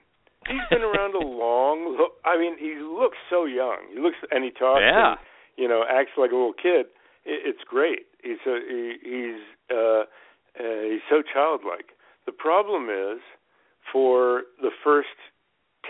he's 0.49 0.68
been 0.70 0.82
around 0.82 1.14
a 1.14 1.24
long. 1.26 1.97
I 2.24 2.39
mean, 2.39 2.57
he 2.59 2.80
looks 2.80 3.18
so 3.28 3.45
young. 3.45 3.93
He 3.93 4.01
looks 4.01 4.16
and 4.30 4.45
he 4.45 4.51
talks. 4.51 4.82
Yeah. 4.82 5.11
And, 5.12 5.18
you 5.57 5.68
know, 5.68 5.84
acts 5.89 6.12
like 6.16 6.30
a 6.30 6.36
little 6.36 6.55
kid. 6.55 6.86
it's 7.24 7.62
great. 7.66 8.07
He's 8.22 8.41
a, 8.47 8.59
he, 8.68 8.97
he's 9.03 9.43
uh, 9.70 10.05
uh, 10.59 10.82
he's 10.91 11.05
so 11.11 11.22
childlike. 11.22 11.93
The 12.26 12.32
problem 12.32 12.89
is, 12.91 13.20
for 13.93 14.43
the 14.61 14.70
first 14.82 15.16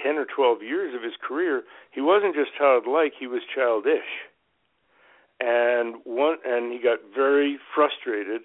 ten 0.03 0.17
or 0.17 0.25
twelve 0.25 0.63
years 0.63 0.95
of 0.95 1.03
his 1.03 1.15
career, 1.21 1.63
he 1.91 2.01
wasn't 2.01 2.35
just 2.35 2.51
childlike; 2.57 3.13
he 3.19 3.27
was 3.27 3.43
childish. 3.55 4.09
And 5.41 5.97
one, 6.05 6.39
and 6.45 6.73
he 6.73 6.81
got 6.83 6.99
very 7.15 7.59
frustrated 7.75 8.43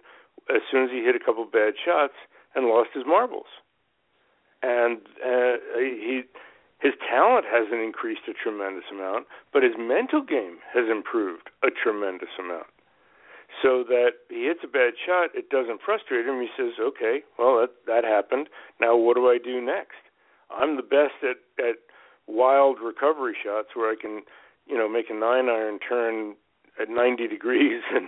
as 0.49 0.61
soon 0.69 0.83
as 0.83 0.91
he 0.91 1.01
hit 1.03 1.15
a 1.15 1.23
couple 1.23 1.45
bad 1.45 1.73
shots 1.83 2.13
and 2.55 2.67
lost 2.67 2.89
his 2.93 3.03
marbles. 3.05 3.49
And 4.61 4.99
uh, 5.23 5.57
he 5.77 6.23
his 6.79 6.93
talent 7.09 7.45
hasn't 7.47 7.79
increased 7.79 8.27
a 8.27 8.33
tremendous 8.33 8.83
amount, 8.91 9.27
but 9.53 9.63
his 9.63 9.71
mental 9.79 10.21
game 10.21 10.57
has 10.73 10.89
improved 10.91 11.49
a 11.63 11.69
tremendous 11.71 12.35
amount. 12.37 12.67
So 13.61 13.85
that 13.87 14.27
he 14.29 14.45
hits 14.45 14.59
a 14.63 14.67
bad 14.67 14.93
shot, 14.99 15.29
it 15.33 15.49
doesn't 15.49 15.79
frustrate 15.79 16.25
him. 16.25 16.41
He 16.41 16.49
says, 16.57 16.73
"Okay, 16.79 17.23
well 17.37 17.59
that 17.59 17.71
that 17.87 18.03
happened. 18.03 18.49
Now 18.79 18.95
what 18.95 19.15
do 19.15 19.29
I 19.29 19.37
do 19.37 19.61
next? 19.61 20.03
I'm 20.49 20.75
the 20.75 20.83
best 20.83 21.23
at 21.23 21.37
at 21.57 21.77
wild 22.27 22.79
recovery 22.79 23.35
shots 23.41 23.69
where 23.75 23.91
I 23.91 23.95
can, 23.99 24.23
you 24.67 24.77
know, 24.77 24.87
make 24.87 25.09
a 25.09 25.13
nine 25.13 25.49
iron 25.49 25.79
turn 25.79 26.35
at 26.79 26.89
90 26.89 27.27
degrees 27.27 27.81
and 27.93 28.07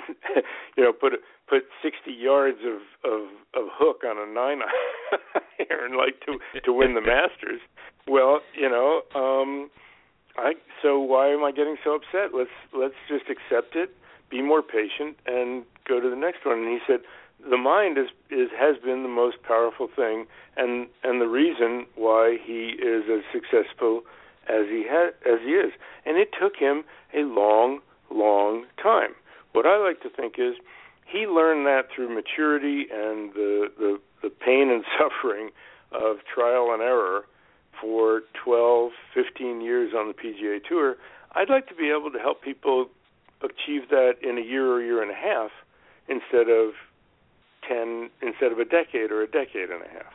you 0.77 0.83
know 0.83 0.93
put 0.93 1.13
put 1.47 1.63
60 1.81 2.11
yards 2.11 2.59
of 2.65 2.81
of 3.09 3.27
of 3.53 3.69
hook 3.73 4.03
on 4.05 4.17
a 4.17 4.31
nine 4.31 4.61
iron 5.69 5.97
like 5.97 6.19
to 6.25 6.39
to 6.61 6.73
win 6.73 6.95
the 6.95 7.01
Masters. 7.01 7.61
Well, 8.07 8.41
you 8.53 8.69
know, 8.69 9.01
um 9.15 9.69
I 10.37 10.53
so 10.81 10.99
why 10.99 11.29
am 11.29 11.43
I 11.43 11.51
getting 11.51 11.77
so 11.83 11.95
upset? 11.95 12.33
Let's 12.33 12.55
let's 12.73 12.95
just 13.07 13.25
accept 13.29 13.75
it, 13.75 13.91
be 14.29 14.41
more 14.41 14.61
patient 14.61 15.17
and 15.25 15.63
go 15.87 15.99
to 15.99 16.09
the 16.09 16.15
next 16.15 16.45
one. 16.45 16.59
And 16.59 16.67
he 16.67 16.79
said 16.87 17.01
the 17.49 17.57
mind 17.57 17.97
is 17.97 18.07
is 18.29 18.49
has 18.57 18.77
been 18.83 19.03
the 19.03 19.09
most 19.09 19.37
powerful 19.43 19.87
thing 19.93 20.25
and 20.57 20.87
and 21.03 21.21
the 21.21 21.27
reason 21.27 21.85
why 21.95 22.37
he 22.43 22.75
is 22.81 23.03
as 23.09 23.23
successful 23.31 24.01
as 24.47 24.67
he 24.69 24.85
ha- 24.89 25.15
as 25.25 25.39
he 25.43 25.51
is. 25.51 25.73
And 26.05 26.17
it 26.17 26.29
took 26.39 26.55
him 26.57 26.83
a 27.13 27.21
long 27.21 27.79
long 28.11 28.65
time. 28.81 29.15
What 29.53 29.65
I 29.65 29.77
like 29.77 30.01
to 30.01 30.09
think 30.09 30.35
is 30.37 30.55
he 31.05 31.27
learned 31.27 31.65
that 31.65 31.83
through 31.93 32.13
maturity 32.13 32.87
and 32.91 33.33
the, 33.33 33.67
the, 33.77 33.99
the 34.23 34.29
pain 34.29 34.69
and 34.71 34.83
suffering 34.99 35.51
of 35.91 36.17
trial 36.33 36.71
and 36.73 36.81
error 36.81 37.25
for 37.79 38.21
12, 38.43 38.91
15 39.13 39.61
years 39.61 39.93
on 39.95 40.07
the 40.07 40.13
PGA 40.13 40.59
Tour. 40.67 40.95
I'd 41.33 41.49
like 41.49 41.67
to 41.67 41.75
be 41.75 41.89
able 41.89 42.11
to 42.11 42.19
help 42.19 42.41
people 42.41 42.87
achieve 43.41 43.89
that 43.89 44.13
in 44.23 44.37
a 44.37 44.41
year 44.41 44.65
or 44.65 44.81
a 44.81 44.85
year 44.85 45.01
and 45.01 45.11
a 45.11 45.15
half 45.15 45.51
instead 46.07 46.49
of 46.49 46.71
10 47.67 48.09
instead 48.21 48.51
of 48.51 48.59
a 48.59 48.65
decade 48.65 49.11
or 49.11 49.23
a 49.23 49.27
decade 49.27 49.69
and 49.69 49.81
a 49.83 49.89
half. 49.89 50.13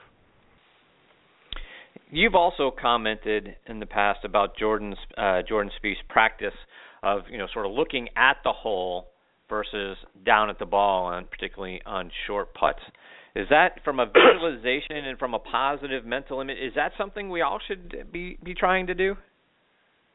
You've 2.11 2.35
also 2.35 2.71
commented 2.71 3.57
in 3.67 3.81
the 3.81 3.87
past 3.87 4.25
about 4.25 4.57
Jordan's 4.57 4.97
uh, 5.17 5.43
Jordan 5.49 5.71
Spieth's 5.79 6.01
practice 6.09 6.55
of 7.03 7.23
you 7.31 7.39
know 7.39 7.47
sort 7.53 7.67
of 7.67 7.73
looking 7.73 8.09
at 8.17 8.39
the 8.45 8.53
hole 8.53 9.09
versus 9.51 9.99
down 10.25 10.49
at 10.49 10.59
the 10.59 10.67
ball, 10.67 11.13
and 11.13 11.31
particularly 11.31 11.83
on 11.85 12.11
short 12.27 12.55
putts. 12.55 12.81
Is 13.37 13.49
that 13.51 13.81
from 13.85 14.01
a 14.01 14.07
visualization 14.15 14.97
and 14.97 15.19
from 15.19 15.35
a 15.35 15.39
positive 15.39 16.05
mental 16.07 16.41
image? 16.41 16.59
Is 16.59 16.73
that 16.77 16.93
something 16.97 17.29
we 17.29 17.43
all 17.43 17.59
should 17.67 18.11
be 18.11 18.39
be 18.43 18.55
trying 18.55 18.87
to 18.87 18.95
do? 18.95 19.17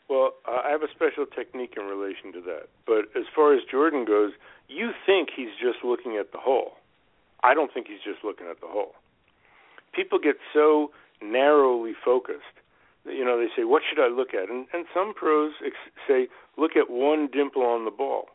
Well, 0.10 0.32
I 0.48 0.70
have 0.70 0.82
a 0.82 0.92
special 0.94 1.26
technique 1.26 1.74
in 1.78 1.84
relation 1.84 2.32
to 2.34 2.42
that. 2.42 2.70
But 2.86 3.06
as 3.20 3.26
far 3.36 3.56
as 3.56 3.62
Jordan 3.70 4.06
goes, 4.06 4.34
you 4.68 4.92
think 5.06 5.30
he's 5.36 5.54
just 5.60 5.84
looking 5.84 6.18
at 6.20 6.32
the 6.32 6.38
hole. 6.38 6.74
I 7.44 7.54
don't 7.54 7.74
think 7.74 7.88
he's 7.88 8.04
just 8.06 8.24
looking 8.24 8.48
at 8.50 8.62
the 8.62 8.68
hole. 8.68 8.94
People 9.94 10.20
get 10.20 10.36
so 10.54 10.92
narrowly 11.22 11.94
focused 12.04 12.56
you 13.06 13.24
know, 13.24 13.38
they 13.38 13.48
say, 13.56 13.64
what 13.64 13.84
should 13.88 14.02
I 14.02 14.08
look 14.08 14.34
at? 14.34 14.50
And, 14.50 14.68
and 14.74 14.86
some 14.94 15.14
pros 15.14 15.54
ex- 15.66 15.94
say, 16.08 16.28
look 16.58 16.72
at 16.76 16.90
one 16.90 17.30
dimple 17.32 17.64
on 17.64 17.86
the 17.86 17.92
ball. 17.92 18.30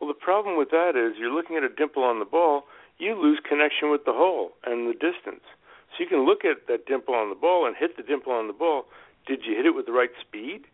Well, 0.00 0.08
the 0.08 0.14
problem 0.14 0.58
with 0.58 0.70
that 0.70 0.96
is 0.96 1.18
you're 1.18 1.34
looking 1.34 1.56
at 1.56 1.64
a 1.64 1.68
dimple 1.68 2.04
on 2.04 2.18
the 2.18 2.24
ball, 2.24 2.64
you 2.98 3.14
lose 3.14 3.40
connection 3.46 3.90
with 3.90 4.04
the 4.04 4.12
hole 4.12 4.52
and 4.64 4.88
the 4.88 4.92
distance. 4.92 5.44
So 5.92 6.04
you 6.04 6.06
can 6.06 6.26
look 6.26 6.44
at 6.44 6.66
that 6.68 6.86
dimple 6.86 7.14
on 7.14 7.30
the 7.30 7.34
ball 7.34 7.66
and 7.66 7.76
hit 7.76 7.96
the 7.96 8.02
dimple 8.02 8.32
on 8.32 8.46
the 8.46 8.52
ball. 8.52 8.86
Did 9.26 9.40
you 9.44 9.56
hit 9.56 9.66
it 9.66 9.74
with 9.74 9.86
the 9.86 9.92
right 9.92 10.10
speed? 10.20 10.66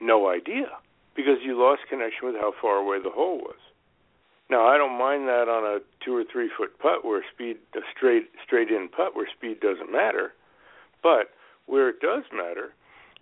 No 0.00 0.28
idea, 0.28 0.78
because 1.14 1.38
you 1.42 1.58
lost 1.58 1.82
connection 1.88 2.26
with 2.26 2.36
how 2.36 2.52
far 2.60 2.76
away 2.76 2.98
the 3.02 3.10
hole 3.10 3.38
was. 3.38 3.58
Now 4.48 4.66
I 4.66 4.76
don't 4.76 4.98
mind 4.98 5.26
that 5.26 5.48
on 5.48 5.64
a 5.64 5.80
two 6.04 6.14
or 6.14 6.24
three 6.24 6.50
foot 6.56 6.78
putt 6.78 7.04
where 7.04 7.24
speed 7.32 7.56
a 7.74 7.80
straight 7.96 8.30
straight 8.44 8.70
in 8.70 8.88
putt 8.88 9.16
where 9.16 9.26
speed 9.26 9.60
doesn't 9.60 9.90
matter, 9.90 10.32
but 11.02 11.30
where 11.66 11.88
it 11.88 12.00
does 12.00 12.22
matter, 12.32 12.72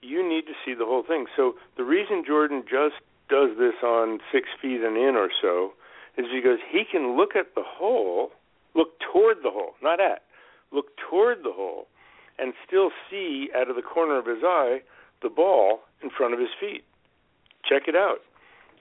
you 0.02 0.26
need 0.26 0.46
to 0.46 0.52
see 0.64 0.74
the 0.74 0.84
whole 0.84 1.02
thing. 1.02 1.26
So 1.34 1.54
the 1.78 1.84
reason 1.84 2.24
Jordan 2.26 2.62
just 2.68 3.00
does 3.28 3.50
this 3.58 3.74
on 3.82 4.18
six 4.32 4.48
feet 4.60 4.82
and 4.82 4.96
in 4.96 5.16
or 5.16 5.30
so 5.40 5.72
is 6.16 6.26
because 6.32 6.58
he 6.70 6.84
can 6.84 7.16
look 7.16 7.34
at 7.34 7.54
the 7.54 7.62
hole, 7.64 8.30
look 8.74 8.98
toward 9.00 9.38
the 9.42 9.50
hole, 9.50 9.74
not 9.82 10.00
at, 10.00 10.22
look 10.72 10.96
toward 10.96 11.38
the 11.38 11.52
hole, 11.52 11.86
and 12.38 12.52
still 12.66 12.90
see 13.10 13.48
out 13.56 13.70
of 13.70 13.76
the 13.76 13.82
corner 13.82 14.18
of 14.18 14.26
his 14.26 14.42
eye 14.44 14.80
the 15.22 15.28
ball 15.28 15.80
in 16.02 16.10
front 16.10 16.34
of 16.34 16.40
his 16.40 16.50
feet. 16.60 16.84
Check 17.68 17.88
it 17.88 17.96
out. 17.96 18.18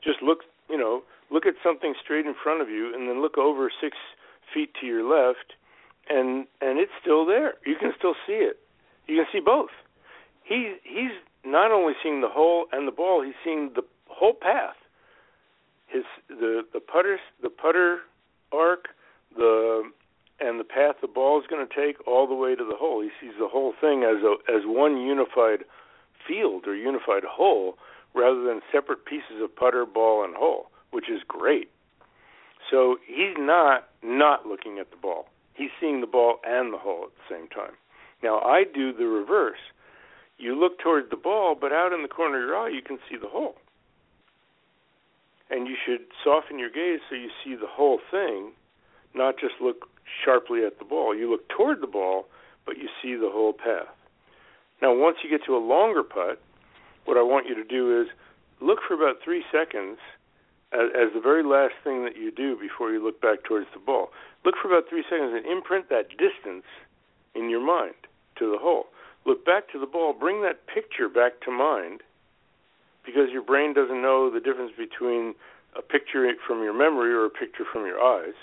Just 0.04 0.22
look, 0.22 0.40
you 0.70 0.78
know, 0.78 1.04
look 1.32 1.46
at 1.46 1.54
something 1.64 1.94
straight 2.04 2.26
in 2.26 2.36
front 2.42 2.62
of 2.62 2.70
you, 2.70 2.94
and 2.94 3.08
then 3.08 3.22
look 3.22 3.38
over 3.38 3.72
six 3.82 3.98
feet 4.54 4.74
to 4.82 4.86
your 4.86 5.04
left, 5.04 5.54
and 6.10 6.46
and 6.62 6.80
it's 6.80 6.92
still 7.02 7.26
there. 7.26 7.54
You 7.66 7.76
can 7.80 7.94
still 7.98 8.16
see 8.28 8.34
it. 8.34 8.60
You 9.08 9.16
can 9.16 9.26
see 9.32 9.40
both. 9.40 9.72
He 10.44 10.76
he's 10.84 11.16
not 11.46 11.72
only 11.72 11.94
seeing 12.04 12.22
the 12.22 12.30
hole 12.30 12.66
and 12.72 12.88
the 12.88 12.92
ball, 12.92 13.24
he's 13.24 13.36
seeing 13.44 13.72
the 13.76 13.84
whole 14.14 14.34
path. 14.34 14.76
His 15.88 16.04
the 16.30 16.64
the 16.74 16.80
putter 16.80 17.20
the 17.42 17.50
putter 17.50 18.00
arc, 18.52 18.90
the 19.36 19.84
and 20.40 20.60
the 20.60 20.64
path 20.64 20.96
the 21.02 21.08
ball 21.08 21.40
is 21.40 21.48
going 21.48 21.66
to 21.66 21.74
take 21.74 22.06
all 22.08 22.28
the 22.28 22.34
way 22.34 22.56
to 22.56 22.64
the 22.64 22.76
hole. 22.76 23.02
He 23.02 23.10
sees 23.22 23.36
the 23.40 23.48
whole 23.48 23.74
thing 23.80 24.04
as 24.04 24.24
a 24.24 24.36
as 24.52 24.64
one 24.66 24.98
unified 24.98 25.66
field 26.28 26.68
or 26.68 26.76
unified 26.76 27.24
hole 27.24 27.78
rather 28.14 28.44
than 28.44 28.62
separate 28.72 29.06
pieces 29.06 29.42
of 29.42 29.56
putter, 29.56 29.86
ball, 29.86 30.24
and 30.24 30.36
hole, 30.36 30.68
which 30.92 31.10
is 31.10 31.22
great. 31.28 31.70
So 32.70 32.98
he's 33.06 33.36
not 33.38 33.90
not 34.02 34.46
looking 34.46 34.80
at 34.80 34.92
the 34.92 34.98
ball. 34.98 35.28
He's 35.54 35.72
seeing 35.80 36.02
the 36.02 36.08
ball 36.08 36.40
and 36.44 36.74
the 36.74 36.78
hole 36.78 37.06
at 37.06 37.12
the 37.16 37.36
same 37.36 37.48
time. 37.50 37.74
Now 38.24 38.40
I 38.40 38.64
do 38.64 38.94
the 38.94 39.06
reverse. 39.06 39.60
You 40.38 40.60
look 40.60 40.80
toward 40.80 41.10
the 41.12 41.18
ball, 41.18 41.56
but 41.60 41.72
out 41.72 41.94
in 41.94 42.02
the 42.02 42.08
corner 42.08 42.42
of 42.42 42.48
your 42.48 42.58
eye 42.58 42.70
you 42.70 42.82
can 42.82 42.98
see 43.10 43.18
the 43.18 43.28
hole. 43.28 43.56
And 45.50 45.68
you 45.68 45.76
should 45.86 46.08
soften 46.24 46.58
your 46.58 46.70
gaze 46.70 47.00
so 47.10 47.16
you 47.16 47.30
see 47.44 47.56
the 47.56 47.68
whole 47.68 48.00
thing, 48.10 48.52
not 49.14 49.36
just 49.38 49.56
look 49.62 49.88
sharply 50.24 50.66
at 50.66 50.80
the 50.80 50.86
ball. 50.86 51.16
You 51.16 51.30
look 51.30 51.48
toward 51.50 51.82
the 51.82 51.88
ball, 51.88 52.26
but 52.66 52.78
you 52.78 52.88
see 53.02 53.16
the 53.16 53.30
whole 53.32 53.54
path. 53.54 53.94
Now, 54.82 54.96
once 54.96 55.18
you 55.24 55.30
get 55.30 55.46
to 55.46 55.56
a 55.56 55.60
longer 55.60 56.04
putt, 56.04 56.42
what 57.06 57.18
I 57.18 57.22
want 57.22 57.48
you 57.48 57.56
to 57.56 57.64
do 57.64 58.02
is 58.02 58.08
look 58.62 58.80
for 58.88 58.94
about 58.94 59.18
three 59.24 59.44
seconds 59.52 59.98
as, 60.72 60.90
as 60.96 61.14
the 61.14 61.22
very 61.22 61.44
last 61.44 61.76
thing 61.84 62.04
that 62.04 62.18
you 62.18 62.32
do 62.32 62.58
before 62.58 62.92
you 62.92 63.04
look 63.04 63.22
back 63.22 63.44
towards 63.44 63.68
the 63.74 63.80
ball. 63.80 64.10
Look 64.46 64.56
for 64.62 64.68
about 64.68 64.90
three 64.90 65.04
seconds 65.10 65.34
and 65.36 65.46
imprint 65.46 65.90
that 65.90 66.10
distance 66.10 66.66
in 67.36 67.50
your 67.50 67.66
mind 67.66 67.96
to 68.40 68.52
the 68.52 68.58
hole. 68.58 68.88
Look 69.26 69.46
back 69.46 69.72
to 69.72 69.80
the 69.80 69.86
ball, 69.86 70.14
bring 70.14 70.42
that 70.42 70.68
picture 70.68 71.08
back 71.08 71.40
to 71.46 71.52
mind 71.52 72.02
because 73.06 73.30
your 73.32 73.42
brain 73.42 73.74
doesn't 73.74 74.02
know 74.02 74.30
the 74.32 74.40
difference 74.40 74.72
between 74.78 75.36
a 75.78 75.82
picture 75.82 76.30
from 76.46 76.64
your 76.64 76.74
memory 76.74 77.14
or 77.14 77.26
a 77.26 77.30
picture 77.30 77.64
from 77.72 77.86
your 77.86 78.02
eyes. 78.02 78.36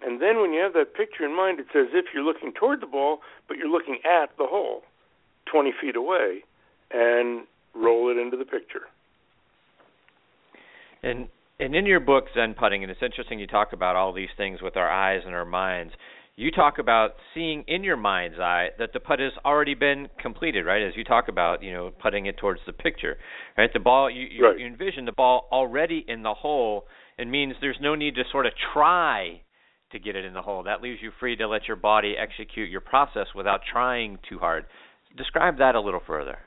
And 0.00 0.22
then 0.22 0.40
when 0.40 0.52
you 0.52 0.60
have 0.60 0.74
that 0.74 0.94
picture 0.94 1.24
in 1.24 1.36
mind, 1.36 1.58
it's 1.60 1.74
as 1.74 1.92
if 1.92 2.06
you're 2.14 2.24
looking 2.24 2.52
toward 2.52 2.80
the 2.80 2.86
ball, 2.86 3.18
but 3.48 3.56
you're 3.56 3.70
looking 3.70 3.98
at 4.04 4.30
the 4.38 4.46
hole 4.46 4.82
20 5.50 5.72
feet 5.80 5.96
away 5.96 6.44
and 6.90 7.46
roll 7.74 8.10
it 8.10 8.20
into 8.20 8.36
the 8.36 8.44
picture. 8.44 8.86
And 11.02 11.28
and 11.60 11.74
in 11.74 11.86
your 11.86 11.98
book 11.98 12.26
Zen 12.34 12.54
Putting, 12.54 12.84
and 12.84 12.90
it's 12.90 13.02
interesting 13.02 13.40
you 13.40 13.48
talk 13.48 13.72
about 13.72 13.96
all 13.96 14.12
these 14.12 14.28
things 14.36 14.62
with 14.62 14.76
our 14.76 14.88
eyes 14.88 15.22
and 15.26 15.34
our 15.34 15.44
minds 15.44 15.92
you 16.38 16.52
talk 16.52 16.78
about 16.78 17.14
seeing 17.34 17.64
in 17.66 17.82
your 17.82 17.96
mind's 17.96 18.38
eye 18.38 18.68
that 18.78 18.92
the 18.92 19.00
putt 19.00 19.18
has 19.18 19.32
already 19.44 19.74
been 19.74 20.08
completed, 20.22 20.64
right? 20.64 20.86
As 20.86 20.92
you 20.94 21.02
talk 21.02 21.26
about, 21.26 21.64
you 21.64 21.72
know, 21.72 21.90
putting 22.00 22.26
it 22.26 22.38
towards 22.38 22.60
the 22.64 22.72
picture, 22.72 23.16
right? 23.56 23.68
The 23.72 23.80
ball, 23.80 24.08
you, 24.08 24.28
you, 24.30 24.44
right. 24.44 24.56
you 24.56 24.64
envision 24.64 25.04
the 25.04 25.10
ball 25.10 25.48
already 25.50 26.04
in 26.06 26.22
the 26.22 26.34
hole. 26.34 26.84
It 27.18 27.26
means 27.26 27.54
there's 27.60 27.78
no 27.80 27.96
need 27.96 28.14
to 28.14 28.22
sort 28.30 28.46
of 28.46 28.52
try 28.72 29.40
to 29.90 29.98
get 29.98 30.14
it 30.14 30.24
in 30.24 30.32
the 30.32 30.40
hole. 30.40 30.62
That 30.62 30.80
leaves 30.80 31.00
you 31.02 31.10
free 31.18 31.34
to 31.34 31.48
let 31.48 31.66
your 31.66 31.76
body 31.76 32.14
execute 32.16 32.70
your 32.70 32.82
process 32.82 33.26
without 33.34 33.62
trying 33.72 34.20
too 34.28 34.38
hard. 34.38 34.66
describe 35.16 35.58
that 35.58 35.74
a 35.74 35.80
little 35.80 36.02
further. 36.06 36.38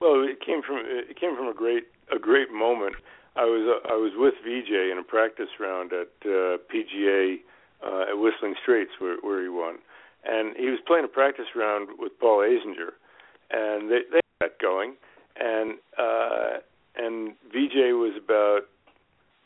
Well, 0.00 0.24
it 0.24 0.38
came 0.40 0.62
from 0.66 0.78
it 0.86 1.20
came 1.20 1.36
from 1.36 1.46
a 1.46 1.54
great 1.54 1.84
a 2.10 2.18
great 2.18 2.50
moment. 2.50 2.94
I 3.36 3.44
was 3.44 3.82
uh, 3.84 3.92
I 3.92 3.96
was 3.96 4.12
with 4.16 4.32
Vijay 4.48 4.90
in 4.90 4.96
a 4.96 5.02
practice 5.02 5.52
round 5.60 5.92
at 5.92 6.08
uh, 6.24 6.56
PGA 6.72 7.36
uh, 7.84 8.02
at 8.10 8.18
Whistling 8.18 8.54
Straits 8.62 8.92
where, 8.98 9.16
where 9.20 9.42
he 9.42 9.48
won, 9.48 9.76
and 10.24 10.56
he 10.56 10.66
was 10.66 10.78
playing 10.86 11.04
a 11.04 11.08
practice 11.08 11.46
round 11.56 11.88
with 11.98 12.12
Paul 12.20 12.38
Azinger, 12.38 12.92
and 13.50 13.90
they 13.90 14.00
they 14.12 14.20
got 14.40 14.58
going, 14.60 14.94
and 15.38 15.78
uh, 15.98 16.58
and 16.96 17.34
Vijay 17.54 17.92
was 17.98 18.20
about 18.22 18.62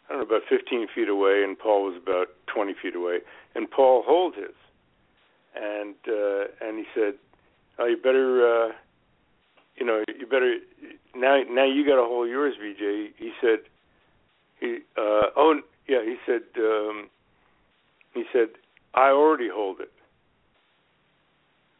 I 0.08 0.12
don't 0.12 0.28
know 0.28 0.36
about 0.36 0.48
15 0.48 0.88
feet 0.94 1.08
away, 1.08 1.42
and 1.44 1.58
Paul 1.58 1.84
was 1.84 1.96
about 2.00 2.28
20 2.52 2.74
feet 2.82 2.94
away, 2.94 3.18
and 3.54 3.70
Paul 3.70 4.02
holed 4.06 4.34
his, 4.34 4.54
and 5.54 5.94
uh, 6.06 6.44
and 6.60 6.78
he 6.78 6.84
said, 6.94 7.14
"Oh, 7.78 7.86
you 7.86 7.96
better, 7.96 8.66
uh, 8.66 8.72
you 9.76 9.86
know, 9.86 10.02
you 10.18 10.26
better 10.26 10.56
now. 11.14 11.40
Now 11.48 11.64
you 11.64 11.86
got 11.86 11.96
to 11.96 12.02
holed 12.02 12.28
yours, 12.28 12.54
Vijay." 12.60 13.12
He 13.16 13.32
said, 13.40 13.60
"He, 14.60 14.78
uh, 14.96 15.30
oh 15.36 15.60
yeah," 15.88 16.02
he 16.04 16.16
said, 16.26 16.42
um, 16.58 17.08
he 18.14 18.24
said, 18.32 18.48
"I 18.94 19.10
already 19.10 19.48
holed 19.52 19.80
it," 19.80 19.92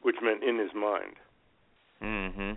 which 0.03 0.17
meant 0.23 0.43
in 0.43 0.59
his 0.59 0.75
mind. 0.75 1.15
Mm-hmm. 2.03 2.53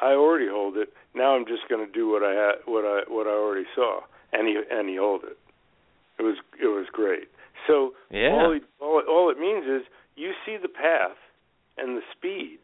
I 0.00 0.12
already 0.12 0.48
holed 0.48 0.76
it. 0.76 0.92
Now 1.14 1.34
I'm 1.34 1.46
just 1.46 1.68
going 1.68 1.84
to 1.84 1.90
do 1.90 2.08
what 2.08 2.22
I 2.22 2.32
had, 2.32 2.54
what 2.66 2.84
I 2.84 3.02
what 3.08 3.26
I 3.26 3.30
already 3.30 3.66
saw, 3.74 4.00
and 4.32 4.46
he 4.46 4.60
and 4.70 4.88
he 4.88 4.96
holed 4.96 5.22
it. 5.24 5.38
It 6.18 6.22
was 6.22 6.36
it 6.60 6.66
was 6.66 6.86
great. 6.92 7.28
So 7.66 7.92
yeah. 8.10 8.32
all, 8.32 8.52
he, 8.52 8.60
all 8.80 9.02
all 9.08 9.30
it 9.30 9.38
means 9.38 9.64
is 9.64 9.88
you 10.16 10.32
see 10.44 10.56
the 10.60 10.68
path 10.68 11.16
and 11.78 11.96
the 11.96 12.02
speed, 12.12 12.58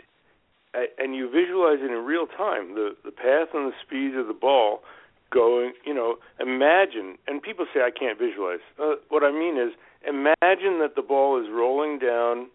and 0.75 1.15
you 1.15 1.31
visualize 1.31 1.79
it 1.81 1.91
in 1.91 2.05
real 2.05 2.27
time. 2.27 2.75
The 2.75 2.97
the 3.05 3.13
path 3.13 3.49
and 3.55 3.73
the 3.73 3.77
speed 3.85 4.15
of 4.17 4.27
the 4.27 4.37
ball 4.39 4.83
going. 5.31 5.73
You 5.87 5.95
know, 5.95 6.17
imagine. 6.39 7.17
And 7.27 7.43
people 7.43 7.67
say 7.73 7.81
I 7.81 7.91
can't 7.91 8.19
visualize. 8.19 8.61
Uh, 8.79 8.97
what 9.09 9.25
I 9.25 9.33
mean 9.33 9.57
is 9.57 9.73
imagine 10.07 10.81
that 10.81 10.95
the 10.97 11.03
ball 11.03 11.41
is 11.41 11.49
rolling 11.53 11.99
down. 11.99 12.49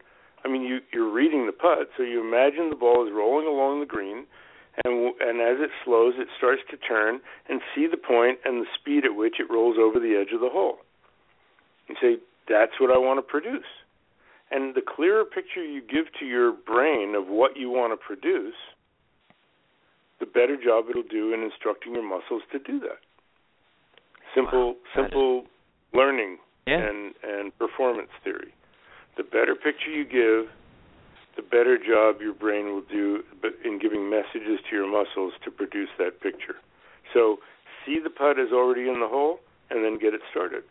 I 0.45 0.47
mean, 0.47 0.61
you, 0.61 0.79
you're 0.93 1.11
reading 1.11 1.45
the 1.45 1.51
putt, 1.51 1.89
so 1.97 2.03
you 2.03 2.21
imagine 2.21 2.69
the 2.69 2.75
ball 2.75 3.05
is 3.05 3.13
rolling 3.13 3.47
along 3.47 3.79
the 3.79 3.85
green 3.85 4.25
and 4.85 5.13
and 5.19 5.41
as 5.41 5.57
it 5.59 5.71
slows, 5.83 6.13
it 6.17 6.27
starts 6.37 6.61
to 6.69 6.77
turn 6.77 7.19
and 7.49 7.61
see 7.73 7.87
the 7.89 7.97
point 7.97 8.39
and 8.45 8.61
the 8.61 8.67
speed 8.79 9.05
at 9.05 9.15
which 9.15 9.39
it 9.39 9.49
rolls 9.49 9.77
over 9.79 9.99
the 9.99 10.15
edge 10.15 10.33
of 10.33 10.41
the 10.41 10.49
hole. 10.49 10.77
You 11.87 11.95
say, 12.01 12.17
"That's 12.47 12.79
what 12.79 12.91
I 12.91 12.97
want 12.97 13.17
to 13.17 13.23
produce." 13.23 13.65
And 14.51 14.75
the 14.75 14.81
clearer 14.81 15.25
picture 15.25 15.63
you 15.63 15.81
give 15.81 16.05
to 16.19 16.25
your 16.25 16.51
brain 16.51 17.15
of 17.15 17.27
what 17.27 17.57
you 17.57 17.69
want 17.69 17.91
to 17.91 17.97
produce, 17.97 18.55
the 20.19 20.25
better 20.25 20.55
job 20.55 20.85
it'll 20.89 21.03
do 21.03 21.33
in 21.33 21.41
instructing 21.41 21.93
your 21.93 22.03
muscles 22.03 22.43
to 22.51 22.59
do 22.59 22.79
that. 22.81 22.99
Simple, 24.33 24.73
wow, 24.73 24.75
simple 24.95 25.47
learning 25.93 26.37
yeah. 26.67 26.87
and 26.87 27.13
and 27.23 27.57
performance 27.57 28.09
theory. 28.23 28.53
The 29.15 29.23
better 29.23 29.55
picture 29.55 29.89
you 29.89 30.05
give, 30.05 30.51
the 31.35 31.41
better 31.41 31.77
job 31.77 32.21
your 32.21 32.33
brain 32.33 32.65
will 32.65 32.83
do 32.89 33.23
in 33.63 33.79
giving 33.79 34.09
messages 34.09 34.59
to 34.69 34.75
your 34.75 34.89
muscles 34.89 35.33
to 35.43 35.51
produce 35.51 35.89
that 35.97 36.21
picture. 36.21 36.55
So 37.13 37.37
see 37.85 37.99
the 38.03 38.09
putt 38.09 38.37
is 38.37 38.51
already 38.51 38.89
in 38.89 38.99
the 38.99 39.07
hole 39.07 39.39
and 39.69 39.83
then 39.83 39.97
get 39.99 40.13
it 40.13 40.21
started. 40.29 40.63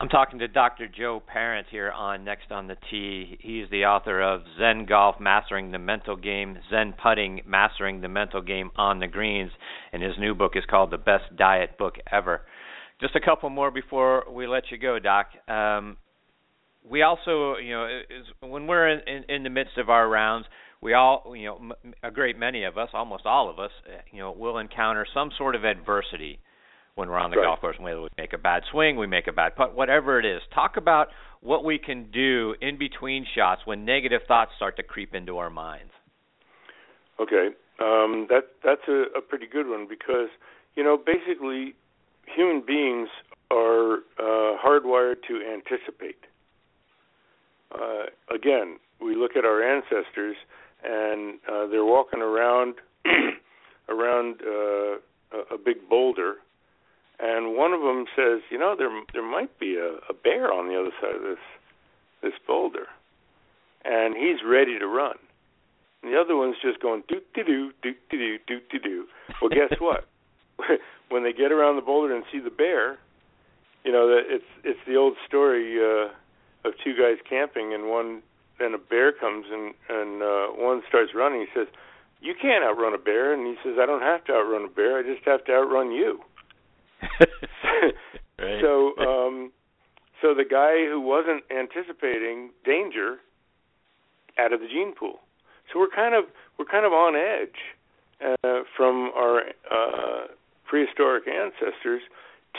I'm 0.00 0.08
talking 0.08 0.38
to 0.38 0.46
Dr. 0.46 0.86
Joe 0.86 1.20
Parent 1.26 1.66
here 1.72 1.90
on 1.90 2.22
Next 2.22 2.52
on 2.52 2.68
the 2.68 2.76
Tee. 2.88 3.36
He's 3.40 3.68
the 3.70 3.86
author 3.86 4.22
of 4.22 4.42
Zen 4.56 4.86
Golf 4.86 5.16
Mastering 5.18 5.72
the 5.72 5.78
Mental 5.80 6.14
Game, 6.14 6.56
Zen 6.70 6.94
Putting 7.02 7.40
Mastering 7.44 8.00
the 8.00 8.08
Mental 8.08 8.40
Game 8.40 8.70
on 8.76 9.00
the 9.00 9.08
Greens, 9.08 9.50
and 9.92 10.00
his 10.00 10.12
new 10.16 10.36
book 10.36 10.52
is 10.54 10.62
called 10.70 10.92
The 10.92 10.98
Best 10.98 11.24
Diet 11.36 11.76
Book 11.78 11.96
Ever. 12.12 12.42
Just 13.00 13.14
a 13.14 13.20
couple 13.20 13.48
more 13.50 13.70
before 13.70 14.24
we 14.30 14.46
let 14.46 14.64
you 14.70 14.78
go, 14.78 14.98
Doc. 14.98 15.28
Um, 15.46 15.96
we 16.88 17.02
also, 17.02 17.56
you 17.56 17.72
know, 17.72 17.86
is, 17.86 18.26
when 18.40 18.66
we're 18.66 18.88
in, 18.88 19.00
in, 19.06 19.24
in 19.28 19.42
the 19.42 19.50
midst 19.50 19.78
of 19.78 19.88
our 19.88 20.08
rounds, 20.08 20.46
we 20.80 20.94
all, 20.94 21.34
you 21.36 21.46
know, 21.46 21.72
a 22.02 22.10
great 22.10 22.38
many 22.38 22.64
of 22.64 22.78
us, 22.78 22.88
almost 22.92 23.26
all 23.26 23.50
of 23.50 23.58
us, 23.58 23.70
uh, 23.86 23.98
you 24.12 24.18
know, 24.18 24.32
will 24.32 24.58
encounter 24.58 25.06
some 25.12 25.30
sort 25.36 25.54
of 25.54 25.64
adversity 25.64 26.38
when 26.94 27.08
we're 27.08 27.18
on 27.18 27.30
the 27.30 27.36
right. 27.36 27.44
golf 27.44 27.60
course. 27.60 27.76
Whether 27.78 28.02
we 28.02 28.08
make 28.16 28.32
a 28.32 28.38
bad 28.38 28.62
swing, 28.70 28.96
we 28.96 29.06
make 29.06 29.26
a 29.26 29.32
bad 29.32 29.54
putt, 29.56 29.74
whatever 29.74 30.18
it 30.18 30.26
is. 30.26 30.40
Talk 30.54 30.76
about 30.76 31.08
what 31.40 31.64
we 31.64 31.78
can 31.78 32.10
do 32.10 32.54
in 32.60 32.78
between 32.78 33.24
shots 33.34 33.62
when 33.64 33.84
negative 33.84 34.22
thoughts 34.26 34.52
start 34.56 34.76
to 34.76 34.82
creep 34.82 35.14
into 35.14 35.38
our 35.38 35.50
minds. 35.50 35.92
Okay, 37.20 37.48
um, 37.80 38.26
that 38.28 38.42
that's 38.64 38.86
a, 38.88 39.18
a 39.18 39.20
pretty 39.20 39.46
good 39.46 39.68
one 39.68 39.86
because 39.88 40.28
you 40.74 40.84
know 40.84 40.96
basically 40.96 41.74
human 42.34 42.62
beings 42.66 43.08
are 43.50 43.98
uh, 44.18 44.56
hardwired 44.62 45.22
to 45.26 45.40
anticipate 45.52 46.24
uh, 47.72 48.06
again, 48.34 48.78
we 49.00 49.14
look 49.14 49.32
at 49.36 49.44
our 49.44 49.62
ancestors, 49.62 50.36
and 50.84 51.38
uh, 51.50 51.66
they're 51.66 51.84
walking 51.84 52.20
around 52.20 52.76
around 53.88 54.40
uh, 54.42 54.96
a, 55.32 55.54
a 55.54 55.58
big 55.62 55.88
boulder, 55.88 56.36
and 57.18 57.56
one 57.56 57.72
of 57.72 57.80
them 57.80 58.06
says, 58.16 58.40
"You 58.50 58.58
know, 58.58 58.74
there 58.76 58.88
there 59.12 59.28
might 59.28 59.58
be 59.58 59.76
a, 59.76 59.96
a 60.08 60.14
bear 60.14 60.52
on 60.52 60.68
the 60.68 60.78
other 60.78 60.92
side 61.00 61.16
of 61.16 61.22
this 61.22 61.44
this 62.22 62.32
boulder," 62.46 62.86
and 63.84 64.14
he's 64.16 64.44
ready 64.46 64.78
to 64.78 64.86
run. 64.86 65.16
And 66.02 66.12
the 66.12 66.20
other 66.20 66.36
one's 66.36 66.56
just 66.62 66.80
going 66.80 67.02
doot 67.08 67.26
doo 67.34 67.44
doo 67.44 67.72
doot 67.82 67.96
doo 68.10 68.18
doo 68.18 68.38
doot 68.46 68.68
doo 68.70 68.78
doo. 68.78 69.04
Well, 69.42 69.50
guess 69.50 69.76
what? 69.80 70.04
When 71.10 71.22
they 71.22 71.32
get 71.32 71.52
around 71.52 71.76
the 71.76 71.82
boulder 71.82 72.14
and 72.14 72.24
see 72.30 72.38
the 72.38 72.50
bear, 72.50 72.98
you 73.84 73.92
know 73.92 74.08
that 74.08 74.22
it's 74.28 74.44
it's 74.64 74.80
the 74.86 74.96
old 74.96 75.14
story. 75.26 75.78
Uh, 75.78 76.08
of 76.64 76.74
two 76.82 76.94
guys 76.94 77.18
camping, 77.28 77.74
and 77.74 77.88
one 77.88 78.22
then 78.58 78.74
a 78.74 78.78
bear 78.78 79.12
comes 79.12 79.46
and 79.50 79.74
and 79.88 80.22
uh, 80.22 80.46
one 80.54 80.82
starts 80.88 81.12
running. 81.14 81.40
He 81.40 81.46
says, 81.54 81.68
"You 82.20 82.34
can't 82.40 82.64
outrun 82.64 82.94
a 82.94 82.98
bear," 82.98 83.32
and 83.32 83.46
he 83.46 83.54
says, 83.62 83.78
"I 83.80 83.86
don't 83.86 84.02
have 84.02 84.24
to 84.24 84.32
outrun 84.32 84.64
a 84.64 84.68
bear. 84.68 84.98
I 84.98 85.02
just 85.02 85.24
have 85.24 85.44
to 85.46 85.52
outrun 85.52 85.92
you." 85.92 86.20
right. 88.38 88.60
So, 88.60 88.96
um, 88.98 89.52
so 90.20 90.34
the 90.34 90.44
guy 90.44 90.86
who 90.86 91.00
wasn't 91.00 91.44
anticipating 91.50 92.50
danger 92.64 93.18
out 94.38 94.52
of 94.52 94.60
the 94.60 94.66
gene 94.66 94.94
pool. 94.94 95.20
So 95.72 95.78
we're 95.78 95.94
kind 95.94 96.14
of 96.14 96.24
we're 96.58 96.64
kind 96.64 96.86
of 96.86 96.92
on 96.92 97.14
edge 97.14 97.58
uh, 98.24 98.62
from 98.76 99.12
our 99.14 99.42
uh, 99.70 100.26
prehistoric 100.68 101.24
ancestors 101.26 102.02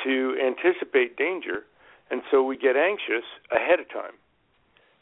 to 0.04 0.36
anticipate 0.44 1.16
danger 1.16 1.64
and 2.12 2.22
so 2.32 2.44
we 2.44 2.58
get 2.58 2.76
anxious 2.76 3.26
ahead 3.52 3.80
of 3.80 3.90
time. 3.90 4.14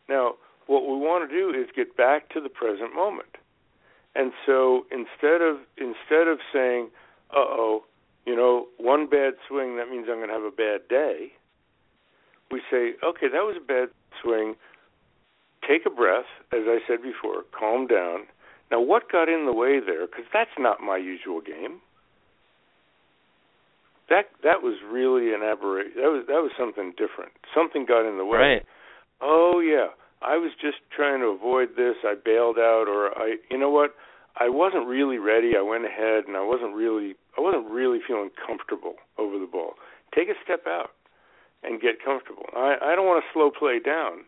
Now, 0.10 0.36
what 0.68 0.84
we 0.88 0.96
want 0.96 1.30
to 1.30 1.36
do 1.36 1.58
is 1.58 1.68
get 1.76 1.96
back 1.96 2.30
to 2.30 2.42
the 2.42 2.50
present 2.50 2.94
moment. 2.94 3.38
And 4.16 4.34
so 4.46 4.86
instead 4.92 5.42
of 5.42 5.58
instead 5.78 6.28
of 6.28 6.40
saying, 6.52 6.90
"Uh-oh, 7.32 7.86
you 8.26 8.36
know, 8.36 8.68
one 8.78 9.08
bad 9.08 9.36
swing 9.48 9.78
that 9.78 9.90
means 9.90 10.08
I'm 10.10 10.18
going 10.18 10.28
to 10.28 10.34
have 10.34 10.44
a 10.44 10.52
bad 10.52 10.88
day," 10.90 11.34
we 12.52 12.62
say, 12.72 12.96
"Okay, 13.04 13.28
that 13.28 13.46
was 13.46 13.56
a 13.58 13.66
bad 13.66 13.90
swing. 14.22 14.56
Take 15.68 15.86
a 15.86 15.90
breath, 15.90 16.26
as 16.52 16.64
I 16.66 16.80
said 16.88 17.02
before, 17.02 17.44
calm 17.52 17.88
down. 17.88 18.28
Now, 18.72 18.82
what 18.82 19.12
got 19.12 19.30
in 19.30 19.46
the 19.46 19.54
way 19.54 19.80
there? 19.80 20.08
Because 20.08 20.26
that's 20.34 20.58
not 20.58 20.82
my 20.82 20.98
usual 20.98 21.40
game 21.42 21.82
that 24.10 24.32
that 24.44 24.64
was 24.64 24.80
really 24.86 25.34
an 25.34 25.44
aberration. 25.44 25.94
That 25.96 26.12
was 26.12 26.24
that 26.28 26.42
was 26.42 26.52
something 26.58 26.92
different. 26.98 27.32
Something 27.54 27.86
got 27.86 28.08
in 28.08 28.18
the 28.18 28.26
way. 28.26 28.40
Right. 28.40 28.66
Oh 29.22 29.60
yeah, 29.60 29.96
I 30.22 30.38
was 30.38 30.52
just 30.60 30.78
trying 30.96 31.20
to 31.20 31.28
avoid 31.28 31.76
this. 31.76 31.96
I 32.04 32.16
bailed 32.16 32.58
out, 32.58 32.86
or 32.88 33.18
I, 33.18 33.38
you 33.50 33.58
know 33.58 33.70
what? 33.70 33.96
I 34.40 34.50
wasn't 34.50 34.88
really 34.88 35.18
ready. 35.18 35.58
I 35.58 35.62
went 35.62 35.86
ahead, 35.86 36.26
and 36.28 36.38
I 36.38 36.46
wasn't 36.46 36.76
really 36.76 37.16
I 37.38 37.42
wasn't 37.42 37.70
really 37.70 38.00
feeling 38.06 38.30
comfortable 38.36 38.96
over 39.18 39.38
the 39.38 39.50
ball. 39.50 39.74
Take 40.16 40.30
a 40.30 40.38
step 40.44 40.64
out 40.68 40.92
and 41.64 41.82
get 41.82 42.04
comfortable. 42.04 42.46
I 42.56 42.78
I 42.82 42.96
don't 42.96 43.06
want 43.06 43.24
to 43.24 43.30
slow 43.34 43.52
play 43.52 43.80
down, 43.80 44.24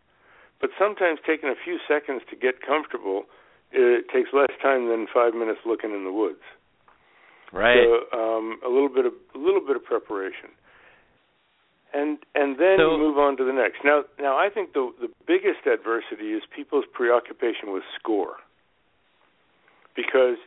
but 0.59 0.71
sometimes 0.77 1.19
taking 1.25 1.49
a 1.49 1.57
few 1.57 1.79
seconds 1.87 2.21
to 2.29 2.35
get 2.35 2.61
comfortable 2.65 3.25
it 3.71 4.09
takes 4.11 4.29
less 4.33 4.49
time 4.61 4.89
than 4.89 5.07
five 5.13 5.33
minutes 5.33 5.61
looking 5.65 5.93
in 5.93 6.03
the 6.03 6.11
woods. 6.11 6.41
Right. 7.51 7.77
So 7.81 8.17
um, 8.17 8.59
a 8.65 8.69
little 8.69 8.89
bit 8.89 9.05
of 9.05 9.13
a 9.33 9.37
little 9.37 9.61
bit 9.65 9.75
of 9.75 9.83
preparation, 9.83 10.53
and 11.93 12.19
and 12.35 12.59
then 12.59 12.77
so, 12.77 12.91
you 12.91 12.97
move 12.97 13.17
on 13.17 13.37
to 13.37 13.43
the 13.43 13.53
next. 13.53 13.79
Now 13.83 14.03
now 14.19 14.37
I 14.37 14.49
think 14.53 14.73
the 14.73 14.91
the 15.01 15.09
biggest 15.25 15.65
adversity 15.65 16.33
is 16.33 16.43
people's 16.55 16.85
preoccupation 16.93 17.73
with 17.73 17.83
score, 17.97 18.35
because 19.95 20.37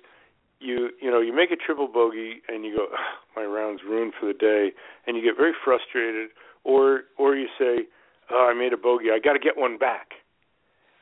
you 0.60 0.90
you 1.00 1.10
know 1.10 1.20
you 1.20 1.34
make 1.34 1.50
a 1.50 1.56
triple 1.56 1.88
bogey 1.88 2.40
and 2.48 2.64
you 2.64 2.76
go 2.76 2.86
my 3.34 3.44
round's 3.44 3.82
ruined 3.82 4.12
for 4.18 4.26
the 4.26 4.38
day, 4.38 4.70
and 5.06 5.16
you 5.16 5.22
get 5.24 5.36
very 5.36 5.54
frustrated, 5.64 6.30
or 6.62 7.02
or 7.18 7.34
you 7.34 7.48
say 7.58 7.86
oh, 8.30 8.48
I 8.48 8.54
made 8.54 8.72
a 8.72 8.76
bogey 8.76 9.10
I 9.10 9.18
got 9.18 9.32
to 9.32 9.40
get 9.40 9.58
one 9.58 9.76
back, 9.76 10.22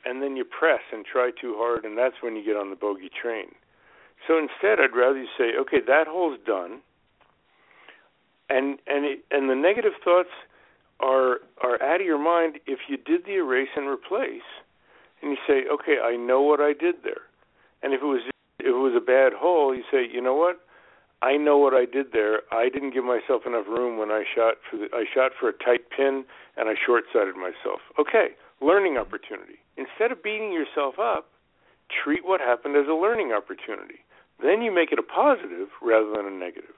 and 0.03 0.21
then 0.21 0.35
you 0.35 0.45
press 0.45 0.81
and 0.91 1.05
try 1.05 1.29
too 1.29 1.53
hard, 1.57 1.85
and 1.85 1.95
that's 1.95 2.15
when 2.23 2.35
you 2.35 2.43
get 2.43 2.57
on 2.57 2.71
the 2.71 2.75
bogey 2.75 3.11
train. 3.21 3.53
So 4.27 4.37
instead, 4.37 4.79
I'd 4.79 4.95
rather 4.95 5.19
you 5.19 5.27
say, 5.37 5.57
okay, 5.59 5.77
that 5.87 6.07
hole's 6.07 6.39
done, 6.45 6.81
and 8.49 8.79
and 8.87 9.05
it, 9.05 9.25
and 9.31 9.49
the 9.49 9.55
negative 9.55 9.93
thoughts 10.03 10.29
are 10.99 11.39
are 11.61 11.81
out 11.81 12.01
of 12.01 12.05
your 12.05 12.21
mind 12.21 12.59
if 12.67 12.79
you 12.87 12.97
did 12.97 13.25
the 13.25 13.35
erase 13.35 13.69
and 13.75 13.87
replace, 13.87 14.45
and 15.21 15.31
you 15.31 15.37
say, 15.47 15.63
okay, 15.71 15.97
I 16.03 16.15
know 16.15 16.41
what 16.41 16.59
I 16.59 16.73
did 16.73 17.03
there, 17.03 17.25
and 17.81 17.93
if 17.93 18.01
it 18.01 18.05
was 18.05 18.21
if 18.59 18.67
it 18.67 18.71
was 18.71 18.93
a 18.95 19.03
bad 19.03 19.33
hole, 19.33 19.73
you 19.75 19.83
say, 19.91 20.05
you 20.11 20.21
know 20.21 20.35
what, 20.35 20.61
I 21.23 21.37
know 21.37 21.57
what 21.57 21.73
I 21.73 21.85
did 21.85 22.13
there. 22.13 22.41
I 22.51 22.69
didn't 22.69 22.93
give 22.93 23.03
myself 23.03 23.43
enough 23.45 23.67
room 23.67 23.97
when 23.97 24.09
I 24.09 24.23
shot 24.23 24.55
for 24.69 24.77
the, 24.77 24.87
I 24.93 25.05
shot 25.11 25.31
for 25.39 25.49
a 25.49 25.53
tight 25.53 25.89
pin 25.95 26.25
and 26.57 26.69
I 26.69 26.73
short-sighted 26.85 27.35
myself. 27.35 27.81
Okay, 27.99 28.37
learning 28.61 28.97
opportunity. 28.97 29.57
Instead 29.77 30.11
of 30.11 30.21
beating 30.21 30.51
yourself 30.51 30.99
up, 30.99 31.29
treat 32.03 32.25
what 32.25 32.39
happened 32.41 32.75
as 32.75 32.87
a 32.87 32.93
learning 32.93 33.31
opportunity. 33.33 34.01
Then 34.43 34.61
you 34.61 34.73
make 34.73 34.91
it 34.91 34.99
a 34.99 35.03
positive 35.03 35.69
rather 35.81 36.11
than 36.15 36.25
a 36.25 36.31
negative. 36.31 36.75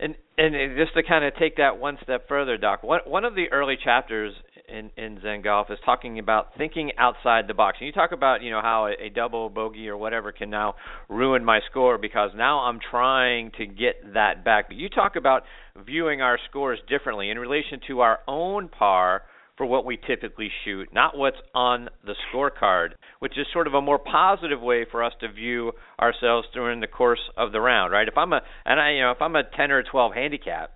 And 0.00 0.14
and 0.36 0.54
just 0.76 0.94
to 0.94 1.02
kind 1.02 1.24
of 1.24 1.34
take 1.36 1.56
that 1.56 1.78
one 1.78 1.98
step 2.04 2.28
further, 2.28 2.56
Doc, 2.56 2.84
one 2.84 3.00
one 3.04 3.24
of 3.24 3.34
the 3.34 3.46
early 3.50 3.76
chapters 3.82 4.32
in 4.68 4.90
in 4.96 5.20
Zen 5.22 5.42
Golf 5.42 5.70
is 5.70 5.78
talking 5.84 6.20
about 6.20 6.56
thinking 6.56 6.92
outside 6.98 7.48
the 7.48 7.54
box. 7.54 7.78
And 7.80 7.86
you 7.86 7.92
talk 7.92 8.12
about 8.12 8.40
you 8.40 8.52
know 8.52 8.60
how 8.60 8.86
a, 8.86 9.06
a 9.06 9.08
double 9.08 9.48
bogey 9.48 9.88
or 9.88 9.96
whatever 9.96 10.30
can 10.30 10.50
now 10.50 10.76
ruin 11.08 11.44
my 11.44 11.58
score 11.68 11.98
because 11.98 12.30
now 12.36 12.60
I'm 12.60 12.78
trying 12.78 13.50
to 13.58 13.66
get 13.66 14.14
that 14.14 14.44
back. 14.44 14.68
But 14.68 14.76
you 14.76 14.88
talk 14.88 15.16
about 15.16 15.42
viewing 15.84 16.22
our 16.22 16.38
scores 16.48 16.78
differently 16.88 17.30
in 17.30 17.38
relation 17.38 17.80
to 17.88 18.00
our 18.00 18.20
own 18.28 18.68
par 18.68 19.22
for 19.58 19.66
what 19.66 19.84
we 19.84 19.98
typically 20.06 20.50
shoot, 20.64 20.88
not 20.94 21.18
what's 21.18 21.36
on 21.54 21.90
the 22.06 22.14
scorecard, 22.32 22.90
which 23.18 23.36
is 23.36 23.46
sort 23.52 23.66
of 23.66 23.74
a 23.74 23.82
more 23.82 23.98
positive 23.98 24.60
way 24.60 24.86
for 24.90 25.02
us 25.02 25.12
to 25.20 25.30
view 25.30 25.72
ourselves 26.00 26.46
during 26.54 26.80
the 26.80 26.86
course 26.86 27.20
of 27.36 27.52
the 27.52 27.60
round, 27.60 27.92
right? 27.92 28.08
If 28.08 28.16
I'm 28.16 28.32
a 28.32 28.40
and 28.64 28.80
I 28.80 28.92
you 28.92 29.02
know 29.02 29.10
if 29.10 29.20
I'm 29.20 29.36
a 29.36 29.42
10 29.44 29.70
or 29.72 29.82
12 29.82 30.14
handicap 30.14 30.70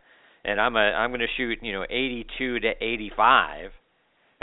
and 0.44 0.60
I'm 0.60 0.76
a 0.76 0.80
I'm 0.80 1.10
going 1.10 1.20
to 1.20 1.26
shoot, 1.36 1.58
you 1.62 1.72
know, 1.72 1.84
82 1.88 2.60
to 2.60 2.72
85, 2.80 3.70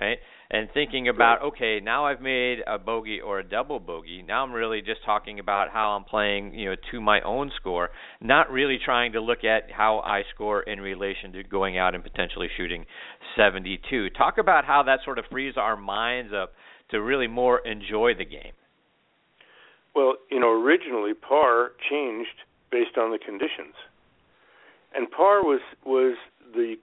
right? 0.01 0.17
And 0.51 0.67
thinking 0.73 1.07
about 1.07 1.41
okay 1.41 1.79
now 1.79 2.05
i've 2.05 2.21
made 2.21 2.59
a 2.67 2.77
bogey 2.77 3.19
or 3.21 3.39
a 3.39 3.43
double 3.43 3.79
bogey. 3.79 4.23
Now 4.27 4.43
i'm 4.43 4.51
really 4.51 4.81
just 4.81 5.03
talking 5.05 5.39
about 5.39 5.69
how 5.69 5.91
i'm 5.91 6.03
playing 6.03 6.53
you 6.53 6.69
know 6.69 6.75
to 6.91 7.01
my 7.01 7.21
own 7.21 7.51
score 7.59 7.89
not 8.21 8.49
really 8.51 8.79
trying 8.83 9.11
to 9.13 9.21
look 9.21 9.43
at 9.43 9.71
how 9.71 9.99
i 9.99 10.23
score 10.33 10.61
in 10.61 10.79
relation 10.79 11.31
to 11.33 11.43
going 11.43 11.77
out 11.77 11.95
and 11.95 12.03
potentially 12.03 12.47
shooting 12.57 12.85
72 13.35 14.09
talk 14.11 14.37
about 14.37 14.65
how 14.65 14.83
that 14.83 14.99
sort 15.05 15.19
of 15.19 15.25
frees 15.31 15.53
our 15.57 15.77
minds 15.77 16.33
up 16.33 16.53
to 16.91 17.01
really 17.01 17.27
more 17.27 17.59
enjoy 17.67 18.13
the 18.17 18.25
game. 18.25 18.53
Well 19.95 20.15
you 20.31 20.39
know 20.39 20.51
originally 20.51 21.13
par 21.13 21.71
changed 21.89 22.45
based 22.71 22.97
on 22.97 23.11
the 23.11 23.19
conditions. 23.19 23.75
And 24.95 25.09
par 25.11 25.43
was 25.43 25.61
was 25.85 26.17
the 26.53 26.75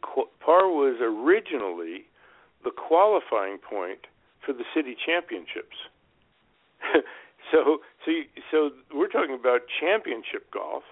par 0.44 0.68
was 0.68 0.98
originally 1.02 2.06
the 2.66 2.72
qualifying 2.72 3.58
point 3.58 4.10
for 4.44 4.52
the 4.52 4.64
city 4.74 4.96
championships. 4.98 5.78
so, 7.52 7.78
so, 8.04 8.10
you, 8.10 8.24
so 8.50 8.70
we're 8.92 9.08
talking 9.08 9.38
about 9.38 9.62
championship 9.80 10.50
golf. 10.52 10.82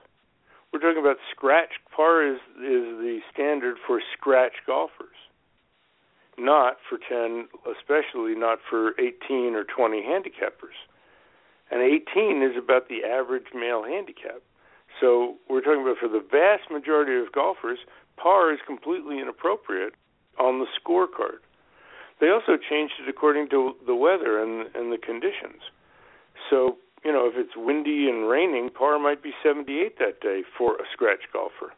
We're 0.73 0.79
talking 0.79 1.03
about 1.03 1.17
scratch. 1.35 1.83
Par 1.95 2.25
is 2.25 2.39
is 2.59 2.87
the 3.03 3.19
standard 3.33 3.77
for 3.85 4.01
scratch 4.17 4.63
golfers, 4.67 5.19
not 6.39 6.79
for 6.89 6.99
ten, 6.99 7.49
especially 7.67 8.35
not 8.35 8.59
for 8.71 8.95
18 8.99 9.55
or 9.55 9.65
20 9.65 10.03
handicappers. 10.03 10.79
And 11.71 11.81
18 11.83 12.43
is 12.43 12.57
about 12.57 12.89
the 12.89 13.05
average 13.05 13.55
male 13.55 13.83
handicap. 13.85 14.43
So 15.01 15.37
we're 15.49 15.61
talking 15.61 15.83
about 15.83 15.99
for 15.99 16.09
the 16.09 16.23
vast 16.23 16.71
majority 16.71 17.17
of 17.25 17.33
golfers, 17.33 17.79
par 18.17 18.53
is 18.53 18.61
completely 18.67 19.19
inappropriate 19.21 19.95
on 20.39 20.59
the 20.59 20.67
scorecard. 20.79 21.43
They 22.21 22.31
also 22.31 22.57
changed 22.57 22.95
it 23.01 23.09
according 23.09 23.49
to 23.51 23.75
the 23.87 23.95
weather 23.95 24.43
and 24.43 24.75
and 24.75 24.93
the 24.93 24.99
conditions. 24.99 25.63
So 26.51 26.79
you 27.05 27.13
know, 27.13 27.27
if 27.27 27.35
it's 27.37 27.53
windy 27.55 28.09
and 28.09 28.29
raining, 28.29 28.71
par 28.71 28.99
might 28.99 29.23
be 29.23 29.33
78 29.43 29.99
that 29.99 30.21
day 30.21 30.43
for 30.57 30.77
a 30.77 30.85
scratch 30.91 31.29
golfer. 31.33 31.75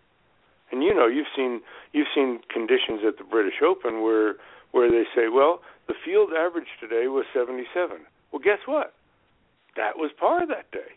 And 0.70 0.82
you 0.82 0.94
know, 0.94 1.06
you've 1.06 1.30
seen 1.34 1.60
you've 1.92 2.08
seen 2.14 2.40
conditions 2.48 3.00
at 3.06 3.18
the 3.18 3.24
British 3.24 3.60
Open 3.62 4.02
where 4.02 4.36
where 4.72 4.90
they 4.90 5.04
say, 5.14 5.28
well, 5.28 5.60
the 5.88 5.94
field 6.04 6.30
average 6.36 6.68
today 6.80 7.06
was 7.06 7.24
77. 7.32 7.98
Well, 8.32 8.42
guess 8.42 8.58
what? 8.66 8.94
That 9.76 9.96
was 9.96 10.10
par 10.18 10.46
that 10.46 10.70
day. 10.70 10.94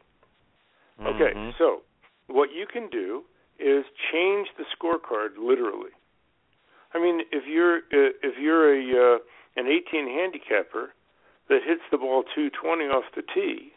Mm-hmm. 0.99 1.21
Okay, 1.21 1.53
so 1.57 1.81
what 2.27 2.49
you 2.51 2.65
can 2.65 2.89
do 2.89 3.23
is 3.59 3.85
change 4.11 4.47
the 4.57 4.65
scorecard 4.67 5.37
literally. 5.39 5.91
I 6.93 6.99
mean, 6.99 7.21
if 7.31 7.43
you're 7.47 7.77
uh, 7.77 8.13
if 8.23 8.35
you're 8.39 8.73
a 8.73 9.15
uh, 9.15 9.17
an 9.55 9.67
18 9.67 10.07
handicapper 10.07 10.93
that 11.49 11.59
hits 11.65 11.81
the 11.91 11.97
ball 11.97 12.23
220 12.35 12.85
off 12.85 13.03
the 13.15 13.21
tee, 13.21 13.73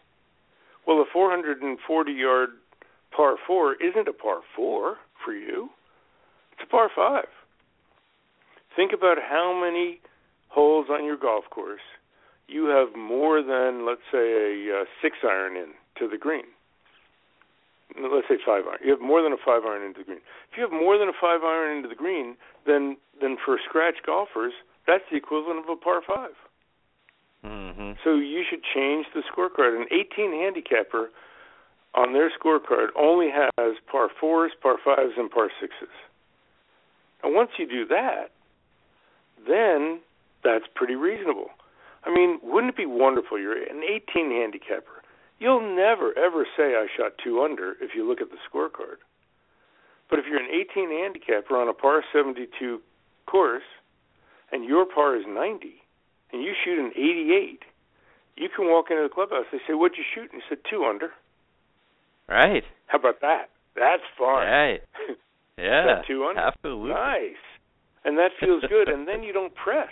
well, 0.86 0.98
a 0.98 1.04
440 1.12 2.12
yard 2.12 2.50
par 3.14 3.36
four 3.46 3.74
isn't 3.74 4.08
a 4.08 4.12
par 4.12 4.40
four 4.56 4.96
for 5.24 5.32
you. 5.32 5.70
It's 6.52 6.62
a 6.62 6.70
par 6.70 6.90
five. 6.94 7.28
Think 8.74 8.92
about 8.92 9.18
how 9.18 9.58
many 9.58 10.00
holes 10.48 10.86
on 10.90 11.04
your 11.04 11.16
golf 11.16 11.44
course 11.50 11.80
you 12.48 12.66
have 12.66 12.96
more 12.96 13.42
than, 13.42 13.86
let's 13.86 14.02
say, 14.10 14.18
a 14.18 14.80
uh, 14.80 14.84
six 15.00 15.16
iron 15.22 15.56
in 15.56 15.72
to 15.98 16.08
the 16.08 16.18
green 16.18 16.44
let's 18.00 18.28
say 18.28 18.38
five 18.44 18.64
iron. 18.66 18.78
You 18.84 18.90
have 18.90 19.00
more 19.00 19.22
than 19.22 19.32
a 19.32 19.40
five 19.40 19.62
iron 19.64 19.82
into 19.82 20.00
the 20.00 20.04
green. 20.04 20.20
If 20.50 20.56
you 20.56 20.62
have 20.62 20.72
more 20.72 20.98
than 20.98 21.08
a 21.08 21.16
five 21.18 21.42
iron 21.42 21.76
into 21.76 21.88
the 21.88 21.94
green, 21.94 22.36
then 22.66 22.96
then 23.20 23.36
for 23.44 23.58
scratch 23.68 23.96
golfers, 24.04 24.52
that's 24.86 25.04
the 25.10 25.16
equivalent 25.16 25.60
of 25.60 25.68
a 25.68 25.76
par 25.76 26.02
5 26.06 26.30
mm-hmm. 27.44 27.92
So 28.02 28.16
you 28.16 28.42
should 28.48 28.62
change 28.74 29.06
the 29.14 29.22
scorecard. 29.22 29.80
An 29.80 29.86
18 29.90 30.32
handicapper 30.32 31.10
on 31.94 32.12
their 32.12 32.30
scorecard 32.30 32.88
only 32.98 33.30
has 33.30 33.74
par 33.90 34.08
fours, 34.20 34.52
par 34.60 34.76
fives, 34.84 35.12
and 35.16 35.30
par 35.30 35.50
sixes. 35.60 35.94
And 37.22 37.34
once 37.34 37.50
you 37.58 37.68
do 37.68 37.86
that, 37.86 38.30
then 39.46 40.00
that's 40.42 40.64
pretty 40.74 40.96
reasonable. 40.96 41.50
I 42.04 42.12
mean, 42.12 42.40
wouldn't 42.42 42.72
it 42.72 42.76
be 42.76 42.86
wonderful? 42.86 43.38
You're 43.38 43.56
an 43.56 43.82
18 43.84 44.30
handicapper. 44.30 45.01
You'll 45.42 45.74
never, 45.74 46.16
ever 46.16 46.46
say 46.56 46.74
I 46.78 46.86
shot 46.96 47.12
two 47.22 47.42
under 47.42 47.72
if 47.80 47.96
you 47.96 48.06
look 48.08 48.20
at 48.20 48.28
the 48.30 48.38
scorecard. 48.46 49.02
But 50.08 50.20
if 50.20 50.26
you're 50.28 50.38
an 50.38 50.48
18 50.70 50.88
handicapper 50.90 51.56
on 51.56 51.68
a 51.68 51.72
par 51.72 52.04
72 52.12 52.78
course 53.26 53.62
and 54.52 54.64
your 54.64 54.86
par 54.86 55.16
is 55.16 55.24
90 55.26 55.74
and 56.32 56.42
you 56.42 56.52
shoot 56.64 56.78
an 56.78 56.92
88, 56.94 57.58
you 58.36 58.48
can 58.54 58.66
walk 58.70 58.86
into 58.90 59.02
the 59.02 59.08
clubhouse. 59.12 59.46
They 59.50 59.58
say, 59.66 59.74
What'd 59.74 59.98
you 59.98 60.04
shoot? 60.14 60.30
And 60.32 60.40
you 60.40 60.46
said, 60.48 60.58
Two 60.70 60.84
under. 60.84 61.10
Right. 62.28 62.62
How 62.86 62.98
about 62.98 63.20
that? 63.22 63.50
That's 63.74 64.02
fun. 64.18 64.46
Right. 64.46 64.80
Yeah. 65.58 66.00
two 66.08 66.24
under. 66.24 66.40
Absolutely. 66.40 66.90
Nice. 66.90 67.42
And 68.04 68.16
that 68.18 68.30
feels 68.40 68.62
good. 68.68 68.88
and 68.88 69.06
then 69.06 69.22
you 69.22 69.32
don't 69.34 69.54
press. 69.54 69.90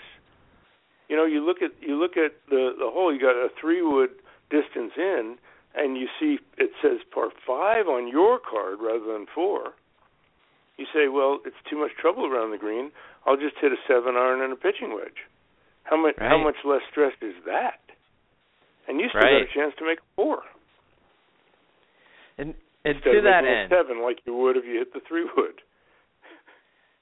You 1.09 1.17
know, 1.17 1.27
you 1.27 1.45
look 1.45 1.59
at 1.63 1.71
you 1.81 1.97
look 2.01 2.17
at 2.17 2.33
the 2.49 2.71
the 2.79 2.89
hole. 2.91 3.13
You 3.13 3.21
got 3.21 3.37
a 3.37 3.49
three 3.61 3.83
wood 3.83 4.11
distance 4.51 4.93
in, 4.97 5.37
and 5.75 5.97
you 5.97 6.07
see 6.19 6.39
it 6.59 6.71
says 6.83 6.99
par 7.13 7.31
five 7.47 7.87
on 7.87 8.09
your 8.09 8.39
card 8.39 8.79
rather 8.83 9.13
than 9.13 9.27
four, 9.35 9.75
you 10.77 10.87
say, 10.93 11.09
well, 11.09 11.39
it's 11.45 11.61
too 11.69 11.79
much 11.79 11.93
trouble 12.01 12.27
around 12.27 12.51
the 12.51 12.59
green. 12.59 12.91
I'll 13.27 13.37
just 13.37 13.57
hit 13.61 13.73
a 13.73 13.81
seven 13.87 14.17
iron 14.17 14.43
and 14.43 14.53
a 14.53 14.57
pitching 14.57 14.95
wedge. 14.95 15.29
How 15.85 16.01
much 16.01 16.15
right. 16.19 16.29
how 16.29 16.43
much 16.43 16.57
less 16.65 16.81
stress 16.91 17.13
is 17.21 17.35
that? 17.47 17.81
And 18.89 18.99
you 18.99 19.09
still 19.09 19.21
right. 19.21 19.45
got 19.45 19.51
a 19.51 19.55
chance 19.55 19.75
to 19.79 19.85
make 19.85 19.99
a 19.99 20.09
four. 20.17 20.43
And 22.39 22.55
and 22.85 22.97
Instead 22.97 23.13
to 23.13 23.21
that 23.23 23.45
end, 23.45 23.71
seven 23.71 24.03
like 24.03 24.19
you 24.25 24.35
would 24.37 24.57
if 24.57 24.65
you 24.65 24.79
hit 24.79 24.93
the 24.93 25.01
three 25.07 25.25
wood. 25.37 25.61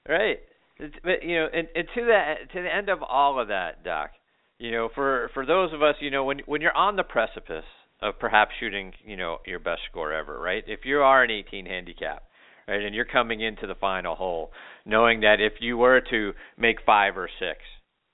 Right. 0.08 0.40
But 0.78 1.22
you 1.22 1.36
know, 1.36 1.46
and, 1.52 1.68
and 1.74 1.86
to 1.94 2.04
that 2.06 2.52
to 2.52 2.62
the 2.62 2.74
end 2.74 2.88
of 2.88 3.02
all 3.02 3.40
of 3.40 3.48
that, 3.48 3.84
Doc, 3.84 4.10
you 4.58 4.72
know, 4.72 4.88
for 4.94 5.30
for 5.34 5.46
those 5.46 5.72
of 5.72 5.82
us, 5.82 5.94
you 6.00 6.10
know, 6.10 6.24
when 6.24 6.40
when 6.46 6.60
you're 6.60 6.76
on 6.76 6.96
the 6.96 7.04
precipice 7.04 7.64
of 8.02 8.18
perhaps 8.18 8.52
shooting, 8.60 8.92
you 9.04 9.16
know, 9.16 9.38
your 9.46 9.58
best 9.58 9.80
score 9.90 10.12
ever, 10.12 10.38
right? 10.38 10.64
If 10.66 10.80
you 10.84 10.98
are 10.98 11.22
an 11.22 11.30
18 11.30 11.66
handicap, 11.66 12.24
right, 12.66 12.82
and 12.82 12.94
you're 12.94 13.04
coming 13.04 13.40
into 13.40 13.66
the 13.66 13.74
final 13.74 14.14
hole, 14.14 14.50
knowing 14.84 15.20
that 15.20 15.36
if 15.40 15.54
you 15.60 15.76
were 15.76 16.00
to 16.10 16.32
make 16.56 16.76
five 16.84 17.16
or 17.16 17.28
six, 17.38 17.60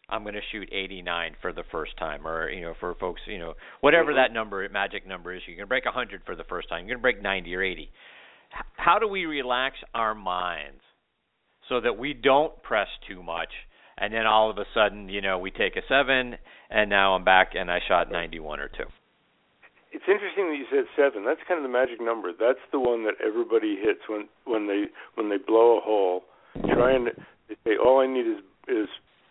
I'm 0.09 0.23
going 0.23 0.35
to 0.35 0.41
shoot 0.53 0.69
89 0.71 1.37
for 1.41 1.53
the 1.53 1.65
first 1.71 1.97
time, 1.99 2.27
or 2.27 2.51
you 2.51 2.63
know, 2.63 2.75
for 2.79 2.95
folks, 2.95 3.23
you 3.27 3.39
know, 3.39 3.55
whatever 3.81 4.13
mm-hmm. 4.13 4.17
that 4.17 4.33
number, 4.33 4.67
magic 4.69 5.07
number 5.07 5.35
is, 5.35 5.43
you're 5.47 5.57
going 5.57 5.67
to 5.67 5.69
break 5.69 5.87
100 5.87 6.23
for 6.27 6.37
the 6.37 6.45
first 6.45 6.69
time. 6.69 6.87
You're 6.87 6.97
going 6.97 7.15
to 7.15 7.19
break 7.19 7.23
90 7.23 7.55
or 7.55 7.63
80. 7.63 7.91
How 8.77 8.99
do 8.99 9.09
we 9.09 9.25
relax 9.25 9.77
our 9.95 10.15
minds 10.15 10.81
so 11.69 11.81
that 11.81 11.99
we 11.99 12.13
don't 12.13 12.63
press 12.63 12.89
too 13.09 13.23
much 13.23 13.49
and 13.99 14.13
then 14.13 14.27
all 14.27 14.51
of 14.51 14.59
a 14.59 14.65
sudden, 14.75 15.09
you 15.09 15.21
know, 15.21 15.39
we 15.39 15.51
take 15.51 15.77
a 15.77 15.83
seven, 15.89 16.37
and 16.71 16.91
now 16.91 17.15
I'm 17.15 17.25
back 17.25 17.53
and 17.55 17.71
I 17.71 17.81
shot 17.87 18.11
91 18.11 18.61
or 18.61 18.69
two. 18.69 18.85
It's 19.93 20.05
interesting 20.09 20.51
that 20.51 20.57
you 20.59 20.67
said 20.71 20.87
seven. 20.97 21.25
That's 21.25 21.41
kind 21.47 21.59
of 21.59 21.63
the 21.63 21.73
magic 21.73 22.01
number. 22.01 22.33
That's 22.33 22.59
the 22.73 22.81
one 22.81 23.05
that 23.05 23.15
everybody 23.25 23.77
hits 23.81 24.01
when 24.09 24.27
when 24.45 24.67
they 24.67 24.87
when 25.15 25.31
they 25.31 25.37
blow 25.39 25.79
a 25.79 25.81
hole, 25.81 26.25
trying 26.67 27.05
to 27.05 27.13
they 27.49 27.55
say 27.65 27.77
all 27.77 28.01
I 28.01 28.09
need 28.09 28.27
is 28.27 28.43
is 28.67 28.89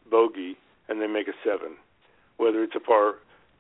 bogey, 0.09 0.55
and 0.88 1.01
they 1.01 1.07
make 1.07 1.28
a 1.28 1.36
seven, 1.43 1.76
whether 2.38 2.64
it's 2.64 2.76
a 2.78 2.80
par 2.80 3.16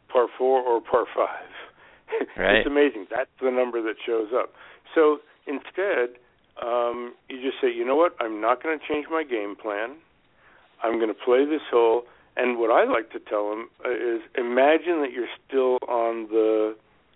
par 0.07 0.27
four 0.37 0.61
or 0.61 0.79
par 0.79 1.05
five. 1.15 1.49
Right. 2.37 2.57
it's 2.57 2.67
amazing. 2.67 3.07
That's 3.09 3.31
the 3.41 3.49
number 3.49 3.81
that 3.81 3.95
shows 4.05 4.29
up. 4.35 4.53
So 4.93 5.17
instead, 5.47 6.19
um, 6.61 7.15
you 7.27 7.41
just 7.41 7.59
say, 7.59 7.73
you 7.73 7.83
know 7.85 7.95
what? 7.95 8.15
I'm 8.19 8.39
not 8.39 8.61
going 8.61 8.77
to 8.77 8.85
change 8.85 9.07
my 9.09 9.23
game 9.23 9.55
plan. 9.55 9.95
I'm 10.83 10.97
going 10.97 11.07
to 11.07 11.25
play 11.25 11.45
this 11.45 11.61
hole. 11.71 12.03
And 12.35 12.57
what 12.57 12.71
I 12.71 12.83
like 12.83 13.11
to 13.11 13.19
tell 13.19 13.49
them 13.49 13.69
uh, 13.85 13.91
is 13.91 14.21
imagine 14.37 15.01
that 15.01 15.11
you're 15.13 15.31
still 15.47 15.77
on 15.87 16.27
the 16.29 16.75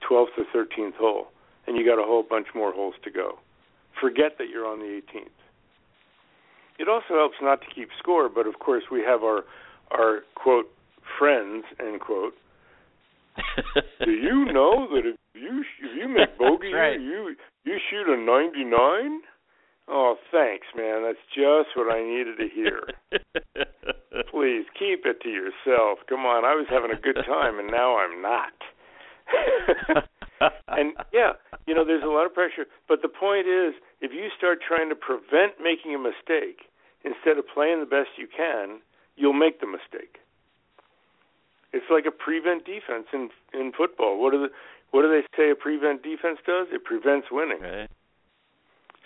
12th 0.10 0.38
or 0.38 0.46
13th 0.56 0.96
hole, 0.96 1.28
and 1.66 1.76
you 1.76 1.86
got 1.86 2.00
a 2.00 2.06
whole 2.06 2.24
bunch 2.28 2.48
more 2.56 2.72
holes 2.72 2.96
to 3.04 3.12
go. 3.12 3.40
Forget 4.00 4.38
that 4.38 4.50
you're 4.50 4.68
on 4.68 4.80
the 4.80 4.86
18th. 4.86 5.30
It 6.80 6.88
also 6.88 7.16
helps 7.16 7.38
not 7.42 7.62
to 7.62 7.68
keep 7.74 7.90
score, 7.98 8.30
but 8.30 8.46
of 8.46 8.60
course 8.60 8.84
we 8.92 9.02
have 9.02 9.24
our 9.24 9.44
our 9.90 10.20
quote 10.36 10.70
friends 11.18 11.64
end 11.80 12.02
quote 12.02 12.34
do 14.04 14.12
you 14.12 14.46
know 14.52 14.88
that 14.92 15.06
if 15.06 15.16
you 15.34 15.64
if 15.82 15.98
you 15.98 16.08
make 16.08 16.38
bogey 16.40 16.74
right. 16.74 17.00
you 17.00 17.36
you 17.64 17.78
shoot 17.90 18.08
a 18.08 18.18
99? 18.18 19.22
Oh, 19.88 20.16
thanks, 20.32 20.68
man. 20.76 21.04
That's 21.04 21.24
just 21.34 21.76
what 21.76 21.94
I 21.94 22.04
needed 22.04 22.38
to 22.40 22.50
hear. 22.54 22.84
Please 24.32 24.66
keep 24.78 25.06
it 25.06 25.22
to 25.22 25.30
yourself. 25.30 26.00
Come 26.10 26.26
on, 26.26 26.44
I 26.44 26.56
was 26.56 26.68
having 26.70 26.92
a 26.92 27.00
good 27.00 27.18
time 27.26 27.60
and 27.60 27.72
now 27.72 27.98
I'm 27.98 28.22
not. 28.22 28.54
and 30.68 30.94
yeah, 31.14 31.34
you 31.66 31.74
know, 31.74 31.86
there's 31.86 32.04
a 32.04 32.08
lot 32.08 32.26
of 32.26 32.34
pressure, 32.34 32.66
but 32.88 33.02
the 33.02 33.08
point 33.08 33.48
is 33.48 33.74
if 34.02 34.12
you 34.12 34.28
start 34.38 34.60
trying 34.66 34.90
to 34.90 34.96
prevent 34.96 35.60
making 35.62 35.96
a 35.96 36.00
mistake 36.00 36.68
instead 37.04 37.38
of 37.38 37.46
playing 37.48 37.80
the 37.80 37.86
best 37.86 38.10
you 38.18 38.28
can, 38.28 38.80
you'll 39.16 39.34
make 39.34 39.62
the 39.62 39.68
mistake. 39.68 40.20
It's 41.74 41.86
like 41.92 42.06
a 42.06 42.12
prevent 42.12 42.66
defense 42.66 43.08
in 43.14 43.30
in 43.54 43.72
football. 43.76 44.20
What 44.22 44.32
do 44.32 44.48
the 44.48 44.50
what 44.92 45.02
do 45.02 45.10
they 45.10 45.24
say 45.36 45.52
a 45.52 45.56
prevent 45.56 46.02
defense 46.02 46.40
does? 46.46 46.68
It 46.72 46.84
prevents 46.86 47.28
winning. 47.32 47.62
Right. 47.62 47.90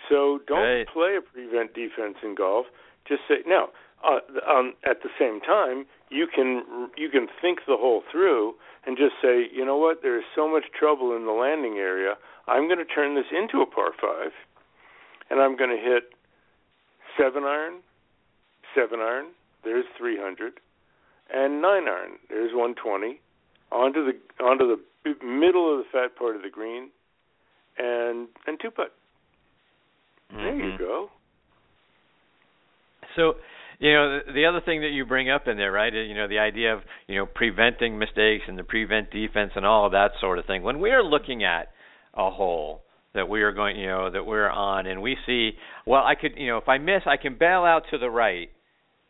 So 0.08 0.40
don't 0.46 0.58
right. 0.58 0.88
play 0.88 1.16
a 1.16 1.22
prevent 1.22 1.74
defense 1.74 2.16
in 2.22 2.34
golf. 2.34 2.66
Just 3.06 3.22
say 3.28 3.36
now. 3.46 3.68
Uh, 4.02 4.18
um, 4.50 4.74
at 4.84 5.00
the 5.04 5.10
same 5.16 5.40
time, 5.40 5.86
you 6.10 6.26
can 6.26 6.90
you 6.96 7.08
can 7.08 7.28
think 7.40 7.60
the 7.68 7.76
hole 7.78 8.02
through 8.10 8.54
and 8.84 8.96
just 8.96 9.14
say, 9.22 9.46
you 9.52 9.64
know 9.64 9.76
what? 9.76 10.02
There 10.02 10.18
is 10.18 10.24
so 10.34 10.48
much 10.48 10.64
trouble 10.76 11.14
in 11.14 11.24
the 11.24 11.30
landing 11.30 11.78
area. 11.78 12.14
I'm 12.48 12.66
going 12.66 12.78
to 12.78 12.84
turn 12.84 13.14
this 13.14 13.30
into 13.30 13.62
a 13.62 13.66
par 13.66 13.92
five, 14.00 14.32
and 15.30 15.40
I'm 15.40 15.56
going 15.56 15.70
to 15.70 15.76
hit 15.76 16.10
seven 17.16 17.44
iron, 17.44 17.80
seven 18.74 18.98
iron. 18.98 19.26
There's 19.62 19.84
300 19.96 20.54
and 21.32 21.62
nine 21.62 21.88
iron. 21.88 22.18
There's 22.28 22.52
120 22.52 23.20
onto 23.70 24.04
the 24.04 24.44
onto 24.44 24.66
the 24.66 25.24
middle 25.24 25.72
of 25.72 25.78
the 25.78 25.84
fat 25.90 26.16
part 26.16 26.36
of 26.36 26.42
the 26.42 26.50
green, 26.50 26.90
and 27.78 28.28
and 28.46 28.58
two 28.60 28.70
putt. 28.70 28.92
Mm-hmm. 30.32 30.58
There 30.58 30.70
you 30.70 30.78
go. 30.78 31.08
So, 33.16 33.34
you 33.78 33.92
know, 33.92 34.20
the, 34.26 34.32
the 34.32 34.46
other 34.46 34.60
thing 34.64 34.80
that 34.82 34.90
you 34.90 35.04
bring 35.04 35.28
up 35.28 35.46
in 35.46 35.56
there, 35.56 35.72
right? 35.72 35.92
You 35.92 36.14
know, 36.14 36.28
the 36.28 36.38
idea 36.38 36.74
of 36.74 36.80
you 37.06 37.16
know 37.16 37.26
preventing 37.26 37.98
mistakes 37.98 38.44
and 38.48 38.58
the 38.58 38.64
prevent 38.64 39.10
defense 39.10 39.52
and 39.54 39.66
all 39.66 39.86
of 39.86 39.92
that 39.92 40.12
sort 40.20 40.38
of 40.38 40.46
thing. 40.46 40.62
When 40.62 40.80
we 40.80 40.90
are 40.90 41.02
looking 41.02 41.44
at 41.44 41.68
a 42.14 42.30
hole 42.30 42.82
that 43.14 43.28
we 43.28 43.42
are 43.42 43.52
going, 43.52 43.76
you 43.76 43.88
know, 43.88 44.10
that 44.10 44.24
we're 44.24 44.48
on, 44.48 44.86
and 44.86 45.02
we 45.02 45.16
see, 45.26 45.50
well, 45.86 46.02
I 46.02 46.14
could, 46.14 46.32
you 46.36 46.46
know, 46.46 46.56
if 46.56 46.68
I 46.68 46.78
miss, 46.78 47.02
I 47.06 47.18
can 47.18 47.36
bail 47.38 47.64
out 47.64 47.82
to 47.90 47.98
the 47.98 48.08
right 48.08 48.48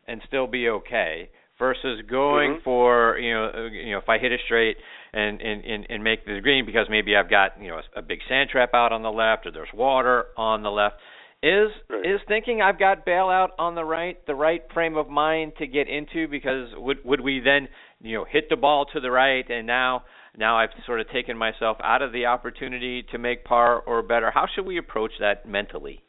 and 0.09 0.21
still 0.27 0.49
be 0.49 0.69
okay 0.69 1.29
versus 1.59 2.03
going 2.11 2.55
mm-hmm. 2.55 2.65
for 2.65 3.19
you 3.19 3.33
know 3.33 3.51
uh, 3.55 3.63
you 3.71 3.93
know 3.93 3.99
if 3.99 4.09
I 4.09 4.19
hit 4.19 4.33
it 4.33 4.41
straight 4.47 4.77
and 5.13 5.41
and 5.41 5.65
and, 5.65 5.87
and 5.89 6.03
make 6.03 6.25
the 6.25 6.41
green 6.43 6.67
because 6.67 6.87
maybe 6.91 7.15
I've 7.15 7.31
got 7.31 7.61
you 7.61 7.69
know 7.69 7.81
a, 7.95 8.01
a 8.01 8.03
big 8.03 8.19
sand 8.29 8.51
trap 8.51 8.71
out 8.75 8.93
on 8.93 9.03
the 9.03 9.13
left 9.13 9.47
or 9.47 9.53
there's 9.53 9.69
water 9.73 10.27
on 10.37 10.63
the 10.63 10.71
left 10.71 10.97
is 11.43 11.71
right. 11.89 12.07
is 12.07 12.21
thinking 12.29 12.63
I've 12.63 12.79
got 12.79 13.05
bailout 13.07 13.49
on 13.59 13.75
the 13.75 13.85
right 13.85 14.25
the 14.27 14.35
right 14.35 14.63
frame 14.73 14.97
of 14.97 15.09
mind 15.09 15.53
to 15.59 15.67
get 15.67 15.89
into 15.89 16.29
because 16.29 16.69
would 16.77 16.99
would 17.05 17.21
we 17.21 17.41
then 17.41 17.69
you 18.01 18.19
know 18.19 18.25
hit 18.25 18.49
the 18.49 18.57
ball 18.57 18.87
to 18.93 19.01
the 19.01 19.11
right 19.11 19.49
and 19.51 19.67
now 19.67 20.05
now 20.37 20.57
I've 20.57 20.71
sort 20.87 21.01
of 21.01 21.11
taken 21.11 21.37
myself 21.37 21.77
out 21.83 22.01
of 22.01 22.13
the 22.13 22.27
opportunity 22.27 23.03
to 23.11 23.19
make 23.19 23.45
par 23.45 23.81
or 23.81 24.03
better 24.03 24.31
how 24.31 24.47
should 24.55 24.67
we 24.67 24.79
approach 24.79 25.13
that 25.21 25.49
mentally 25.49 26.03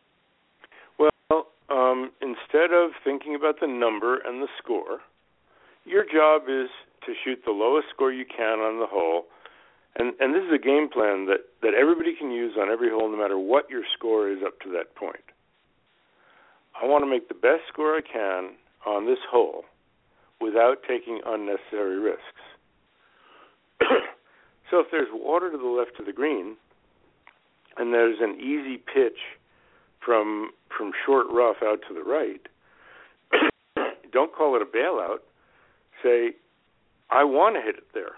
well 1.00 1.48
um 1.70 2.12
instead 2.22 2.72
of 2.72 2.92
thinking 3.04 3.36
about 3.36 3.56
the 3.60 3.68
number 3.68 4.18
and 4.18 4.42
the 4.42 4.48
score 4.62 5.00
your 5.86 6.04
job 6.04 6.44
is 6.48 6.70
to 7.06 7.14
shoot 7.24 7.40
the 7.46 7.52
lowest 7.52 7.88
score 7.94 8.12
you 8.12 8.26
can 8.26 8.60
on 8.60 8.80
the 8.80 8.88
hole. 8.88 9.26
And 9.96 10.14
and 10.20 10.34
this 10.34 10.44
is 10.44 10.54
a 10.54 10.64
game 10.64 10.90
plan 10.90 11.28
that 11.28 11.46
that 11.62 11.74
everybody 11.74 12.16
can 12.18 12.32
use 12.32 12.54
on 12.60 12.70
every 12.70 12.90
hole 12.90 13.10
no 13.10 13.18
matter 13.18 13.38
what 13.38 13.70
your 13.70 13.84
score 13.98 14.30
is 14.30 14.40
up 14.46 14.60
to 14.62 14.72
that 14.72 14.96
point. 14.96 15.24
I 16.82 16.86
want 16.86 17.04
to 17.04 17.10
make 17.10 17.28
the 17.28 17.36
best 17.36 17.62
score 17.72 17.96
I 17.96 18.02
can 18.02 18.56
on 18.86 19.06
this 19.06 19.20
hole 19.30 19.66
without 20.42 20.78
taking 20.88 21.22
unnecessary 21.26 22.00
risks. 22.00 22.42
so 24.72 24.80
if 24.80 24.88
there's 24.92 25.10
water 25.14 25.52
to 25.52 25.58
the 25.58 25.64
left 25.64 26.00
of 26.00 26.06
the 26.08 26.14
green 26.14 26.56
and 27.78 27.94
there's 27.94 28.18
an 28.20 28.40
easy 28.40 28.78
pitch 28.78 29.20
from 30.04 30.52
from 30.76 30.92
short 31.06 31.28
rough 31.32 31.58
out 31.64 31.80
to 31.88 31.94
the 31.94 32.04
right, 32.04 32.48
don't 34.12 34.34
call 34.34 34.56
it 34.56 34.62
a 34.62 34.66
bailout 34.66 35.20
say, 36.04 36.34
I 37.10 37.24
want 37.24 37.56
to 37.56 37.62
hit 37.62 37.78
it 37.78 37.88
there. 37.94 38.14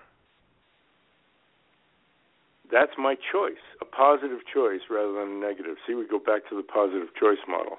That's 2.72 2.93
my 2.97 3.16
choice, 3.16 3.61
a 3.82 3.86
positive 3.86 4.39
choice 4.51 4.82
rather 4.89 5.13
than 5.13 5.38
a 5.38 5.39
negative. 5.39 5.78
See, 5.86 5.93
we 5.93 6.07
go 6.07 6.20
back 6.20 6.49
to 6.49 6.55
the 6.55 6.63
positive 6.63 7.09
choice 7.20 7.41
model. 7.47 7.78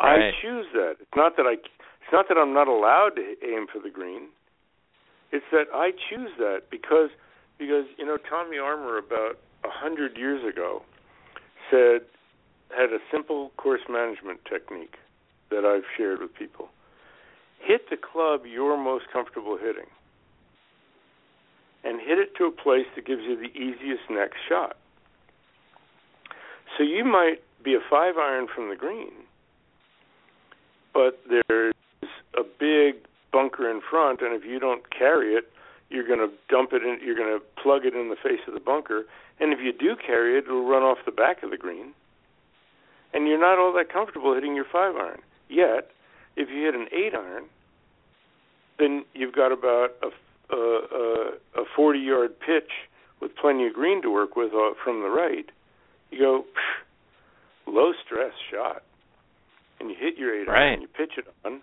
Right. 0.00 0.28
I 0.28 0.42
choose 0.42 0.66
that. 0.72 0.96
It's 1.00 1.16
not 1.16 1.36
that 1.36 1.44
I. 1.44 1.54
It's 1.54 2.12
not 2.12 2.26
that 2.28 2.38
I'm 2.38 2.54
not 2.54 2.68
allowed 2.68 3.16
to 3.16 3.34
aim 3.44 3.66
for 3.70 3.80
the 3.82 3.90
green. 3.90 4.28
It's 5.32 5.44
that 5.52 5.66
I 5.74 5.92
choose 5.92 6.30
that 6.38 6.70
because 6.70 7.10
because 7.58 7.84
you 7.98 8.06
know 8.06 8.16
Tommy 8.16 8.58
Armour 8.58 8.98
about 8.98 9.38
a 9.64 9.70
hundred 9.70 10.16
years 10.16 10.42
ago 10.42 10.82
said 11.70 12.02
had 12.70 12.90
a 12.90 12.98
simple 13.12 13.52
course 13.56 13.82
management 13.90 14.40
technique 14.48 14.96
that 15.50 15.64
I've 15.64 15.84
shared 15.96 16.20
with 16.20 16.34
people 16.34 16.70
hit 17.60 17.90
the 17.90 17.96
club 17.96 18.42
you're 18.46 18.76
most 18.76 19.04
comfortable 19.12 19.58
hitting 19.60 19.88
and 21.84 22.00
hit 22.00 22.18
it 22.18 22.34
to 22.36 22.44
a 22.44 22.50
place 22.50 22.86
that 22.94 23.06
gives 23.06 23.22
you 23.22 23.36
the 23.36 23.56
easiest 23.56 24.02
next 24.10 24.36
shot. 24.48 24.76
So 26.76 26.84
you 26.84 27.04
might 27.04 27.42
be 27.64 27.74
a 27.74 27.80
five 27.88 28.16
iron 28.16 28.46
from 28.54 28.68
the 28.68 28.76
green, 28.76 29.12
but 30.94 31.20
there's 31.28 31.74
a 32.36 32.42
big 32.58 32.96
bunker 33.32 33.70
in 33.70 33.80
front, 33.88 34.20
and 34.22 34.34
if 34.34 34.44
you 34.44 34.58
don't 34.58 34.82
carry 34.90 35.34
it, 35.34 35.44
you're 35.88 36.06
going 36.06 36.20
to 36.20 36.30
dump 36.48 36.72
it 36.72 36.82
in. 36.82 36.98
You're 37.04 37.16
going 37.16 37.38
to 37.38 37.44
plug 37.60 37.84
it 37.84 37.94
in 37.94 38.08
the 38.08 38.16
face 38.16 38.40
of 38.46 38.54
the 38.54 38.60
bunker, 38.60 39.04
and 39.40 39.52
if 39.52 39.58
you 39.60 39.72
do 39.72 39.96
carry 39.96 40.38
it, 40.38 40.44
it'll 40.44 40.68
run 40.68 40.82
off 40.82 40.98
the 41.04 41.12
back 41.12 41.42
of 41.42 41.50
the 41.50 41.56
green. 41.56 41.92
And 43.12 43.26
you're 43.26 43.40
not 43.40 43.58
all 43.58 43.72
that 43.72 43.92
comfortable 43.92 44.34
hitting 44.34 44.54
your 44.54 44.66
five 44.70 44.94
iron. 44.94 45.20
Yet, 45.48 45.90
if 46.36 46.48
you 46.48 46.64
hit 46.64 46.74
an 46.74 46.86
eight 46.92 47.14
iron, 47.14 47.44
then 48.78 49.04
you've 49.14 49.34
got 49.34 49.50
about 49.50 49.90
a, 50.02 50.08
a, 50.56 51.60
a 51.60 51.64
40 51.76 51.98
yard 51.98 52.38
pitch 52.40 52.70
with 53.20 53.32
plenty 53.36 53.66
of 53.66 53.74
green 53.74 54.02
to 54.02 54.10
work 54.10 54.36
with 54.36 54.52
uh, 54.52 54.74
from 54.82 55.02
the 55.02 55.08
right. 55.08 55.46
You 56.10 56.18
go 56.18 56.44
low 57.66 57.92
stress 58.04 58.32
shot, 58.50 58.82
and 59.78 59.90
you 59.90 59.96
hit 59.98 60.16
your 60.18 60.34
eight 60.34 60.48
right. 60.48 60.62
iron 60.62 60.72
and 60.74 60.82
you 60.82 60.88
pitch 60.88 61.12
it 61.16 61.26
on. 61.44 61.60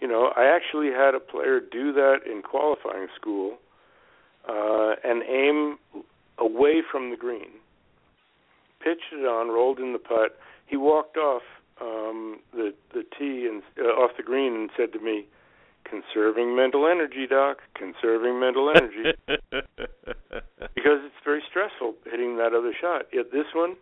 You 0.00 0.08
know, 0.08 0.32
I 0.36 0.44
actually 0.44 0.90
had 0.90 1.14
a 1.14 1.20
player 1.20 1.60
do 1.60 1.92
that 1.92 2.18
in 2.24 2.42
qualifying 2.42 3.08
school 3.20 3.58
uh, 4.48 4.94
and 5.04 5.22
aim 5.24 5.78
away 6.38 6.82
from 6.90 7.10
the 7.10 7.16
green, 7.16 7.58
pitched 8.80 9.12
it 9.12 9.26
on, 9.26 9.48
rolled 9.48 9.80
in 9.80 9.92
the 9.92 9.98
putt. 9.98 10.38
He 10.66 10.76
walked 10.76 11.16
off 11.16 11.42
um, 11.80 12.40
the 12.52 12.74
the 12.92 13.02
tee 13.18 13.48
and 13.50 13.62
uh, 13.78 13.90
off 13.90 14.12
the 14.16 14.22
green 14.22 14.54
and 14.54 14.70
said 14.76 14.92
to 14.92 15.00
me, 15.00 15.26
"Conserving 15.90 16.54
mental 16.54 16.86
energy, 16.86 17.26
doc. 17.26 17.58
Conserving 17.74 18.38
mental 18.40 18.70
energy." 18.70 19.16
because 20.74 21.00
it's 21.04 21.20
very 21.24 21.42
stressful 21.48 21.94
hitting 22.04 22.36
that 22.36 22.54
other 22.54 22.72
shot. 22.78 23.06
Yet 23.12 23.32
this 23.32 23.46
one, 23.54 23.76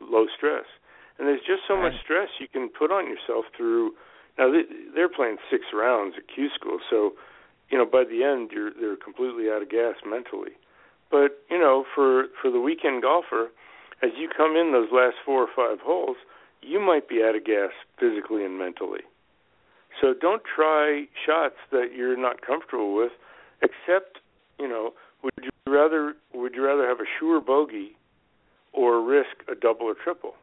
low 0.00 0.26
stress, 0.36 0.64
and 1.18 1.28
there's 1.28 1.40
just 1.40 1.62
so 1.66 1.74
right. 1.74 1.92
much 1.92 2.00
stress 2.02 2.28
you 2.40 2.48
can 2.48 2.68
put 2.68 2.90
on 2.90 3.06
yourself 3.06 3.46
through 3.56 3.92
Now 4.38 4.52
they, 4.52 4.62
they're 4.94 5.08
playing 5.08 5.36
six 5.50 5.64
rounds 5.74 6.14
at 6.16 6.28
Q 6.32 6.48
school, 6.54 6.78
so 6.90 7.12
you 7.70 7.78
know 7.78 7.86
by 7.86 8.04
the 8.04 8.22
end 8.22 8.50
you're 8.52 8.72
they're 8.72 8.96
completely 8.96 9.50
out 9.50 9.62
of 9.62 9.70
gas 9.70 9.96
mentally. 10.06 10.52
But 11.10 11.42
you 11.50 11.58
know 11.58 11.84
for 11.94 12.26
for 12.40 12.50
the 12.50 12.60
weekend 12.60 13.02
golfer, 13.02 13.50
as 14.02 14.10
you 14.16 14.28
come 14.34 14.56
in 14.56 14.72
those 14.72 14.88
last 14.92 15.16
four 15.24 15.42
or 15.42 15.52
five 15.54 15.80
holes, 15.80 16.16
you 16.62 16.80
might 16.80 17.08
be 17.08 17.22
out 17.22 17.34
of 17.34 17.44
gas 17.44 17.70
physically 17.98 18.44
and 18.44 18.58
mentally. 18.58 19.00
So 20.00 20.14
don't 20.18 20.42
try 20.44 21.04
shots 21.24 21.56
that 21.72 21.90
you're 21.96 22.16
not 22.16 22.42
comfortable 22.42 22.94
with, 22.94 23.12
except 23.62 24.18
you 24.58 24.68
know 24.68 24.92
would 25.22 25.32
you 25.42 25.50
rather 25.72 26.14
would 26.34 26.54
you 26.54 26.64
rather 26.64 26.86
have 26.86 27.00
a 27.00 27.08
sure 27.18 27.40
bogey 27.40 27.96
or 28.72 29.02
risk 29.02 29.42
a 29.50 29.54
double 29.54 29.86
or 29.86 29.94
triple? 29.94 30.34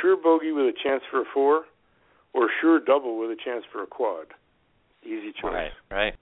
Sure 0.00 0.16
bogey 0.16 0.52
with 0.52 0.66
a 0.66 0.72
chance 0.82 1.02
for 1.10 1.20
a 1.20 1.24
four, 1.32 1.64
or 2.32 2.50
sure 2.60 2.80
double 2.80 3.18
with 3.18 3.30
a 3.30 3.36
chance 3.36 3.64
for 3.70 3.82
a 3.82 3.86
quad. 3.86 4.26
Easy 5.04 5.32
choice. 5.32 5.52
Right, 5.52 5.72
right. 5.90 6.14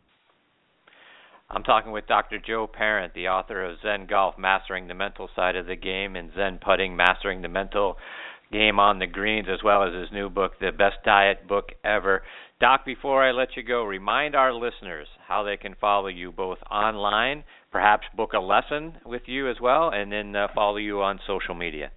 I'm 1.49 1.63
talking 1.63 1.93
with 1.93 2.07
Dr. 2.07 2.39
Joe 2.39 2.67
Parent, 2.67 3.13
the 3.15 3.29
author 3.29 3.63
of 3.65 3.77
Zen 3.83 4.07
Golf 4.07 4.37
Mastering 4.39 4.89
the 4.89 4.95
Mental 4.95 5.29
Side 5.37 5.55
of 5.55 5.67
the 5.67 5.77
Game 5.77 6.17
and 6.17 6.31
Zen 6.35 6.59
Putting 6.65 6.97
Mastering 6.97 7.43
the 7.43 7.49
Mental 7.49 7.97
Game 8.53 8.79
on 8.79 8.99
the 8.99 9.07
Greens, 9.07 9.49
as 9.51 9.63
well 9.65 9.83
as 9.83 9.95
his 9.95 10.13
new 10.13 10.29
book, 10.29 10.53
The 10.61 10.71
Best 10.71 10.97
Diet 11.05 11.49
Book 11.49 11.71
Ever. 11.85 12.23
Doc, 12.61 12.85
before 12.85 13.25
I 13.25 13.33
let 13.33 13.57
you 13.57 13.63
go, 13.63 13.83
remind 13.83 14.37
our 14.37 14.53
listeners 14.53 15.09
how 15.27 15.43
they 15.43 15.57
can 15.57 15.75
follow 15.81 16.07
you 16.07 16.31
both 16.31 16.59
online, 16.71 17.45
perhaps 17.73 18.05
book 18.17 18.35
a 18.35 18.39
lesson 18.39 18.95
with 19.05 19.23
you 19.27 19.51
as 19.51 19.57
well, 19.61 19.91
and 19.93 20.13
then 20.13 20.37
uh, 20.37 20.47
follow 20.55 20.77
you 20.77 21.01
on 21.01 21.19
social 21.27 21.55
media. 21.55 21.91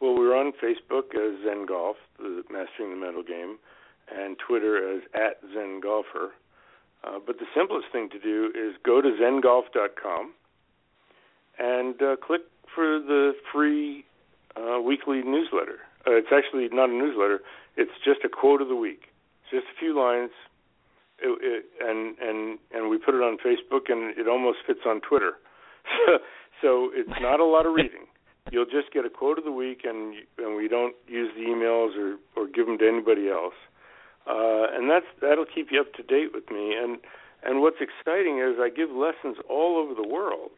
Well, 0.00 0.14
we're 0.14 0.36
on 0.36 0.52
Facebook 0.52 1.14
as 1.14 1.44
Zen 1.44 1.66
Golf, 1.66 1.96
the 2.18 2.42
Mastering 2.50 2.90
the 2.90 2.96
Mental 2.96 3.22
Game, 3.22 3.58
and 4.10 4.36
Twitter 4.38 4.96
as 4.96 5.02
at 5.14 5.40
Zen 5.52 5.80
Golfer. 5.82 6.30
Uh, 7.04 7.18
but 7.24 7.38
the 7.38 7.46
simplest 7.54 7.86
thing 7.92 8.08
to 8.10 8.18
do 8.18 8.50
is 8.54 8.74
go 8.84 9.00
to 9.00 9.10
zengolf.com 9.20 10.32
and 11.58 12.00
uh, 12.00 12.16
click 12.24 12.42
for 12.74 12.98
the 12.98 13.32
free 13.52 14.04
uh, 14.56 14.80
weekly 14.80 15.22
newsletter. 15.22 15.78
Uh, 16.06 16.12
it's 16.12 16.32
actually 16.32 16.68
not 16.72 16.90
a 16.90 16.92
newsletter; 16.92 17.40
it's 17.76 17.92
just 18.04 18.20
a 18.24 18.28
quote 18.28 18.60
of 18.60 18.68
the 18.68 18.76
week. 18.76 19.12
Just 19.50 19.66
a 19.66 19.78
few 19.78 19.96
lines, 19.96 20.30
it, 21.18 21.38
it, 21.40 21.64
and 21.80 22.16
and 22.18 22.58
and 22.72 22.90
we 22.90 22.98
put 22.98 23.14
it 23.14 23.22
on 23.22 23.38
Facebook, 23.38 23.90
and 23.90 24.16
it 24.18 24.28
almost 24.28 24.58
fits 24.66 24.80
on 24.86 25.00
Twitter. 25.00 25.34
So, 26.06 26.18
so 26.62 26.90
it's 26.94 27.20
not 27.20 27.40
a 27.40 27.44
lot 27.44 27.66
of 27.66 27.74
reading. 27.74 28.06
You'll 28.52 28.70
just 28.70 28.94
get 28.94 29.04
a 29.04 29.10
quote 29.10 29.36
of 29.36 29.42
the 29.42 29.50
week, 29.50 29.80
and 29.82 30.14
and 30.38 30.54
we 30.54 30.68
don't 30.68 30.94
use 31.08 31.32
the 31.34 31.42
emails 31.42 31.98
or 31.98 32.18
or 32.36 32.46
give 32.46 32.66
them 32.66 32.78
to 32.78 32.86
anybody 32.86 33.28
else 33.28 33.54
uh, 34.26 34.70
and 34.72 34.90
that's 34.90 35.06
that'll 35.20 35.46
keep 35.46 35.68
you 35.70 35.80
up 35.80 35.92
to 35.94 36.02
date 36.02 36.30
with 36.32 36.50
me. 36.50 36.74
And 36.74 36.98
and 37.42 37.60
what's 37.60 37.80
exciting 37.80 38.38
is 38.38 38.58
I 38.60 38.68
give 38.68 38.90
lessons 38.90 39.36
all 39.50 39.76
over 39.76 39.94
the 39.94 40.06
world, 40.06 40.52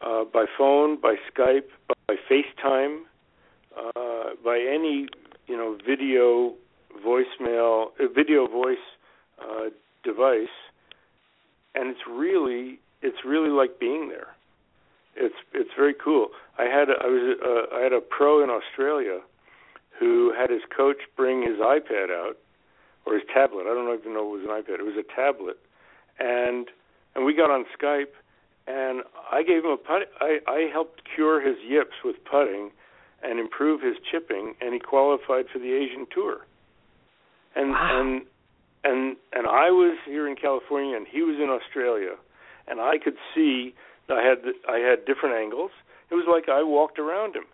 uh, 0.00 0.24
by 0.24 0.46
phone, 0.56 1.00
by 1.00 1.16
Skype, 1.30 1.68
by 1.88 2.16
FaceTime, 2.30 3.02
uh, 3.76 4.30
by 4.44 4.58
any 4.58 5.06
you 5.46 5.56
know 5.56 5.76
video 5.86 6.54
voicemail, 7.04 7.88
uh, 8.00 8.08
video 8.14 8.46
voice 8.46 8.78
uh, 9.40 9.70
device, 10.04 10.48
and 11.74 11.90
it's 11.90 12.00
really 12.10 12.78
it's 13.02 13.24
really 13.24 13.50
like 13.50 13.78
being 13.78 14.08
there. 14.08 14.28
It's 15.16 15.34
it's 15.52 15.70
very 15.76 15.94
cool. 15.94 16.28
I 16.58 16.64
had 16.64 16.88
a, 16.88 16.94
I 17.02 17.06
was 17.06 17.36
uh, 17.42 17.76
I 17.76 17.80
had 17.80 17.92
a 17.92 18.00
pro 18.00 18.42
in 18.42 18.50
Australia 18.50 19.20
who 19.98 20.32
had 20.36 20.50
his 20.50 20.62
coach 20.74 20.96
bring 21.16 21.42
his 21.42 21.58
iPad 21.58 22.10
out 22.10 22.36
or 23.04 23.14
his 23.14 23.22
tablet. 23.32 23.62
I 23.62 23.74
don't 23.74 23.98
even 23.98 24.14
know 24.14 24.34
if 24.34 24.40
it 24.42 24.48
was 24.48 24.66
an 24.66 24.74
iPad. 24.74 24.80
It 24.80 24.84
was 24.84 24.96
a 24.96 25.14
tablet, 25.14 25.58
and 26.18 26.68
and 27.14 27.24
we 27.24 27.34
got 27.34 27.50
on 27.50 27.64
Skype, 27.78 28.14
and 28.70 29.02
I 29.30 29.42
gave 29.42 29.64
him 29.64 29.70
a 29.70 29.76
putt. 29.76 30.10
I 30.20 30.38
I 30.46 30.68
helped 30.72 31.02
cure 31.14 31.40
his 31.40 31.56
yips 31.66 31.96
with 32.04 32.16
putting, 32.24 32.70
and 33.22 33.40
improve 33.40 33.82
his 33.82 33.96
chipping, 34.10 34.54
and 34.60 34.72
he 34.72 34.80
qualified 34.80 35.46
for 35.52 35.58
the 35.58 35.72
Asian 35.72 36.06
Tour. 36.14 36.46
And 37.56 37.70
wow. 37.72 38.00
and 38.00 38.22
and 38.84 39.16
and 39.32 39.46
I 39.46 39.70
was 39.70 39.98
here 40.06 40.28
in 40.28 40.36
California, 40.36 40.96
and 40.96 41.06
he 41.06 41.22
was 41.22 41.36
in 41.36 41.50
Australia, 41.50 42.14
and 42.68 42.80
I 42.80 42.98
could 43.02 43.16
see 43.34 43.74
I 44.08 44.22
had 44.22 44.38
I 44.68 44.78
had 44.78 45.04
different 45.04 45.34
angles. 45.34 45.72
It 46.10 46.14
was 46.14 46.26
like 46.30 46.48
I 46.48 46.62
walked 46.62 46.98
around 46.98 47.34
him 47.34 47.44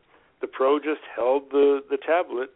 the 0.40 0.46
pro 0.46 0.78
just 0.78 1.00
held 1.14 1.50
the 1.50 1.82
the 1.88 1.96
tablet 1.96 2.50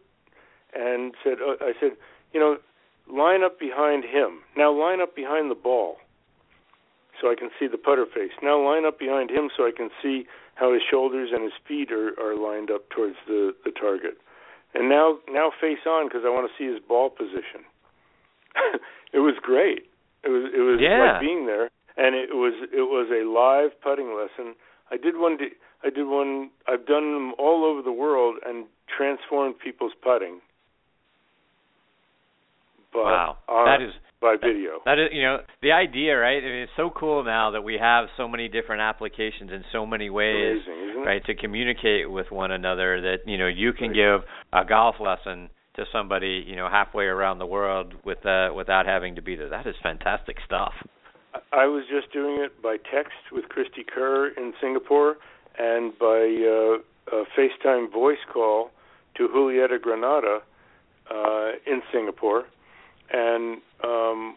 and 0.73 1.13
said, 1.23 1.37
uh, 1.41 1.55
"I 1.61 1.73
said, 1.79 1.91
you 2.33 2.39
know, 2.39 2.57
line 3.11 3.43
up 3.43 3.59
behind 3.59 4.05
him. 4.05 4.39
Now 4.55 4.71
line 4.71 5.01
up 5.01 5.15
behind 5.15 5.51
the 5.51 5.55
ball, 5.55 5.97
so 7.21 7.29
I 7.29 7.35
can 7.37 7.49
see 7.59 7.67
the 7.67 7.77
putter 7.77 8.05
face. 8.05 8.33
Now 8.41 8.57
line 8.57 8.85
up 8.85 8.97
behind 8.97 9.29
him, 9.29 9.49
so 9.55 9.63
I 9.63 9.71
can 9.71 9.89
see 10.01 10.25
how 10.55 10.73
his 10.73 10.81
shoulders 10.89 11.29
and 11.31 11.43
his 11.43 11.53
feet 11.67 11.91
are 11.91 12.17
are 12.19 12.35
lined 12.35 12.71
up 12.71 12.89
towards 12.89 13.15
the 13.27 13.53
the 13.63 13.71
target. 13.71 14.17
And 14.73 14.89
now 14.89 15.19
now 15.29 15.51
face 15.61 15.85
on 15.85 16.07
because 16.07 16.23
I 16.25 16.29
want 16.29 16.49
to 16.49 16.53
see 16.57 16.67
his 16.69 16.81
ball 16.81 17.09
position. 17.09 17.61
it 19.13 19.19
was 19.19 19.35
great. 19.41 19.85
It 20.23 20.29
was 20.29 20.51
it 20.53 20.61
was 20.61 20.79
yeah. 20.81 21.13
like 21.13 21.21
being 21.21 21.45
there, 21.45 21.69
and 21.97 22.15
it 22.15 22.33
was 22.33 22.53
it 22.73 22.89
was 22.89 23.07
a 23.13 23.27
live 23.27 23.79
putting 23.81 24.17
lesson. 24.17 24.55
I 24.91 24.97
did 24.97 25.17
one. 25.17 25.37
I 25.83 25.89
did 25.89 26.07
one. 26.07 26.49
I've 26.67 26.85
done 26.85 27.13
them 27.13 27.33
all 27.37 27.63
over 27.65 27.81
the 27.81 27.91
world 27.91 28.37
and 28.45 28.65
transformed 28.89 29.55
people's 29.59 29.93
putting. 30.01 30.41
But 32.93 33.03
wow, 33.03 33.37
uh, 33.47 33.65
that 33.65 33.81
is 33.81 33.93
by 34.21 34.35
video. 34.41 34.79
That 34.85 34.99
is, 34.99 35.09
you 35.11 35.23
know, 35.23 35.39
the 35.61 35.71
idea, 35.71 36.15
right? 36.15 36.37
I 36.37 36.45
mean, 36.45 36.61
it's 36.63 36.71
so 36.77 36.91
cool 36.95 37.23
now 37.23 37.51
that 37.51 37.63
we 37.63 37.77
have 37.81 38.05
so 38.15 38.27
many 38.27 38.47
different 38.47 38.81
applications 38.81 39.51
in 39.51 39.63
so 39.71 39.85
many 39.85 40.09
ways, 40.09 40.61
Amazing, 40.65 41.03
right, 41.03 41.25
to 41.25 41.35
communicate 41.35 42.09
with 42.09 42.31
one 42.31 42.51
another. 42.51 43.01
That 43.01 43.27
you 43.29 43.37
know, 43.37 43.47
you 43.47 43.73
can 43.73 43.89
right. 43.89 43.95
give 43.95 44.21
a 44.53 44.65
golf 44.65 44.95
lesson 44.99 45.49
to 45.75 45.85
somebody, 45.91 46.43
you 46.45 46.55
know, 46.55 46.69
halfway 46.69 47.05
around 47.05 47.39
the 47.39 47.45
world 47.45 47.93
with 48.05 48.25
uh, 48.25 48.49
without 48.55 48.85
having 48.85 49.15
to 49.15 49.21
be 49.21 49.35
there. 49.35 49.49
That 49.49 49.67
is 49.67 49.75
fantastic 49.81 50.37
stuff. 50.45 50.73
I 51.51 51.65
was 51.65 51.83
just 51.89 52.11
doing 52.13 52.41
it 52.41 52.61
by 52.61 52.77
text 52.77 53.31
with 53.31 53.45
Cristie 53.45 53.85
Kerr 53.87 54.29
in 54.29 54.53
Singapore 54.61 55.15
and 55.57 55.97
by 55.97 56.05
uh, 56.05 57.15
a 57.15 57.23
FaceTime 57.37 57.91
voice 57.91 58.23
call 58.31 58.71
to 59.15 59.27
Julieta 59.27 59.81
Granada 59.81 60.39
uh, 61.09 61.51
in 61.65 61.81
Singapore, 61.91 62.45
and 63.13 63.61
um, 63.83 64.35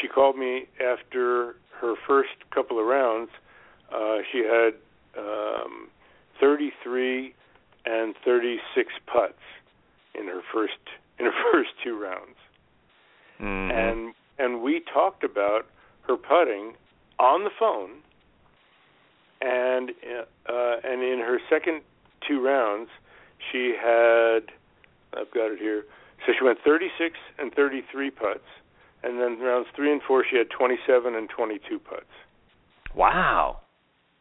she 0.00 0.08
called 0.08 0.36
me 0.36 0.66
after 0.80 1.56
her 1.80 1.94
first 2.06 2.30
couple 2.54 2.78
of 2.78 2.86
rounds. 2.86 3.30
Uh, 3.92 4.18
she 4.30 4.38
had 4.38 4.74
um, 5.18 5.88
33 6.40 7.34
and 7.86 8.14
36 8.24 8.92
putts 9.06 9.34
in 10.14 10.26
her 10.26 10.42
first 10.52 10.74
in 11.18 11.26
her 11.26 11.32
first 11.52 11.70
two 11.82 11.98
rounds, 12.00 12.36
mm-hmm. 13.40 13.70
and 13.70 14.14
and 14.38 14.62
we 14.62 14.82
talked 14.92 15.24
about 15.24 15.66
her 16.02 16.16
putting 16.16 16.74
on 17.18 17.44
the 17.44 17.50
phone 17.58 18.00
and 19.40 19.90
uh, 20.48 20.76
and 20.84 21.02
in 21.02 21.20
her 21.20 21.38
second 21.48 21.82
two 22.26 22.44
rounds, 22.44 22.90
she 23.50 23.74
had 23.80 24.52
I've 25.16 25.30
got 25.32 25.52
it 25.52 25.58
here. 25.58 25.84
So 26.26 26.32
she 26.38 26.44
went 26.44 26.58
36 26.64 27.18
and 27.38 27.52
33 27.54 28.10
putts, 28.10 28.38
and 29.02 29.20
then 29.20 29.40
rounds 29.40 29.68
three 29.74 29.92
and 29.92 30.02
four 30.06 30.24
she 30.28 30.36
had 30.36 30.48
27 30.50 31.14
and 31.14 31.28
22 31.28 31.78
putts. 31.78 32.04
Wow. 32.94 33.60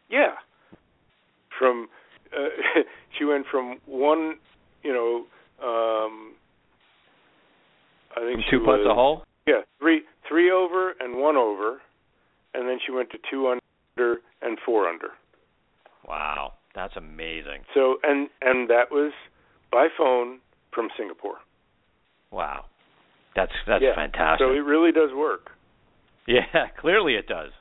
Yeah. 0.09 0.35
From 1.57 1.89
uh, 2.33 2.49
she 3.17 3.25
went 3.25 3.45
from 3.51 3.79
one, 3.85 4.35
you 4.83 4.93
know, 4.93 5.25
um, 5.61 6.33
I 8.15 8.21
think 8.21 8.45
two 8.49 8.59
putts 8.59 8.83
was, 8.85 8.87
a 8.89 8.93
hole. 8.93 9.23
Yeah, 9.45 9.61
three 9.79 10.03
three 10.27 10.51
over 10.51 10.93
and 10.99 11.17
one 11.17 11.35
over, 11.35 11.81
and 12.53 12.67
then 12.67 12.77
she 12.85 12.91
went 12.91 13.09
to 13.11 13.17
two 13.29 13.47
under 13.47 14.17
and 14.41 14.57
four 14.65 14.87
under. 14.87 15.09
Wow, 16.07 16.53
that's 16.73 16.95
amazing. 16.95 17.63
So 17.73 17.97
and 18.03 18.29
and 18.41 18.69
that 18.69 18.91
was 18.91 19.11
by 19.71 19.87
phone 19.97 20.39
from 20.73 20.89
Singapore. 20.97 21.37
Wow, 22.31 22.65
that's 23.35 23.51
that's 23.67 23.83
yeah. 23.83 23.95
fantastic. 23.95 24.45
So 24.47 24.53
it 24.53 24.59
really 24.65 24.91
does 24.91 25.09
work. 25.15 25.49
Yeah, 26.27 26.41
clearly 26.79 27.15
it 27.15 27.27
does. 27.27 27.51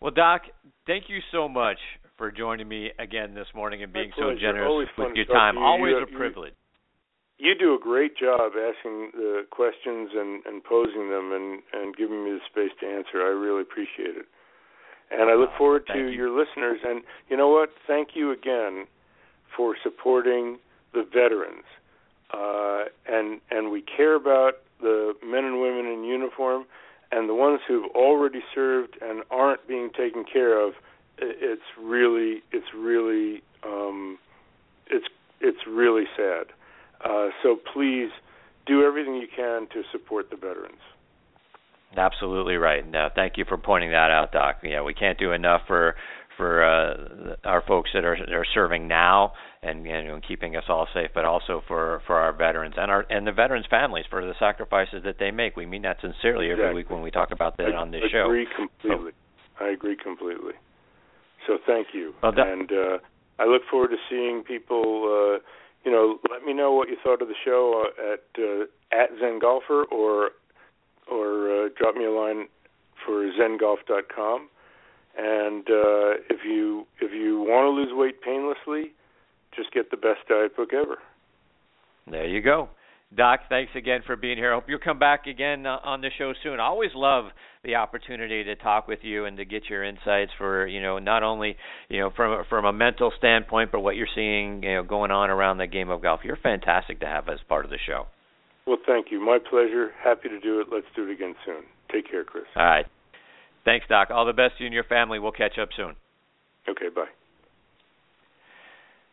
Well, 0.00 0.12
Doc, 0.12 0.42
thank 0.86 1.04
you 1.08 1.18
so 1.30 1.48
much 1.48 1.78
for 2.16 2.30
joining 2.30 2.68
me 2.68 2.90
again 2.98 3.34
this 3.34 3.48
morning 3.54 3.82
and 3.82 3.92
being 3.92 4.12
so 4.18 4.32
generous 4.38 4.88
with 4.96 5.14
your 5.14 5.26
time. 5.26 5.56
you. 5.56 5.62
Always 5.62 5.92
You- 5.92 6.14
a 6.14 6.18
privilege. 6.18 6.54
You 7.42 7.54
do 7.58 7.74
a 7.74 7.78
great 7.78 8.18
job 8.18 8.52
asking 8.52 9.12
the 9.14 9.46
questions 9.50 10.10
and, 10.14 10.44
and 10.44 10.62
posing 10.62 11.08
them 11.08 11.32
and, 11.32 11.62
and 11.72 11.96
giving 11.96 12.22
me 12.22 12.32
the 12.32 12.40
space 12.52 12.70
to 12.80 12.86
answer. 12.86 13.22
I 13.24 13.32
really 13.32 13.62
appreciate 13.62 14.14
it. 14.14 14.26
And 15.10 15.30
I 15.30 15.34
look 15.36 15.48
Oh, 15.54 15.56
forward 15.56 15.86
to 15.86 15.98
you. 15.98 16.08
your 16.08 16.28
listeners. 16.28 16.80
And 16.84 17.00
you 17.30 17.38
know 17.38 17.48
what? 17.48 17.70
Thank 17.86 18.08
you 18.12 18.30
again 18.30 18.84
for 19.56 19.74
supporting 19.82 20.58
the 20.92 21.02
veterans. 21.02 21.64
Uh, 22.32 22.84
and 23.08 23.40
and 23.50 23.70
we 23.70 23.82
care 23.82 24.14
about 24.14 24.54
the 24.80 25.14
men 25.24 25.44
and 25.44 25.60
women 25.60 25.86
in 25.86 26.04
uniform, 26.04 26.64
and 27.12 27.28
the 27.28 27.34
ones 27.34 27.60
who've 27.66 27.90
already 27.94 28.42
served 28.54 28.96
and 29.02 29.22
aren't 29.30 29.66
being 29.66 29.90
taken 29.96 30.24
care 30.24 30.58
of. 30.58 30.74
It's 31.18 31.62
really 31.78 32.42
it's 32.52 32.72
really 32.74 33.42
um, 33.64 34.18
it's 34.88 35.06
it's 35.40 35.66
really 35.66 36.04
sad. 36.16 36.46
Uh, 37.04 37.28
so 37.42 37.58
please 37.72 38.10
do 38.66 38.84
everything 38.84 39.16
you 39.16 39.28
can 39.34 39.66
to 39.72 39.82
support 39.90 40.30
the 40.30 40.36
veterans. 40.36 40.80
Absolutely 41.96 42.54
right. 42.54 42.88
No, 42.88 43.08
thank 43.14 43.36
you 43.36 43.44
for 43.44 43.58
pointing 43.58 43.90
that 43.90 44.10
out, 44.10 44.32
Doc. 44.32 44.58
Yeah, 44.62 44.82
we 44.82 44.94
can't 44.94 45.18
do 45.18 45.32
enough 45.32 45.62
for 45.66 45.96
for 46.40 46.64
uh, 46.64 47.36
our 47.44 47.62
folks 47.68 47.90
that 47.92 48.02
are 48.02 48.16
that 48.16 48.32
are 48.32 48.46
serving 48.54 48.88
now 48.88 49.32
and 49.62 49.84
you 49.84 49.92
know, 49.92 50.18
keeping 50.26 50.56
us 50.56 50.64
all 50.70 50.88
safe, 50.94 51.10
but 51.14 51.26
also 51.26 51.62
for 51.68 52.00
for 52.06 52.16
our 52.16 52.32
veterans 52.32 52.74
and 52.78 52.90
our 52.90 53.04
and 53.10 53.26
the 53.26 53.32
veterans' 53.32 53.66
families 53.68 54.06
for 54.08 54.24
the 54.24 54.32
sacrifices 54.38 55.02
that 55.04 55.16
they 55.18 55.30
make. 55.30 55.54
We 55.54 55.66
mean 55.66 55.82
that 55.82 55.98
sincerely 56.00 56.50
every 56.50 56.64
exactly. 56.64 56.74
week 56.76 56.90
when 56.90 57.02
we 57.02 57.10
talk 57.10 57.30
about 57.30 57.58
that 57.58 57.74
I, 57.74 57.76
on 57.76 57.90
this 57.90 58.00
I 58.08 58.10
show. 58.10 58.18
I 58.18 58.24
agree 58.24 58.46
completely. 58.56 59.12
So, 59.12 59.64
I 59.64 59.68
agree 59.68 59.96
completely. 60.02 60.54
So 61.46 61.58
thank 61.66 61.88
you, 61.92 62.14
well, 62.22 62.32
that, 62.32 62.46
and 62.46 62.70
uh, 62.72 62.98
I 63.38 63.44
look 63.44 63.62
forward 63.70 63.90
to 63.90 63.96
seeing 64.08 64.42
people. 64.42 65.04
Uh, 65.04 65.44
you 65.84 65.90
know, 65.90 66.18
let 66.30 66.44
me 66.44 66.52
know 66.54 66.72
what 66.72 66.88
you 66.88 66.96
thought 67.02 67.22
of 67.22 67.28
the 67.28 67.34
show 67.44 67.84
uh, 67.84 68.14
at 68.14 68.42
uh, 68.42 68.64
at 68.92 69.10
Zen 69.20 69.40
Golfer 69.40 69.84
or 69.84 70.30
or 71.10 71.66
uh, 71.66 71.68
drop 71.76 71.96
me 71.96 72.06
a 72.06 72.10
line 72.10 72.48
for 73.04 73.30
zengolf.com. 73.32 74.48
And 75.16 75.62
uh, 75.68 76.22
if 76.30 76.40
you 76.44 76.86
if 77.00 77.12
you 77.12 77.40
want 77.40 77.66
to 77.66 77.70
lose 77.70 77.90
weight 77.92 78.22
painlessly, 78.22 78.92
just 79.54 79.72
get 79.72 79.90
the 79.90 79.96
best 79.96 80.20
diet 80.28 80.56
book 80.56 80.70
ever. 80.72 80.98
There 82.10 82.26
you 82.26 82.40
go. 82.42 82.68
Doc, 83.16 83.40
thanks 83.48 83.72
again 83.74 84.02
for 84.06 84.14
being 84.14 84.36
here. 84.36 84.52
I 84.52 84.54
hope 84.54 84.64
you'll 84.68 84.78
come 84.78 85.00
back 85.00 85.26
again 85.26 85.66
uh, 85.66 85.78
on 85.82 86.00
the 86.00 86.10
show 86.16 86.32
soon. 86.44 86.60
I 86.60 86.64
always 86.64 86.92
love 86.94 87.24
the 87.64 87.74
opportunity 87.74 88.44
to 88.44 88.54
talk 88.54 88.86
with 88.86 89.00
you 89.02 89.24
and 89.24 89.36
to 89.36 89.44
get 89.44 89.64
your 89.68 89.82
insights 89.82 90.30
for 90.38 90.66
you 90.66 90.80
know 90.80 90.98
not 90.98 91.24
only 91.24 91.56
you 91.88 91.98
know 91.98 92.10
from 92.14 92.44
from 92.48 92.64
a 92.64 92.72
mental 92.72 93.12
standpoint, 93.18 93.72
but 93.72 93.80
what 93.80 93.96
you're 93.96 94.08
seeing 94.14 94.62
you 94.62 94.74
know 94.76 94.82
going 94.84 95.10
on 95.10 95.28
around 95.28 95.58
the 95.58 95.66
game 95.66 95.90
of 95.90 96.02
golf. 96.02 96.20
You're 96.22 96.36
fantastic 96.36 97.00
to 97.00 97.06
have 97.06 97.28
as 97.28 97.40
part 97.48 97.64
of 97.64 97.70
the 97.70 97.78
show. 97.84 98.06
Well, 98.66 98.78
thank 98.86 99.06
you. 99.10 99.20
My 99.20 99.38
pleasure. 99.38 99.90
Happy 100.02 100.28
to 100.28 100.38
do 100.38 100.60
it. 100.60 100.68
Let's 100.72 100.86
do 100.94 101.08
it 101.08 101.12
again 101.12 101.34
soon. 101.44 101.64
Take 101.92 102.08
care, 102.08 102.22
Chris. 102.22 102.44
All 102.54 102.64
right. 102.64 102.86
Thanks, 103.64 103.86
Doc. 103.88 104.08
All 104.10 104.24
the 104.24 104.32
best 104.32 104.56
to 104.58 104.64
you 104.64 104.66
and 104.66 104.74
your 104.74 104.84
family. 104.84 105.18
We'll 105.18 105.32
catch 105.32 105.58
up 105.60 105.68
soon. 105.76 105.96
Okay, 106.68 106.88
bye. 106.94 107.06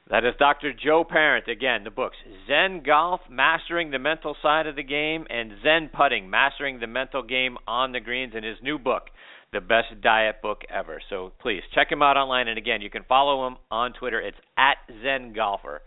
That 0.09 0.23
is 0.23 0.35
Dr. 0.39 0.71
Joe 0.71 1.03
Parent. 1.03 1.49
Again, 1.49 1.83
the 1.83 1.91
books 1.91 2.15
Zen 2.47 2.81
Golf, 2.85 3.19
Mastering 3.29 3.91
the 3.91 3.99
Mental 3.99 4.37
Side 4.41 4.65
of 4.65 4.77
the 4.77 4.83
Game, 4.83 5.25
and 5.29 5.51
Zen 5.61 5.89
Putting, 5.93 6.29
Mastering 6.29 6.79
the 6.79 6.87
Mental 6.87 7.21
Game 7.21 7.57
on 7.67 7.91
the 7.91 7.99
Greens, 7.99 8.31
and 8.33 8.45
his 8.45 8.55
new 8.63 8.79
book, 8.79 9.09
The 9.51 9.59
Best 9.59 9.99
Diet 10.01 10.41
Book 10.41 10.61
Ever. 10.69 11.01
So 11.09 11.33
please 11.41 11.61
check 11.75 11.91
him 11.91 12.01
out 12.01 12.15
online. 12.15 12.47
And 12.47 12.57
again, 12.57 12.81
you 12.81 12.89
can 12.89 13.03
follow 13.03 13.47
him 13.47 13.57
on 13.69 13.91
Twitter. 13.91 14.21
It's 14.21 14.37
at 14.57 14.77
Zen 15.03 15.33
Golfer. 15.33 15.81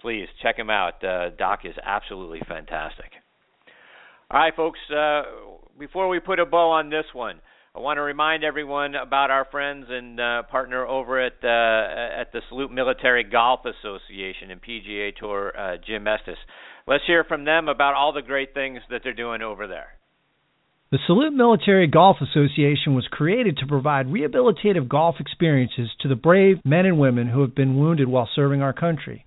Please 0.00 0.28
check 0.40 0.56
him 0.56 0.70
out. 0.70 1.02
Uh, 1.02 1.30
Doc 1.30 1.60
is 1.64 1.74
absolutely 1.82 2.42
fantastic. 2.46 3.10
All 4.30 4.38
right, 4.38 4.54
folks, 4.54 4.78
uh, 4.94 5.22
before 5.80 6.08
we 6.08 6.20
put 6.20 6.38
a 6.38 6.46
bow 6.46 6.70
on 6.70 6.90
this 6.90 7.06
one, 7.12 7.40
I 7.76 7.80
want 7.80 7.96
to 7.96 8.02
remind 8.02 8.44
everyone 8.44 8.94
about 8.94 9.32
our 9.32 9.46
friends 9.50 9.86
and 9.88 10.20
uh, 10.20 10.44
partner 10.44 10.86
over 10.86 11.20
at 11.20 11.32
uh, 11.42 12.20
at 12.20 12.30
the 12.30 12.40
Salute 12.48 12.70
Military 12.70 13.24
Golf 13.24 13.62
Association 13.64 14.52
and 14.52 14.62
PGA 14.62 15.10
Tour, 15.16 15.52
uh, 15.58 15.76
Jim 15.84 16.06
Estes. 16.06 16.38
Let's 16.86 17.02
hear 17.04 17.24
from 17.24 17.44
them 17.44 17.68
about 17.68 17.94
all 17.94 18.12
the 18.12 18.22
great 18.22 18.54
things 18.54 18.78
that 18.90 19.00
they're 19.02 19.12
doing 19.12 19.42
over 19.42 19.66
there. 19.66 19.88
The 20.92 20.98
Salute 21.08 21.32
Military 21.32 21.88
Golf 21.88 22.18
Association 22.20 22.94
was 22.94 23.08
created 23.10 23.56
to 23.56 23.66
provide 23.66 24.06
rehabilitative 24.06 24.86
golf 24.88 25.16
experiences 25.18 25.90
to 26.02 26.08
the 26.08 26.14
brave 26.14 26.58
men 26.64 26.86
and 26.86 27.00
women 27.00 27.26
who 27.26 27.40
have 27.40 27.56
been 27.56 27.76
wounded 27.76 28.06
while 28.06 28.28
serving 28.36 28.62
our 28.62 28.72
country. 28.72 29.26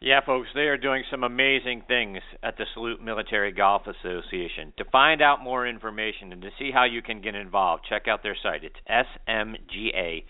Yeah, 0.00 0.20
folks, 0.26 0.48
they 0.54 0.68
are 0.68 0.76
doing 0.76 1.04
some 1.10 1.24
amazing 1.24 1.82
things 1.88 2.18
at 2.42 2.58
the 2.58 2.66
Salute 2.74 3.02
Military 3.02 3.50
Golf 3.50 3.82
Association. 3.86 4.74
To 4.76 4.84
find 4.92 5.22
out 5.22 5.42
more 5.42 5.66
information 5.66 6.32
and 6.32 6.42
to 6.42 6.50
see 6.58 6.70
how 6.70 6.84
you 6.84 7.00
can 7.00 7.22
get 7.22 7.34
involved, 7.34 7.86
check 7.88 8.06
out 8.06 8.22
their 8.22 8.36
site. 8.42 8.62
It's 8.62 8.76
smga.org. 8.90 10.24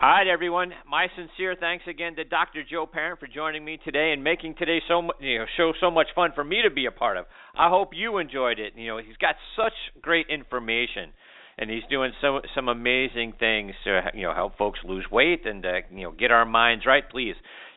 All 0.00 0.08
right, 0.08 0.26
everyone. 0.26 0.72
My 0.86 1.06
sincere 1.16 1.56
thanks 1.58 1.84
again 1.88 2.16
to 2.16 2.24
Dr. 2.24 2.64
Joe 2.68 2.86
Parent 2.86 3.18
for 3.18 3.26
joining 3.28 3.64
me 3.64 3.78
today 3.82 4.12
and 4.12 4.22
making 4.22 4.56
today's 4.58 4.82
so 4.86 5.00
you 5.20 5.38
know 5.38 5.46
show 5.56 5.72
so 5.80 5.90
much 5.90 6.08
fun 6.14 6.32
for 6.34 6.44
me 6.44 6.60
to 6.62 6.70
be 6.70 6.86
a 6.86 6.90
part 6.90 7.16
of. 7.16 7.24
I 7.56 7.70
hope 7.70 7.90
you 7.94 8.18
enjoyed 8.18 8.58
it. 8.58 8.74
You 8.76 8.88
know, 8.88 8.98
he's 8.98 9.16
got 9.16 9.36
such 9.56 9.72
great 10.02 10.26
information 10.28 11.12
and 11.58 11.70
he's 11.70 11.82
doing 11.90 12.12
so 12.20 12.40
some 12.54 12.68
amazing 12.68 13.34
things 13.38 13.72
to 13.84 14.00
you 14.14 14.22
know 14.22 14.34
help 14.34 14.56
folks 14.56 14.80
lose 14.84 15.04
weight 15.10 15.46
and 15.46 15.64
uh, 15.64 15.72
you 15.90 16.04
know 16.04 16.12
get 16.12 16.30
our 16.30 16.44
minds 16.44 16.86
right. 16.86 17.08
Please 17.10 17.34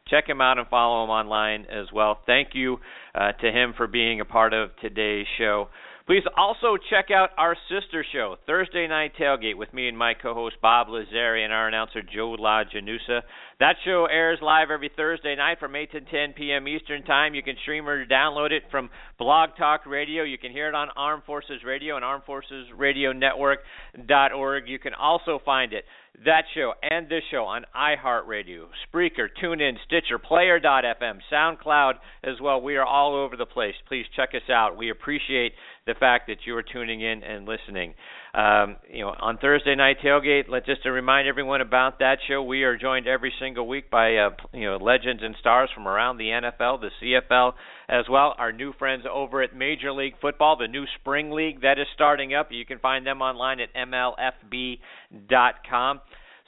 check 0.08 0.30
him 0.30 0.42
out 0.42 0.58
and 0.58 0.68
follow 0.68 1.04
him 1.04 1.10
online 1.10 1.66
as 1.66 1.88
well. 1.94 2.20
Thank 2.26 2.50
you 2.54 2.78
uh, 3.14 3.32
to 3.34 3.52
him 3.52 3.74
for 3.76 3.88
being 3.88 4.22
a 4.22 4.26
part 4.26 4.54
of 4.54 4.70
today's 4.82 5.26
show. 5.38 5.70
Please 6.08 6.24
also 6.38 6.78
check 6.92 7.10
out 7.10 7.32
our 7.36 7.58
sister 7.68 8.06
show, 8.14 8.36
Thursday 8.46 8.88
Night 8.88 9.14
Tailgate, 9.20 9.58
with 9.58 9.74
me 9.74 9.88
and 9.88 9.98
my 9.98 10.14
co-host 10.14 10.56
Bob 10.62 10.86
Lazari 10.86 11.44
and 11.44 11.52
our 11.52 11.68
announcer 11.68 12.04
Joe 12.04 12.36
LaGenusa. 12.40 13.22
That 13.60 13.78
show 13.84 14.06
airs 14.06 14.38
live 14.40 14.70
every 14.70 14.92
Thursday 14.96 15.36
night 15.36 15.58
from 15.60 15.76
8 15.76 15.92
to 15.94 16.02
10 16.02 16.34
p.m. 16.34 16.68
Eastern 16.68 17.02
Time. 17.06 17.34
You 17.34 17.42
can 17.42 17.56
stream 17.64 17.90
or 17.90 18.06
download 18.06 18.52
it 18.52 18.62
from 18.70 18.92
Blog 19.18 19.58
Talk 19.58 19.88
Radio. 19.88 20.22
You 20.22 20.38
can 20.38 20.52
hear 20.52 20.68
it 20.68 20.76
on 20.76 20.90
Armed 20.96 21.24
Forces 21.24 21.64
Radio 21.66 21.96
and 21.96 22.06
ArmedForcesRadioNetwork.org. 22.06 24.68
You 24.68 24.78
can 24.78 24.94
also 24.94 25.40
find 25.44 25.74
it 25.74 25.86
that 26.24 26.44
show 26.54 26.74
and 26.82 27.10
this 27.10 27.24
show 27.30 27.44
on 27.46 27.66
iHeartRadio, 27.76 28.68
Spreaker, 28.88 29.28
TuneIn, 29.44 29.74
Stitcher, 29.86 30.18
Player.fm, 30.18 31.20
SoundCloud 31.32 31.94
as 32.24 32.36
well. 32.42 32.62
We 32.62 32.78
are 32.78 32.86
all 32.86 33.16
over 33.16 33.36
the 33.36 33.46
place. 33.46 33.76
Please 33.88 34.06
check 34.16 34.30
us 34.34 34.50
out. 34.50 34.78
We 34.78 34.92
appreciate 34.92 35.54
the 35.86 35.96
fact 36.00 36.28
that 36.28 36.38
you 36.46 36.56
are 36.56 36.64
tuning 36.64 37.02
in 37.02 37.24
and 37.24 37.46
listening. 37.46 37.94
Um, 38.36 38.76
you 38.92 39.00
know, 39.00 39.16
on 39.22 39.38
Thursday 39.38 39.76
night 39.76 39.98
tailgate, 40.04 40.50
let 40.50 40.66
just 40.66 40.84
to 40.84 40.92
remind 40.92 41.26
everyone 41.26 41.62
about 41.62 42.00
that 42.00 42.18
show. 42.28 42.44
We 42.44 42.64
are 42.64 42.78
joined 42.78 43.08
every 43.08 43.32
single 43.40 43.66
week 43.66 43.90
by 43.90 44.18
uh, 44.18 44.32
you 44.52 44.66
know 44.66 44.76
legends 44.76 45.24
and 45.24 45.38
stars 45.40 45.70
from 45.74 45.88
around 45.88 46.18
the 46.18 46.26
NFL, 46.26 46.82
the 46.82 46.90
CFL, 47.02 47.54
as 47.88 48.04
well. 48.10 48.36
Our 48.38 48.52
new 48.52 48.74
friends 48.74 49.06
over 49.10 49.42
at 49.42 49.56
Major 49.56 49.94
League 49.94 50.16
Football, 50.20 50.58
the 50.58 50.68
new 50.68 50.84
spring 51.00 51.32
league 51.32 51.62
that 51.62 51.80
is 51.80 51.88
starting 51.94 52.34
up. 52.34 52.50
You 52.52 52.66
can 52.66 52.80
find 52.80 53.08
them 53.08 53.22
online 53.22 53.62
at 53.62 53.74
mlfb.com. 53.74 54.82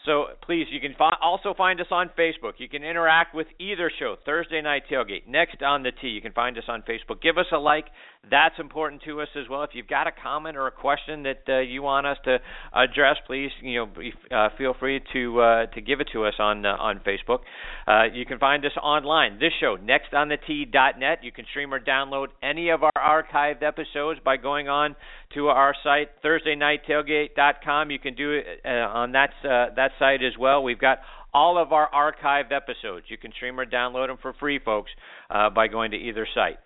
So 0.06 0.28
please, 0.42 0.68
you 0.72 0.80
can 0.80 0.96
fi- 0.98 1.18
also 1.22 1.54
find 1.54 1.80
us 1.82 1.88
on 1.92 2.10
Facebook. 2.18 2.54
You 2.58 2.70
can 2.70 2.84
interact 2.84 3.36
with 3.36 3.48
either 3.60 3.92
show, 4.00 4.16
Thursday 4.26 4.62
Night 4.62 4.84
Tailgate, 4.90 5.28
Next 5.28 5.62
on 5.62 5.84
the 5.84 5.92
Tee. 5.92 6.08
You 6.08 6.22
can 6.22 6.32
find 6.32 6.58
us 6.58 6.64
on 6.68 6.82
Facebook. 6.84 7.22
Give 7.22 7.38
us 7.38 7.48
a 7.52 7.58
like, 7.58 7.86
That's 8.30 8.56
important 8.60 9.04
to 9.04 9.22
us 9.22 9.28
as 9.36 9.48
well. 9.50 9.64
If 9.64 9.72
you've 9.74 9.88
got 9.88 10.08
a 10.08 10.12
comment 10.12 10.58
or 10.58 10.68
a 10.68 10.72
question 10.72 11.24
that 11.24 11.44
uh, 11.48 11.60
you 11.60 11.82
want 11.82 12.08
us 12.08 12.18
to 12.26 12.40
address, 12.74 13.16
please, 13.26 13.52
you 13.62 13.86
know, 13.86 14.36
uh, 14.36 14.50
feel 14.58 14.76
free 14.78 15.02
to 15.14 15.42
uh, 15.42 15.66
to 15.68 15.82
give 15.82 16.02
it 16.02 16.10
to 16.14 16.26
us 16.26 16.34
on 16.40 16.66
uh, 16.66 16.70
on 16.70 17.00
Facebook. 17.00 17.40
Uh, 17.88 18.04
you 18.14 18.26
can 18.26 18.38
find 18.40 18.66
us 18.66 18.72
online. 18.82 19.40
This 19.40 19.54
show, 19.60 19.78
nextonthetee.net. 19.78 21.20
You 21.24 21.32
can 21.32 21.46
stream 21.50 21.74
or 21.74 21.80
download 21.80 22.28
any 22.44 22.70
of 22.70 22.82
our 22.84 22.92
archived 22.98 23.64
episodes 23.64 24.20
by 24.24 24.38
going 24.38 24.68
on 24.68 24.96
to 25.34 25.48
our 25.48 25.74
site, 25.84 26.10
ThursdayNightTailgate.com. 26.24 27.92
You 27.92 28.00
can 28.00 28.16
do 28.16 28.32
it 28.34 28.46
uh, 28.66 28.70
on 28.70 29.14
that 29.14 29.30
that 29.44 29.92
site 30.00 30.24
as 30.24 30.38
well. 30.38 30.64
We've 30.64 30.80
got 30.80 31.00
all 31.34 31.62
of 31.62 31.72
our 31.72 31.90
archived 31.92 32.52
episodes. 32.52 33.06
You 33.10 33.18
can 33.18 33.32
stream 33.32 33.60
or 33.60 33.66
download 33.66 34.08
them 34.08 34.18
for 34.22 34.34
free, 34.34 34.60
folks, 34.60 34.92
by 35.30 35.68
going 35.68 35.92
to 35.92 35.98
either 35.98 36.28
site. 36.34 36.58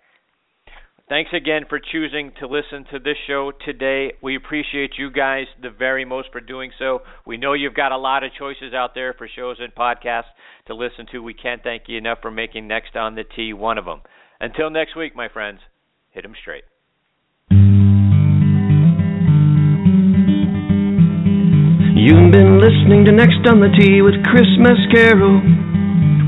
Thanks 1.12 1.32
again 1.34 1.64
for 1.68 1.78
choosing 1.78 2.32
to 2.40 2.46
listen 2.46 2.86
to 2.90 2.98
this 2.98 3.18
show 3.26 3.52
today. 3.66 4.14
We 4.22 4.34
appreciate 4.34 4.92
you 4.96 5.10
guys 5.10 5.44
the 5.60 5.68
very 5.68 6.06
most 6.06 6.32
for 6.32 6.40
doing 6.40 6.70
so. 6.78 7.00
We 7.26 7.36
know 7.36 7.52
you've 7.52 7.74
got 7.74 7.92
a 7.92 7.98
lot 7.98 8.24
of 8.24 8.30
choices 8.38 8.72
out 8.72 8.94
there 8.94 9.12
for 9.12 9.28
shows 9.28 9.58
and 9.60 9.74
podcasts 9.74 10.32
to 10.68 10.74
listen 10.74 11.04
to. 11.12 11.18
We 11.18 11.34
can't 11.34 11.62
thank 11.62 11.82
you 11.86 11.98
enough 11.98 12.20
for 12.22 12.30
making 12.30 12.66
Next 12.66 12.96
on 12.96 13.14
the 13.14 13.24
Tee 13.24 13.52
one 13.52 13.76
of 13.76 13.84
them. 13.84 14.00
Until 14.40 14.70
next 14.70 14.96
week, 14.96 15.14
my 15.14 15.28
friends, 15.28 15.60
hit 16.12 16.22
them 16.22 16.32
straight. 16.40 16.64
You've 21.94 22.32
been 22.32 22.58
listening 22.58 23.04
to 23.04 23.12
Next 23.12 23.46
on 23.52 23.60
the 23.60 23.68
Tee 23.78 24.00
with 24.00 24.14
Chris 24.24 24.48
Mascaro 24.58 25.71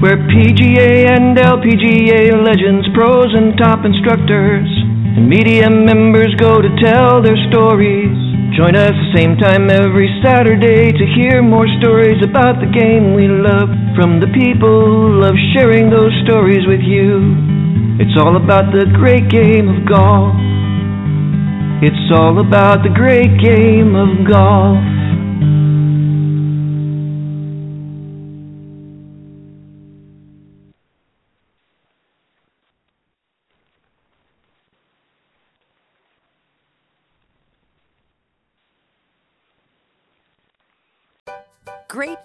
where 0.04 0.20
PGA 0.20 1.08
and 1.16 1.32
LPGA 1.32 2.36
legends, 2.44 2.84
pros 2.92 3.32
and 3.32 3.56
top 3.56 3.88
instructors, 3.88 4.68
and 5.16 5.24
media 5.24 5.64
members 5.72 6.28
go 6.36 6.60
to 6.60 6.68
tell 6.84 7.24
their 7.24 7.40
stories. 7.48 8.12
Join 8.52 8.76
us 8.76 8.92
the 8.92 9.12
same 9.16 9.40
time 9.40 9.72
every 9.72 10.12
Saturday 10.20 10.92
to 10.92 11.04
hear 11.16 11.40
more 11.40 11.64
stories 11.80 12.20
about 12.20 12.60
the 12.60 12.68
game 12.68 13.16
we 13.16 13.32
love 13.32 13.72
from 13.96 14.20
the 14.20 14.28
people 14.36 14.84
who 14.84 15.24
love 15.24 15.40
sharing 15.56 15.88
those 15.88 16.12
stories 16.28 16.68
with 16.68 16.84
you. 16.84 17.96
It's 17.96 18.20
all 18.20 18.36
about 18.36 18.76
the 18.76 18.84
great 18.92 19.32
game 19.32 19.72
of 19.72 19.88
golf. 19.88 20.36
It's 21.80 22.12
all 22.12 22.44
about 22.44 22.84
the 22.84 22.92
great 22.92 23.40
game 23.40 23.96
of 23.96 24.28
golf. 24.28 24.84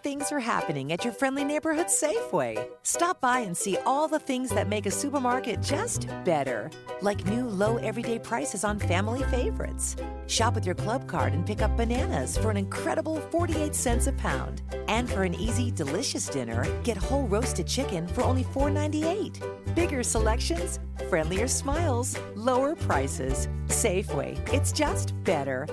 Things 0.10 0.32
are 0.32 0.40
happening 0.40 0.92
at 0.92 1.04
your 1.04 1.14
friendly 1.14 1.44
neighborhood 1.44 1.86
Safeway. 1.86 2.68
Stop 2.82 3.22
by 3.22 3.42
and 3.42 3.56
see 3.56 3.78
all 3.86 4.08
the 4.08 4.18
things 4.18 4.50
that 4.50 4.68
make 4.68 4.88
a 4.88 4.92
supermarket 4.92 5.62
just 5.62 6.08
better, 6.26 6.72
like 7.04 7.28
new 7.28 7.48
low 7.48 7.78
everyday 7.78 8.18
prices 8.18 8.64
on 8.64 8.80
family 8.80 9.22
favorites. 9.26 9.96
Shop 10.26 10.56
with 10.56 10.66
your 10.66 10.74
club 10.74 11.08
card 11.08 11.34
and 11.34 11.46
pick 11.46 11.62
up 11.62 11.78
bananas 11.78 12.40
for 12.40 12.50
an 12.50 12.58
incredible 12.58 13.18
48 13.30 13.76
cents 13.76 14.08
a 14.08 14.14
pound. 14.14 14.64
And 14.88 15.08
for 15.08 15.22
an 15.22 15.36
easy, 15.36 15.70
delicious 15.70 16.26
dinner, 16.26 16.66
get 16.82 16.98
whole 16.98 17.28
roasted 17.28 17.68
chicken 17.68 18.08
for 18.08 18.24
only 18.24 18.46
$4.98. 18.46 19.76
Bigger 19.76 20.02
selections, 20.02 20.80
friendlier 21.08 21.48
smiles, 21.48 22.18
lower 22.34 22.76
prices. 22.76 23.48
Safeway, 23.68 24.32
it's 24.52 24.72
just 24.72 25.14
better. 25.24 25.68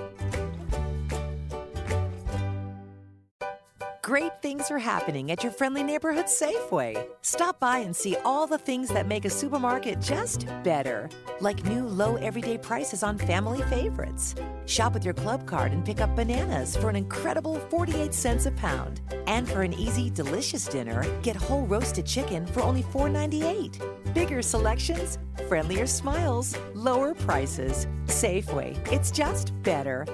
Great 4.06 4.40
things 4.40 4.70
are 4.70 4.78
happening 4.78 5.32
at 5.32 5.42
your 5.42 5.50
friendly 5.50 5.82
neighborhood 5.82 6.26
Safeway. 6.26 7.08
Stop 7.22 7.58
by 7.58 7.78
and 7.78 7.96
see 7.96 8.14
all 8.24 8.46
the 8.46 8.56
things 8.56 8.88
that 8.90 9.08
make 9.08 9.24
a 9.24 9.28
supermarket 9.28 10.00
just 10.00 10.46
better, 10.62 11.08
like 11.40 11.64
new 11.64 11.84
low 11.84 12.14
everyday 12.14 12.56
prices 12.56 13.02
on 13.02 13.18
family 13.18 13.62
favorites. 13.62 14.36
Shop 14.66 14.94
with 14.94 15.04
your 15.04 15.12
club 15.12 15.44
card 15.44 15.72
and 15.72 15.84
pick 15.84 16.00
up 16.00 16.14
bananas 16.14 16.76
for 16.76 16.88
an 16.88 16.94
incredible 16.94 17.58
48 17.68 18.14
cents 18.14 18.46
a 18.46 18.52
pound. 18.52 19.00
And 19.26 19.48
for 19.48 19.62
an 19.62 19.74
easy, 19.74 20.08
delicious 20.08 20.66
dinner, 20.66 21.04
get 21.22 21.34
whole 21.34 21.66
roasted 21.66 22.06
chicken 22.06 22.46
for 22.46 22.60
only 22.60 22.84
$4.98. 22.84 24.14
Bigger 24.14 24.40
selections, 24.40 25.18
friendlier 25.48 25.88
smiles, 25.88 26.56
lower 26.74 27.12
prices. 27.12 27.88
Safeway, 28.04 28.76
it's 28.92 29.10
just 29.10 29.50
better. 29.64 30.06